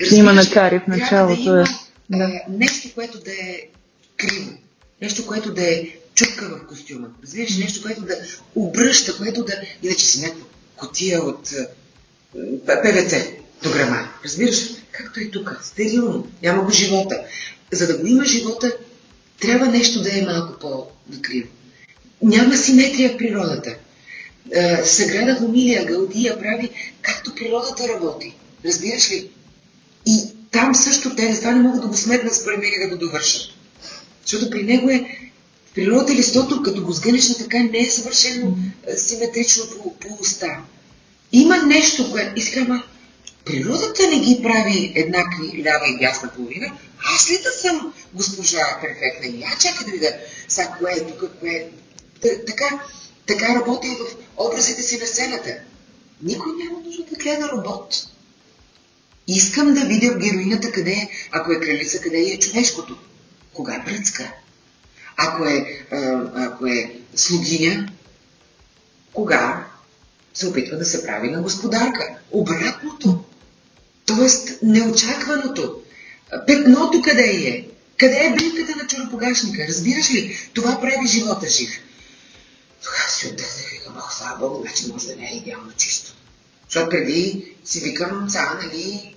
снимана 0.09 0.51
Кари 0.53 0.79
в 0.79 0.87
началото. 0.87 1.45
Да 1.45 1.65
има, 2.11 2.25
е, 2.25 2.45
да. 2.49 2.59
нещо, 2.59 2.89
което 2.95 3.19
да 3.21 3.31
е 3.31 3.61
криво. 4.17 4.51
Нещо, 5.03 5.27
което 5.27 5.53
да 5.55 5.63
е 5.63 5.89
чупка 6.15 6.49
в 6.49 6.67
костюма. 6.67 7.09
Разбираш, 7.23 7.57
нещо, 7.57 7.83
което 7.83 8.03
да 8.03 8.15
обръща, 8.55 9.17
което 9.17 9.45
да... 9.45 9.53
Иначе 9.83 10.07
си 10.07 10.21
някаква 10.21 10.45
котия 10.77 11.23
от 11.25 11.51
ПВЦ 12.67 13.15
до 13.63 13.71
грама. 13.71 14.09
Разбираш? 14.25 14.71
Както 14.93 15.21
и 15.21 15.31
тук. 15.31 15.61
Стерилно. 15.63 16.31
Няма 16.43 16.65
го 16.65 16.71
живота. 16.71 17.21
За 17.73 17.87
да 17.87 17.99
го 17.99 18.07
има 18.07 18.25
живота, 18.25 18.77
трябва 19.41 19.67
нещо 19.67 20.03
да 20.03 20.19
е 20.19 20.23
малко 20.23 20.59
по-накриво. 20.59 21.49
Няма 22.23 22.57
симетрия 22.57 23.13
в 23.13 23.17
природата. 23.17 23.77
Съграда 24.85 25.35
Хомилия, 25.35 25.85
Гаудия 25.85 26.39
прави 26.39 26.71
както 27.03 27.35
природата 27.35 27.89
работи. 27.89 28.35
Разбираш 28.65 29.11
ли? 29.11 29.31
И 30.07 30.19
там 30.51 30.75
също 30.75 31.17
те 31.17 31.39
това 31.39 31.53
не 31.53 31.61
могат 31.61 31.83
да 31.83 31.89
го 31.89 31.97
сметнат 31.97 32.35
според 32.35 32.59
мен 32.59 32.71
да 32.83 32.97
го 32.97 33.07
довършат. 33.07 33.43
Защото 34.23 34.51
при 34.51 34.63
него 34.63 34.91
е 34.91 35.19
природата 35.75 36.15
листото, 36.15 36.63
като 36.63 36.85
го 36.85 36.93
сгънеш 36.93 37.29
на 37.29 37.35
така, 37.39 37.59
не 37.59 37.79
е 37.79 37.91
съвършено 37.91 38.57
симетрично 38.97 39.65
по, 39.71 39.95
по 39.99 40.09
уста. 40.21 40.59
Има 41.33 41.57
нещо, 41.57 42.11
което... 42.13 42.33
И 42.37 42.43
сега, 42.43 42.83
природата 43.45 44.03
не 44.11 44.21
ги 44.21 44.41
прави 44.43 44.93
еднакви 44.95 45.65
лява 45.65 45.89
и 45.89 45.99
дясна 45.99 46.31
половина. 46.37 46.73
Аз 47.15 47.31
ли 47.31 47.39
да 47.43 47.51
съм 47.51 47.93
госпожа 48.15 48.79
перфектна? 48.81 49.27
И 49.27 49.41
я 49.41 49.51
чакай 49.61 49.87
да 49.87 49.93
видя 49.93 50.15
сега 50.49 50.77
кое 50.79 50.93
е 50.93 51.07
тук, 51.07 51.31
кое 51.41 51.51
е... 51.51 51.69
Така, 52.47 52.81
така 53.27 53.55
работя 53.55 53.87
и 53.87 53.91
в 53.91 54.17
образите 54.37 54.83
си 54.83 54.99
на 54.99 55.07
сцената. 55.07 55.55
Никой 56.23 56.53
няма 56.53 56.81
нужда 56.85 57.05
да 57.11 57.17
гледа 57.17 57.49
робот. 57.49 58.09
Искам 59.29 59.75
да 59.75 59.85
видя 59.85 60.13
в 60.13 60.19
героината 60.19 60.73
къде 60.73 60.91
е, 60.91 61.09
ако 61.31 61.53
е 61.53 61.61
кралица, 61.61 62.01
къде 62.01 62.19
е 62.19 62.39
човешкото. 62.39 62.99
Кога 63.55 63.75
е 63.75 63.85
бръцка? 63.91 64.33
Ако 65.23 65.45
е, 65.45 65.87
ако 66.37 66.67
е 66.67 66.97
слугиня, 67.15 67.89
кога 69.13 69.67
се 70.35 70.49
опитва 70.49 70.77
да 70.77 70.85
се 70.85 71.07
прави 71.07 71.31
на 71.31 71.43
господарка. 71.43 72.09
Обратното. 72.31 73.25
Тоест, 74.07 74.63
неочакваното. 74.63 75.83
Петното 76.47 77.03
къде 77.03 77.31
е? 77.31 77.67
Къде 77.99 78.17
е 78.17 78.35
билката 78.39 78.77
на 78.77 78.87
чоропогашника? 78.87 79.69
Разбираш 79.69 80.11
ли? 80.11 80.51
Това 80.55 80.81
прави 80.81 81.07
живота 81.07 81.49
жив. 81.49 81.71
Тогава 82.85 83.09
си 83.09 83.27
отдъхнах 83.27 83.73
и 83.73 83.79
викам, 83.79 83.97
ох, 83.97 84.15
слава 84.15 84.61
значи 84.61 84.93
може 84.93 85.07
да 85.07 85.17
не 85.17 85.31
е 85.31 85.37
идеално 85.37 85.73
чисто. 85.77 86.13
Защото 86.65 86.91
преди 86.91 87.53
си 87.65 87.81
викам, 87.81 88.31
сега, 88.31 88.61
нали, 88.63 89.15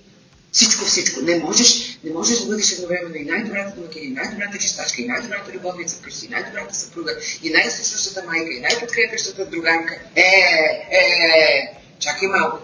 всичко, 0.56 0.84
всичко. 0.84 1.20
Не 1.22 1.38
можеш, 1.38 1.98
не 2.04 2.12
можеш 2.12 2.38
да 2.38 2.46
бъдеш 2.46 2.72
едновременно 2.72 3.16
и 3.16 3.24
най-добрата 3.24 3.76
домакин, 3.76 4.04
и 4.04 4.10
най-добрата 4.10 4.58
чистачка, 4.58 5.02
и 5.02 5.06
най-добрата 5.06 5.52
любовница 5.52 5.96
вкъщи, 5.96 6.26
и 6.26 6.28
най-добрата 6.28 6.76
съпруга, 6.76 7.12
и 7.42 7.50
най-слушащата 7.50 8.26
майка, 8.26 8.52
и 8.52 8.60
най-подкрепящата 8.60 9.46
друганка. 9.46 9.94
Е, 10.16 10.20
е, 10.20 10.98
е, 10.98 11.72
чакай 11.98 12.28
малко. 12.28 12.58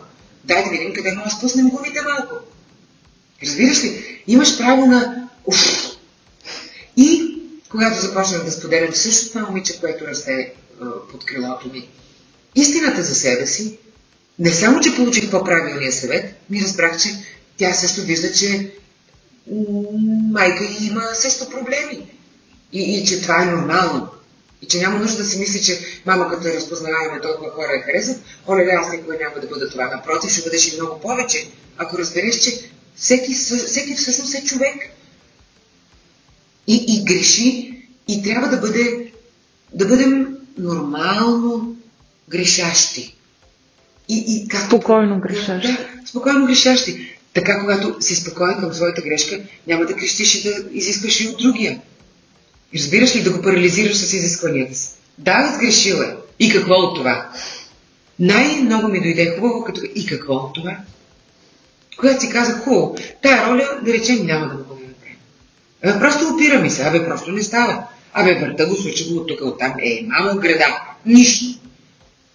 Дай 0.44 0.64
да 0.64 0.70
видим 0.70 0.94
къде 0.94 1.12
можеш 1.12 1.32
да 1.32 1.38
спуснем 1.38 1.68
гумите 1.68 2.02
малко. 2.02 2.34
Разбираш 3.42 3.84
ли? 3.84 4.22
Имаш 4.26 4.58
право 4.58 4.86
на... 4.86 5.28
Уф. 5.44 5.86
И 6.96 7.36
когато 7.68 8.00
започнах 8.00 8.44
да 8.44 8.52
споделям 8.52 8.94
същото 8.94 9.32
това 9.32 9.48
момиче, 9.48 9.80
което 9.80 10.06
расте 10.06 10.32
е, 10.32 10.52
под 11.10 11.24
крилото 11.24 11.68
ми, 11.68 11.88
истината 12.54 13.02
за 13.02 13.14
себе 13.14 13.46
си, 13.46 13.78
не 14.38 14.50
само, 14.50 14.80
че 14.80 14.96
получих 14.96 15.30
по-правилния 15.30 15.92
съвет, 15.92 16.34
ми 16.50 16.60
разбрах, 16.60 17.02
че 17.02 17.08
тя 17.62 17.74
също 17.74 18.00
вижда, 18.00 18.32
че 18.32 18.70
майка 20.32 20.64
й 20.64 20.86
има 20.86 21.02
също 21.14 21.50
проблеми. 21.50 22.06
И, 22.72 22.98
и 22.98 23.06
че 23.06 23.22
това 23.22 23.42
е 23.42 23.46
нормално. 23.46 24.08
И 24.62 24.66
че 24.66 24.78
няма 24.78 24.98
нужда 24.98 25.16
да 25.16 25.24
си 25.24 25.38
мисли, 25.38 25.62
че 25.62 25.78
мама 26.06 26.30
като 26.30 26.48
е 26.48 26.54
разпознаваема 26.54 27.20
толкова 27.22 27.50
хора 27.50 27.72
я 27.72 27.82
харесват, 27.82 28.22
оле, 28.48 28.62
аз 28.62 28.92
никога 28.92 29.14
няма 29.14 29.40
да 29.40 29.46
бъда 29.46 29.70
това. 29.70 29.84
Напротив, 29.84 30.30
ще 30.30 30.42
бъдеш 30.42 30.72
и 30.72 30.76
много 30.76 31.00
повече. 31.00 31.48
Ако 31.78 31.98
разбереш, 31.98 32.40
че 32.40 32.70
всеки, 32.96 33.34
всеки 33.34 33.94
всъщност 33.94 34.34
е 34.34 34.44
човек. 34.44 34.76
И, 36.66 36.84
и 36.88 37.04
греши, 37.04 37.82
и 38.08 38.22
трябва 38.22 38.48
да, 38.48 38.56
бъде, 38.56 39.12
да 39.74 39.86
бъдем 39.86 40.36
нормално 40.58 41.76
грешащи. 42.28 43.16
И, 44.08 44.24
и 44.28 44.48
как... 44.48 44.66
Спокойно 44.66 45.20
грешащи. 45.20 45.68
Да, 45.68 45.88
спокойно 46.06 46.46
грешащи. 46.46 47.12
Така, 47.34 47.60
когато 47.60 47.96
си 48.00 48.14
спокоен 48.16 48.60
към 48.60 48.74
своята 48.74 49.02
грешка, 49.02 49.40
няма 49.66 49.84
да 49.84 49.96
крещиш 49.96 50.34
и 50.34 50.42
да 50.42 50.64
изискваш 50.72 51.20
и 51.20 51.28
от 51.28 51.38
другия. 51.38 51.80
Разбираш 52.74 53.16
ли 53.16 53.22
да 53.22 53.32
го 53.32 53.42
парализираш 53.42 53.96
с 53.96 54.12
изискванията 54.12 54.74
си? 54.74 54.88
Да, 55.18 55.54
сгрешила. 55.56 56.16
И 56.38 56.50
какво 56.50 56.74
от 56.74 56.96
това? 56.96 57.30
Най-много 58.18 58.88
ми 58.88 59.00
дойде 59.00 59.36
хубаво, 59.36 59.64
като 59.64 59.80
и 59.94 60.06
какво 60.06 60.34
от 60.34 60.54
това? 60.54 60.76
Когато 61.98 62.20
си 62.20 62.30
казах, 62.30 62.64
хубаво, 62.64 62.96
тая 63.22 63.46
роля, 63.46 63.68
да 63.82 63.92
речем, 63.92 64.26
няма 64.26 64.48
да 64.48 64.54
го 64.54 64.58
направим. 64.58 65.16
Абе, 65.84 65.98
просто 66.00 66.34
опира 66.34 66.60
ми 66.60 66.70
се, 66.70 66.82
абе, 66.82 67.06
просто 67.06 67.32
не 67.32 67.42
става. 67.42 67.84
Абе, 68.12 68.34
върта 68.34 68.66
го, 68.66 68.74
случи 68.74 69.12
го 69.12 69.20
от 69.20 69.28
тук, 69.28 69.40
от 69.40 69.58
там. 69.58 69.74
Е, 69.82 70.06
мамо, 70.06 70.40
града. 70.40 70.66
Нищо. 71.06 71.44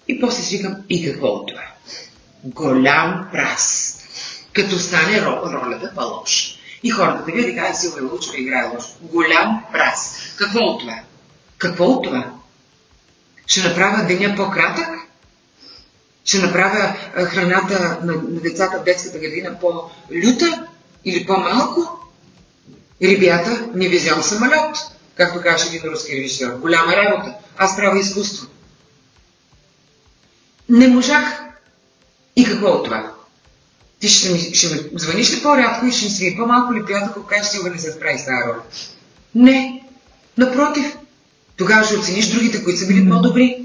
И 0.07 0.19
после 0.19 0.43
си 0.43 0.57
викам, 0.57 0.75
и 0.89 1.05
какво 1.05 1.27
от 1.27 1.47
това? 1.47 1.63
Голям 2.43 3.27
прас 3.31 3.96
като 4.57 4.79
стане 4.79 5.21
ролята 5.21 5.91
по-лоша. 5.95 6.57
И 6.83 6.89
хората 6.89 7.23
да 7.25 7.31
видят, 7.31 7.55
казват, 7.55 7.77
Силвия 7.77 8.03
Лучева 8.03 8.37
играе 8.37 8.71
лошо. 8.75 8.89
Голям 9.01 9.63
прас. 9.71 10.17
Какво 10.37 10.59
от 10.59 10.79
това? 10.79 10.99
Какво 11.57 11.85
от 11.85 12.03
това? 12.03 12.31
Ще 13.47 13.69
направя 13.69 14.05
деня 14.05 14.35
по-кратък? 14.35 14.87
Ще 16.25 16.37
направя 16.37 16.95
храната 17.15 17.99
на, 18.03 18.13
на 18.13 18.39
децата 18.41 18.79
в 18.79 18.83
детската 18.83 19.19
градина 19.19 19.59
по-люта 19.59 20.67
или 21.05 21.25
по-малко? 21.25 21.99
Ребята, 23.03 23.67
не 23.73 23.87
ви 23.87 23.97
взям 23.97 24.23
самолет, 24.23 24.75
както 25.15 25.41
каже 25.41 25.67
един 25.67 25.91
руски 25.91 26.17
режисьор. 26.17 26.49
Голяма 26.49 26.95
работа. 26.95 27.33
Аз 27.57 27.75
правя 27.75 27.99
изкуство. 27.99 28.47
Не 30.69 30.87
можах. 30.87 31.43
И 32.35 32.45
какво 32.45 32.67
от 32.67 32.85
това? 32.85 33.16
Ти 33.99 34.09
ще 34.09 34.31
ми, 34.31 34.39
ще 34.39 34.73
ми 34.73 34.81
звъниш 34.95 35.33
ли 35.33 35.43
по-рядко 35.43 35.85
и 35.85 35.91
ще 35.91 36.05
ми 36.05 36.11
сви 36.11 36.35
по-малко 36.37 36.73
ли 36.73 36.85
приятел, 36.85 37.07
ако 37.09 37.23
кажеш 37.23 37.47
сигурно 37.47 37.73
не 37.73 37.79
се 37.79 37.91
справи 37.91 38.19
с 38.19 38.25
тази 38.25 38.47
роля? 38.47 38.61
Не. 39.35 39.83
Напротив. 40.37 40.97
Тогава 41.57 41.85
ще 41.85 41.97
оцениш 41.97 42.27
другите, 42.27 42.63
които 42.63 42.79
са 42.79 42.87
били 42.87 43.09
по-добри. 43.09 43.63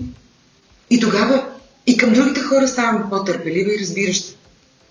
И 0.90 1.00
тогава 1.00 1.52
и 1.86 1.96
към 1.96 2.12
другите 2.12 2.40
хора 2.40 2.68
ставаме 2.68 3.10
по-търпелива 3.10 3.74
и 3.74 3.78
разбираща. 3.78 4.36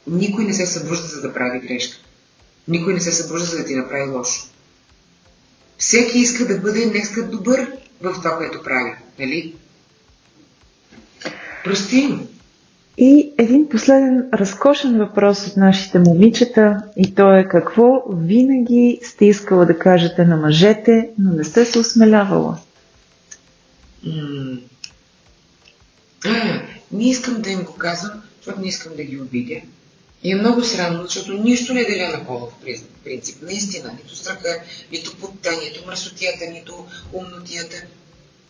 Никой 0.08 0.44
не 0.44 0.54
се 0.54 0.66
събужда, 0.66 1.08
за 1.08 1.22
да 1.22 1.34
прави 1.34 1.60
грешка. 1.60 1.98
Никой 2.68 2.94
не 2.94 3.00
се 3.00 3.12
събужда, 3.12 3.46
за 3.46 3.58
да 3.58 3.66
ти 3.66 3.76
направи 3.76 4.12
лошо. 4.12 4.48
Всеки 5.78 6.20
иска 6.20 6.48
да 6.48 6.58
бъде 6.58 6.86
днеска 6.86 7.28
добър 7.28 7.72
в 8.02 8.14
това, 8.14 8.38
което 8.38 8.64
прави. 8.64 8.92
Нали? 9.20 9.56
Прости 11.64 12.08
му. 12.08 12.28
И 12.98 13.34
един 13.38 13.70
последен 13.70 14.30
разкошен 14.34 14.98
въпрос 14.98 15.48
от 15.48 15.58
нашите 15.58 16.00
момичета 16.00 16.84
и 16.98 17.16
то 17.16 17.36
е 17.36 17.48
какво 17.48 18.04
винаги 18.14 19.00
сте 19.04 19.26
искала 19.26 19.66
да 19.66 19.80
кажете 19.80 20.26
на 20.26 20.38
мъжете, 20.38 21.10
но 21.20 21.32
не 21.32 21.44
сте 21.44 21.66
се 21.66 21.80
осмелявала? 21.80 22.58
Не 26.92 27.10
искам 27.10 27.42
да 27.42 27.50
им 27.50 27.64
го 27.64 27.74
казвам, 27.74 28.22
защото 28.38 28.62
не 28.62 28.68
искам 28.68 28.96
да 28.96 29.04
ги 29.04 29.22
обидя. 29.22 29.62
И 30.24 30.32
е 30.32 30.36
много 30.36 30.64
срамно, 30.64 31.04
защото 31.04 31.34
нищо 31.34 31.74
не 31.74 31.84
деля 31.84 32.18
на 32.18 32.26
полов 32.26 32.54
принцип. 33.04 33.42
Наистина, 33.42 33.94
нито 34.04 34.16
страха, 34.16 34.64
нито 34.92 35.18
путта, 35.18 35.50
нито 35.52 35.88
мръсотията, 35.88 36.46
нито 36.54 36.86
умнотията. 37.14 37.76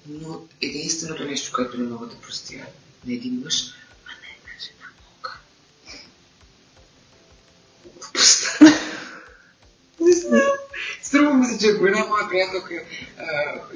Но 0.10 0.40
единственото 0.62 1.24
нещо, 1.24 1.52
което 1.56 1.78
не 1.78 1.90
мога 1.90 2.08
да 2.08 2.16
простя 2.16 2.66
на 3.08 3.14
един 3.14 3.42
мъж, 3.44 3.74
Не 10.00 10.12
знам. 10.12 10.42
Струва 11.02 11.34
ми 11.34 11.46
се, 11.46 11.60
че 11.60 11.72
ако 11.72 11.88
една 11.88 12.06
моя 12.06 12.30
приятелка 12.30 12.84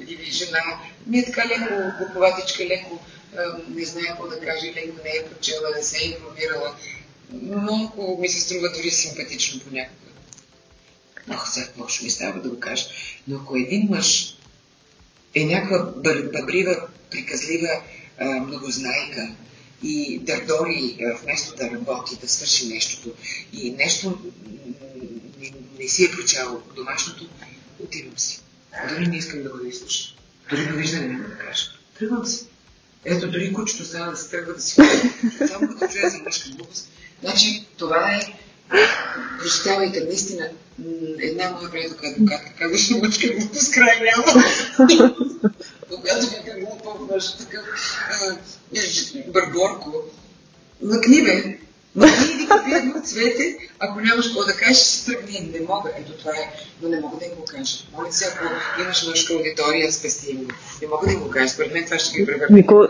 или 0.08 0.30
жена 0.30 0.60
ми 1.06 1.18
е 1.18 1.24
така 1.24 1.46
леко 1.46 1.74
глуповатичка, 1.98 2.64
леко 2.64 3.00
не 3.68 3.84
знае 3.84 4.06
какво 4.06 4.26
да 4.26 4.40
каже, 4.40 4.66
леко 4.66 4.96
не 5.04 5.10
е 5.10 5.24
прочела, 5.24 5.70
не 5.76 5.82
се 5.82 5.98
е 5.98 6.06
информирала, 6.06 6.76
много 7.32 8.18
ми 8.20 8.28
се 8.28 8.40
струва 8.40 8.68
дори 8.76 8.90
симпатично 8.90 9.60
понякога. 9.60 10.10
Ох, 11.30 11.48
сега 11.48 11.66
какво 11.66 11.88
ще 11.88 12.04
ми 12.04 12.10
става 12.10 12.40
да 12.40 12.48
го 12.48 12.60
кажа. 12.60 12.84
Но 13.28 13.36
ако 13.36 13.56
един 13.56 13.86
мъж 13.90 14.36
е 15.34 15.44
някаква 15.44 15.78
бъбрива, 16.32 16.88
приказлива 17.10 17.82
многознайка 18.20 19.28
и 19.82 20.18
дърдори 20.18 20.98
вместо 21.22 21.56
да 21.56 21.70
работи, 21.70 22.18
да 22.20 22.28
свърши 22.28 22.68
нещото 22.68 23.12
и 23.52 23.70
нещо 23.70 24.18
не, 25.40 25.52
не 25.78 25.88
си 25.88 26.04
е 26.04 26.10
прочало 26.10 26.62
домашното, 26.76 27.28
отивам 27.84 28.18
си. 28.18 28.40
Дори 28.88 29.06
не 29.06 29.16
искам 29.16 29.42
да 29.42 29.48
го 29.48 29.66
изслушам. 29.66 30.16
Дори 30.50 30.66
довиждане 30.66 31.06
няма 31.06 31.28
да 31.28 31.38
кажа. 31.38 31.64
Тръгвам 31.98 32.26
си. 32.26 32.44
Ето, 33.04 33.30
дори 33.30 33.52
кучето 33.52 33.84
става 33.84 34.10
да 34.10 34.16
се 34.16 34.30
тръгва 34.30 34.54
да 34.54 34.60
си 34.60 34.74
Само 35.48 35.68
като 35.68 35.92
чуя 35.92 36.10
за 36.10 36.18
мъжка 36.18 36.50
глупост. 36.50 36.90
Значи, 37.22 37.66
това 37.76 38.12
е 38.12 38.20
Прощавайте, 39.38 40.00
наистина, 40.00 40.48
една 41.18 41.50
моя 41.50 41.70
приятелка 41.70 42.06
адвокатка 42.06 42.52
казваше 42.58 42.94
мъчка 42.94 43.28
глупост 43.28 43.72
край 43.72 44.00
няма. 44.00 44.44
Когато 45.90 46.26
бяха 46.30 46.60
глупа, 46.60 47.14
беше 47.14 47.38
такъв 47.38 47.64
бърборко. 49.32 49.92
Мъкни 50.82 51.22
бе, 51.22 51.58
Мъкни 51.96 52.26
и 52.34 52.36
вика 52.36 52.62
пият 52.64 53.06
цвете, 53.06 53.56
ако 53.78 54.00
нямаш 54.00 54.26
какво 54.26 54.44
да 54.44 54.52
кажеш, 54.52 54.78
ще 54.78 55.12
тръгни. 55.12 55.50
Не 55.52 55.66
мога. 55.68 55.90
Ето 55.98 56.12
това 56.12 56.30
е, 56.30 56.52
но 56.82 56.88
не 56.88 57.00
мога 57.00 57.16
да 57.18 57.24
им 57.24 57.30
го 57.38 57.44
кажа. 57.44 57.76
Моля 57.96 58.12
се, 58.12 58.24
ако 58.34 58.44
имаш 58.82 59.06
мъжка 59.08 59.34
аудитория, 59.34 59.92
спести 59.92 60.30
им. 60.30 60.48
Не 60.82 60.88
мога 60.88 61.06
да 61.06 61.12
им 61.12 61.20
го 61.20 61.30
кажа. 61.30 61.48
Според 61.48 61.72
мен 61.72 61.84
това 61.84 61.98
ще 61.98 62.18
ги 62.18 62.26
превърне. 62.26 62.56
Нико, 62.56 62.88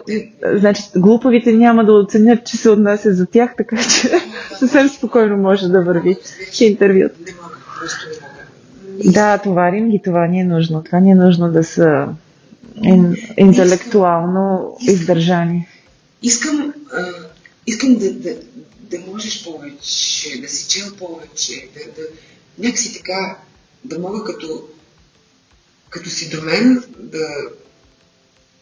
значи, 0.54 0.82
глуповите 0.96 1.52
няма 1.52 1.84
да 1.84 1.92
оценят, 1.92 2.46
че 2.46 2.56
се 2.56 2.70
отнася 2.70 3.14
за 3.14 3.26
тях, 3.26 3.54
така 3.56 3.76
че 3.76 4.10
съвсем 4.58 4.88
спокойно 4.88 5.36
може 5.36 5.68
да 5.68 5.82
върви 5.82 6.16
интервюто. 6.60 7.14
Не 7.26 7.32
мога, 7.32 7.56
просто 7.80 8.08
не 8.08 8.14
мога. 8.14 9.12
Да, 9.12 9.38
товарим 9.38 9.90
ги, 9.90 10.00
това 10.04 10.26
ни 10.26 10.40
е 10.40 10.44
нужно. 10.44 10.82
Това 10.84 11.00
ни 11.00 11.10
е 11.10 11.14
нужно 11.14 11.52
да 11.52 11.64
са 11.64 12.08
ин, 12.84 13.16
интелектуално 13.36 14.76
издържани. 14.80 15.68
Искам, 16.22 16.74
а, 16.92 17.12
искам 17.66 17.94
да, 17.94 18.12
да, 18.12 18.36
да 18.80 18.98
можеш 18.98 19.44
повече, 19.44 20.40
да 20.40 20.48
си 20.48 20.68
чел 20.68 20.96
повече, 20.96 21.68
да, 21.74 22.02
да 22.02 22.08
някакси 22.58 22.94
така, 22.94 23.38
да 23.84 23.98
мога 23.98 24.24
като, 24.24 24.68
като 25.90 26.10
си 26.10 26.30
до 26.30 26.42
мен 26.42 26.84
да, 26.98 27.26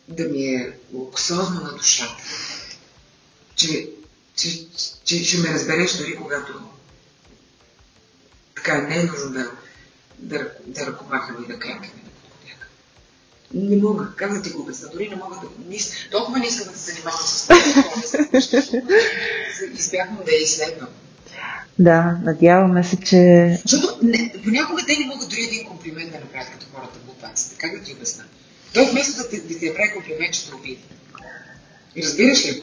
да 0.09 0.29
ми 0.29 0.45
е 0.45 0.73
луксозно 0.93 1.61
на 1.61 1.73
душата. 1.73 2.23
Че, 3.57 3.89
че, 4.37 4.67
че 5.05 5.25
ще 5.25 5.39
ме 5.39 5.55
разбереш 5.55 5.97
дори 5.97 6.17
когато 6.17 6.53
така 8.55 8.83
не 8.83 9.01
е 9.01 9.05
нужно 9.05 9.31
да, 9.31 9.51
да, 10.19 10.51
да 10.67 10.87
ръкомахам 10.87 11.45
и 11.45 11.47
да 11.47 11.59
кракаме. 11.59 12.04
Не 13.55 13.77
мога. 13.77 14.09
Как 14.17 14.35
да 14.35 14.43
ти 14.43 14.51
го 14.51 14.63
обясна? 14.63 14.89
Дори 14.93 15.09
не 15.09 15.17
мога 15.17 15.37
да... 15.37 15.47
Нис... 15.69 15.93
Толкова 16.11 16.39
не 16.39 16.47
искам 16.47 16.73
да 16.73 16.79
се 16.79 16.93
занимавам 16.93 17.21
с 17.21 17.43
това. 17.43 17.57
Избягвам 19.75 20.19
да 20.27 20.33
я 20.33 20.43
изследвам. 20.43 20.89
Да, 21.79 22.19
надяваме 22.25 22.85
се, 22.85 22.97
че... 22.97 23.59
Защото 23.67 23.99
не, 24.03 24.35
понякога 24.45 24.83
те 24.87 24.99
не 24.99 25.07
могат 25.07 25.29
дори 25.29 25.43
един 25.43 25.67
комплимент 25.67 26.13
да 26.13 26.19
направят 26.19 26.51
като 26.51 26.67
хората 26.75 26.99
глупаците. 27.07 27.57
Как 27.59 27.79
да 27.79 27.85
ти 27.85 27.93
обясна? 27.93 28.25
Той 28.75 28.87
вместо 28.91 29.23
да 29.23 29.29
ти, 29.29 29.41
да 29.41 29.59
ти 29.59 29.69
направи 29.69 29.93
комплимент, 29.95 30.35
ще 30.35 30.49
те 30.49 30.55
обиди. 30.55 30.85
Разбираш 31.99 32.45
ли? 32.45 32.63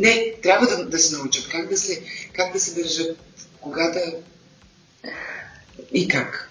Не, 0.00 0.34
трябва 0.42 0.66
да, 0.66 0.84
да 0.84 0.98
се 0.98 1.16
научат 1.16 1.48
как 1.48 1.68
да 1.68 1.76
се, 1.76 2.02
как 2.32 2.52
да 2.52 2.60
се 2.60 2.82
държат, 2.82 3.18
кога 3.60 3.90
да... 3.90 4.00
И 5.92 6.08
как. 6.08 6.50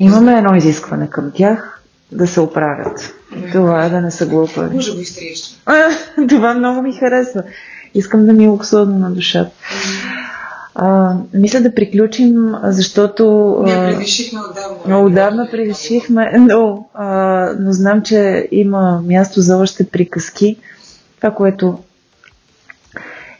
Имаме 0.00 0.32
едно 0.32 0.54
изискване 0.54 1.10
към 1.10 1.30
тях 1.34 1.80
да 2.12 2.26
се 2.26 2.40
оправят. 2.40 3.14
Това 3.52 3.84
е 3.84 3.90
да 3.90 4.00
не 4.00 4.10
са 4.10 4.26
глупави. 4.26 4.76
Може 4.76 4.94
го 4.94 5.00
изтриеш. 5.00 5.60
Това 6.28 6.54
много 6.54 6.82
ми 6.82 6.92
харесва. 6.92 7.42
Искам 7.94 8.26
да 8.26 8.32
ми 8.32 8.44
е 8.44 8.48
луксозно 8.48 8.98
на 8.98 9.10
душата. 9.10 9.50
А, 10.74 11.14
мисля 11.34 11.60
да 11.60 11.74
приключим, 11.74 12.54
защото... 12.62 13.54
Не, 13.66 13.74
превишихме 13.74 14.40
отдавна. 14.50 15.00
Отдавна 15.00 15.48
превишихме, 15.50 16.32
но, 16.38 16.88
а, 16.94 17.52
но 17.58 17.72
знам, 17.72 18.02
че 18.02 18.48
има 18.50 19.02
място 19.06 19.40
за 19.40 19.56
още 19.56 19.88
приказки. 19.88 20.56
Това, 21.16 21.34
което 21.34 21.78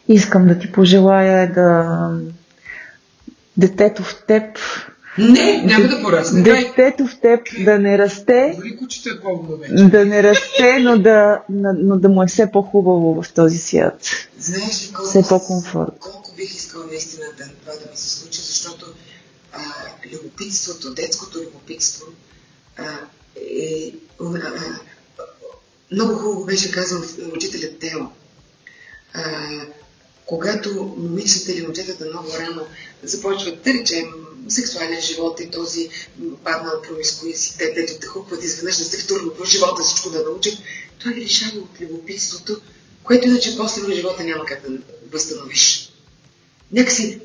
искам 0.08 0.46
да 0.46 0.58
ти 0.58 0.72
пожелая 0.72 1.42
е 1.42 1.46
да 1.46 1.98
детето 3.56 4.02
в 4.02 4.24
теб 4.26 4.58
не, 5.18 5.62
няма 5.62 5.88
да 5.88 6.02
порасне. 6.02 6.42
Детето 6.42 7.06
в 7.06 7.20
теб 7.20 7.40
да 7.64 7.78
не 7.78 7.98
расте. 7.98 8.54
Дори 8.56 8.76
кучето 8.76 9.08
е 9.08 9.20
по. 9.20 9.58
Да 9.70 10.04
не 10.04 10.22
расте, 10.22 10.78
но 10.80 10.98
да, 10.98 11.42
но 11.48 11.96
да 11.96 12.08
му 12.08 12.22
е 12.22 12.26
все 12.26 12.50
по-хубаво 12.52 13.22
в 13.22 13.32
този 13.32 13.58
свят. 13.58 14.00
Знаеш 14.38 14.88
ли 14.88 14.92
колко, 14.92 15.11
все 15.11 15.22
по-комфорт. 15.28 15.92
колко 16.00 16.34
бих 16.36 16.54
искал 16.54 16.82
наистина 16.86 17.24
да, 17.38 17.44
това 17.44 17.72
да 17.72 17.90
ми 17.90 17.96
се 17.96 18.11
случи, 18.11 18.40
защото 18.40 18.86
а, 19.52 19.61
любопитството, 20.12 20.94
детското 20.94 21.38
любопитство 21.38 22.06
а, 22.76 22.84
е, 23.36 23.92
а, 24.20 24.24
а, 24.24 25.24
много 25.92 26.14
хубаво 26.14 26.44
беше 26.44 26.72
казал 26.72 27.02
учителят 27.34 27.78
Тео. 27.78 28.00
А, 29.14 29.22
когато 30.26 30.94
момичетата 30.98 31.52
или 31.52 31.62
момчетата 31.62 32.04
много 32.04 32.28
рано 32.38 32.62
започват, 33.02 33.62
да 33.62 33.72
речем, 33.72 34.04
сексуален 34.49 35.01
живот 35.01 35.41
и 35.41 35.51
този 35.51 35.88
паднал 36.45 36.82
промискуиситет, 36.82 37.76
ето 37.76 37.93
те 38.01 38.07
хупват 38.07 38.45
изведнъж 38.45 38.76
да 38.76 38.84
се 38.84 38.99
втурнат 38.99 39.38
в 39.38 39.45
живота, 39.45 39.82
всичко 39.82 40.11
да 40.11 40.24
научат, 40.24 40.59
това 40.99 41.12
ги 41.12 41.20
лишава 41.20 41.59
от 41.59 41.80
любопитството, 41.80 42.61
което 43.03 43.28
иначе 43.28 43.57
после 43.57 43.82
в 43.82 43.95
живота 43.95 44.24
няма 44.24 44.45
как 44.45 44.62
да 44.70 44.78
възстановиш. 45.12 45.93
Някакси 46.72 47.20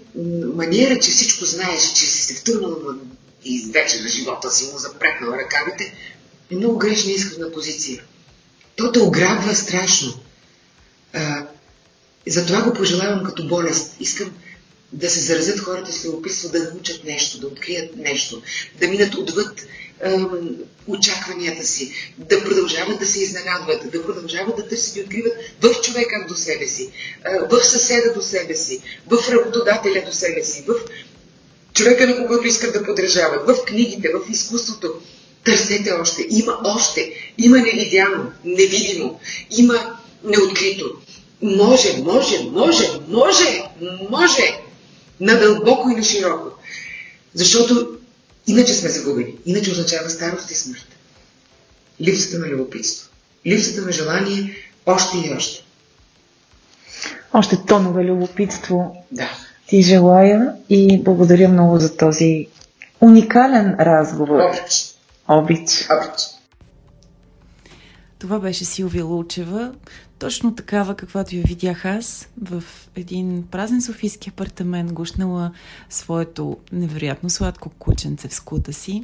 маниера, 0.55 0.99
че 0.99 1.11
всичко 1.11 1.45
знаеш, 1.45 1.93
че 1.93 2.05
си 2.05 2.21
се 2.21 2.33
втурнал 2.33 2.77
и 3.43 3.69
вече 3.73 4.01
на 4.01 4.09
живота 4.09 4.51
си 4.51 4.69
му 4.73 4.77
запрекнал 4.77 5.31
ръкавите, 5.31 5.93
е 6.51 6.55
много 6.55 6.77
грешна 6.77 7.11
изходна 7.11 7.51
позиция. 7.51 8.03
То 8.75 8.91
те 8.91 8.99
ограбва 8.99 9.55
страшно. 9.55 10.13
А, 11.13 11.47
затова 12.27 12.61
го 12.61 12.73
пожелавам 12.73 13.23
като 13.25 13.47
болест. 13.47 13.95
Искам 13.99 14.31
да 14.95 15.09
се 15.09 15.19
заразят 15.19 15.59
хората 15.59 15.91
с 15.91 16.05
любопитство, 16.05 16.49
да 16.49 16.63
научат 16.73 17.03
нещо, 17.03 17.39
да 17.39 17.47
открият 17.47 17.95
нещо, 17.95 18.41
да 18.79 18.87
минат 18.87 19.15
отвъд 19.15 19.61
ем, 20.01 20.27
очакванията 20.87 21.65
си, 21.65 21.91
да 22.17 22.43
продължават 22.43 22.99
да 22.99 23.05
се 23.05 23.23
изненадват, 23.23 23.91
да 23.91 24.05
продължават 24.05 24.55
да 24.55 24.67
търсят 24.67 24.95
и 24.95 25.01
откриват 25.01 25.33
в 25.61 25.81
човека 25.81 26.25
до 26.27 26.35
себе 26.35 26.67
си, 26.67 26.89
в 27.51 27.63
съседа 27.63 28.13
до 28.13 28.21
себе 28.21 28.55
си, 28.55 28.81
в 29.07 29.29
работодателя 29.29 30.03
до 30.05 30.11
себе 30.11 30.43
си, 30.43 30.65
в 30.67 30.73
човека, 31.73 32.07
на 32.07 32.17
когото 32.17 32.47
искат 32.47 32.73
да 32.73 32.83
подражават, 32.85 33.47
в 33.47 33.65
книгите, 33.65 34.09
в 34.09 34.31
изкуството. 34.31 34.93
Търсете 35.43 35.91
още. 35.91 36.25
Има 36.29 36.59
още. 36.63 37.11
Има 37.37 37.57
невидяно, 37.57 38.31
невидимо. 38.45 39.19
Има 39.57 39.97
неоткрито. 40.23 40.91
Може, 41.41 41.97
може, 41.97 42.43
може, 42.43 42.89
може, 43.07 43.63
може 44.09 44.59
надълбоко 45.19 45.89
и 45.89 45.95
на 45.95 46.03
широко. 46.03 46.49
Защото 47.33 47.97
иначе 48.47 48.73
сме 48.73 48.89
загубени. 48.89 49.33
Иначе 49.45 49.71
означава 49.71 50.09
старост 50.09 50.51
и 50.51 50.55
смърт. 50.55 50.87
Липсата 52.01 52.39
на 52.39 52.47
любопитство. 52.47 53.09
Липсата 53.47 53.81
на 53.81 53.91
желание 53.91 54.55
още 54.85 55.17
и 55.17 55.33
още. 55.33 55.63
Още 57.33 57.57
тонове 57.67 58.03
любопитство 58.03 59.03
да. 59.11 59.29
ти 59.67 59.81
желая 59.81 60.53
и 60.69 61.03
благодаря 61.03 61.49
много 61.49 61.79
за 61.79 61.97
този 61.97 62.47
уникален 63.01 63.75
разговор. 63.79 64.39
Обич. 64.39 64.95
Обич. 65.27 65.87
Обич. 65.89 66.34
Това 68.19 68.39
беше 68.39 68.65
Силвия 68.65 69.05
Лучева, 69.05 69.73
точно 70.19 70.55
такава, 70.55 70.95
каквато 70.95 71.35
я 71.35 71.43
видях 71.43 71.85
аз, 71.85 72.29
в 72.41 72.63
един 72.95 73.43
празен 73.51 73.81
софийски 73.81 74.29
апартамент, 74.29 74.93
гушнала 74.93 75.51
своето 75.89 76.57
невероятно 76.71 77.29
сладко 77.29 77.69
кученце 77.69 78.27
в 78.27 78.33
скута 78.33 78.73
си. 78.73 79.03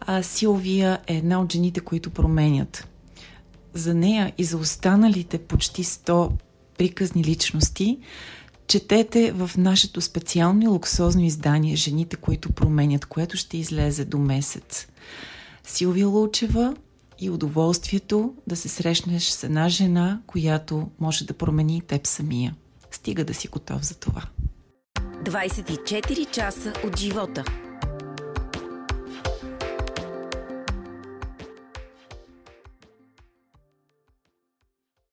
А 0.00 0.22
Силвия 0.22 0.98
е 1.06 1.16
една 1.16 1.40
от 1.40 1.52
жените, 1.52 1.80
които 1.80 2.10
променят. 2.10 2.88
За 3.74 3.94
нея 3.94 4.32
и 4.38 4.44
за 4.44 4.56
останалите 4.56 5.38
почти 5.38 5.84
100 5.84 6.30
приказни 6.78 7.24
личности, 7.24 7.98
четете 8.66 9.32
в 9.32 9.50
нашето 9.56 10.00
специално 10.00 10.62
и 10.62 10.66
луксозно 10.66 11.24
издание 11.24 11.76
Жените, 11.76 12.16
които 12.16 12.52
променят, 12.52 13.06
което 13.06 13.36
ще 13.36 13.56
излезе 13.56 14.04
до 14.04 14.18
месец. 14.18 14.86
Силвия 15.64 16.08
Лучева 16.08 16.74
и 17.20 17.30
удоволствието 17.30 18.34
да 18.46 18.56
се 18.56 18.68
срещнеш 18.68 19.24
с 19.24 19.44
една 19.44 19.68
жена, 19.68 20.20
която 20.26 20.88
може 21.00 21.24
да 21.24 21.34
промени 21.34 21.80
теб 21.80 22.06
самия. 22.06 22.54
Стига 22.90 23.24
да 23.24 23.34
си 23.34 23.48
готов 23.48 23.84
за 23.84 23.94
това. 23.94 24.22
24 25.24 26.30
часа 26.30 26.72
от 26.86 26.98
живота. 26.98 27.44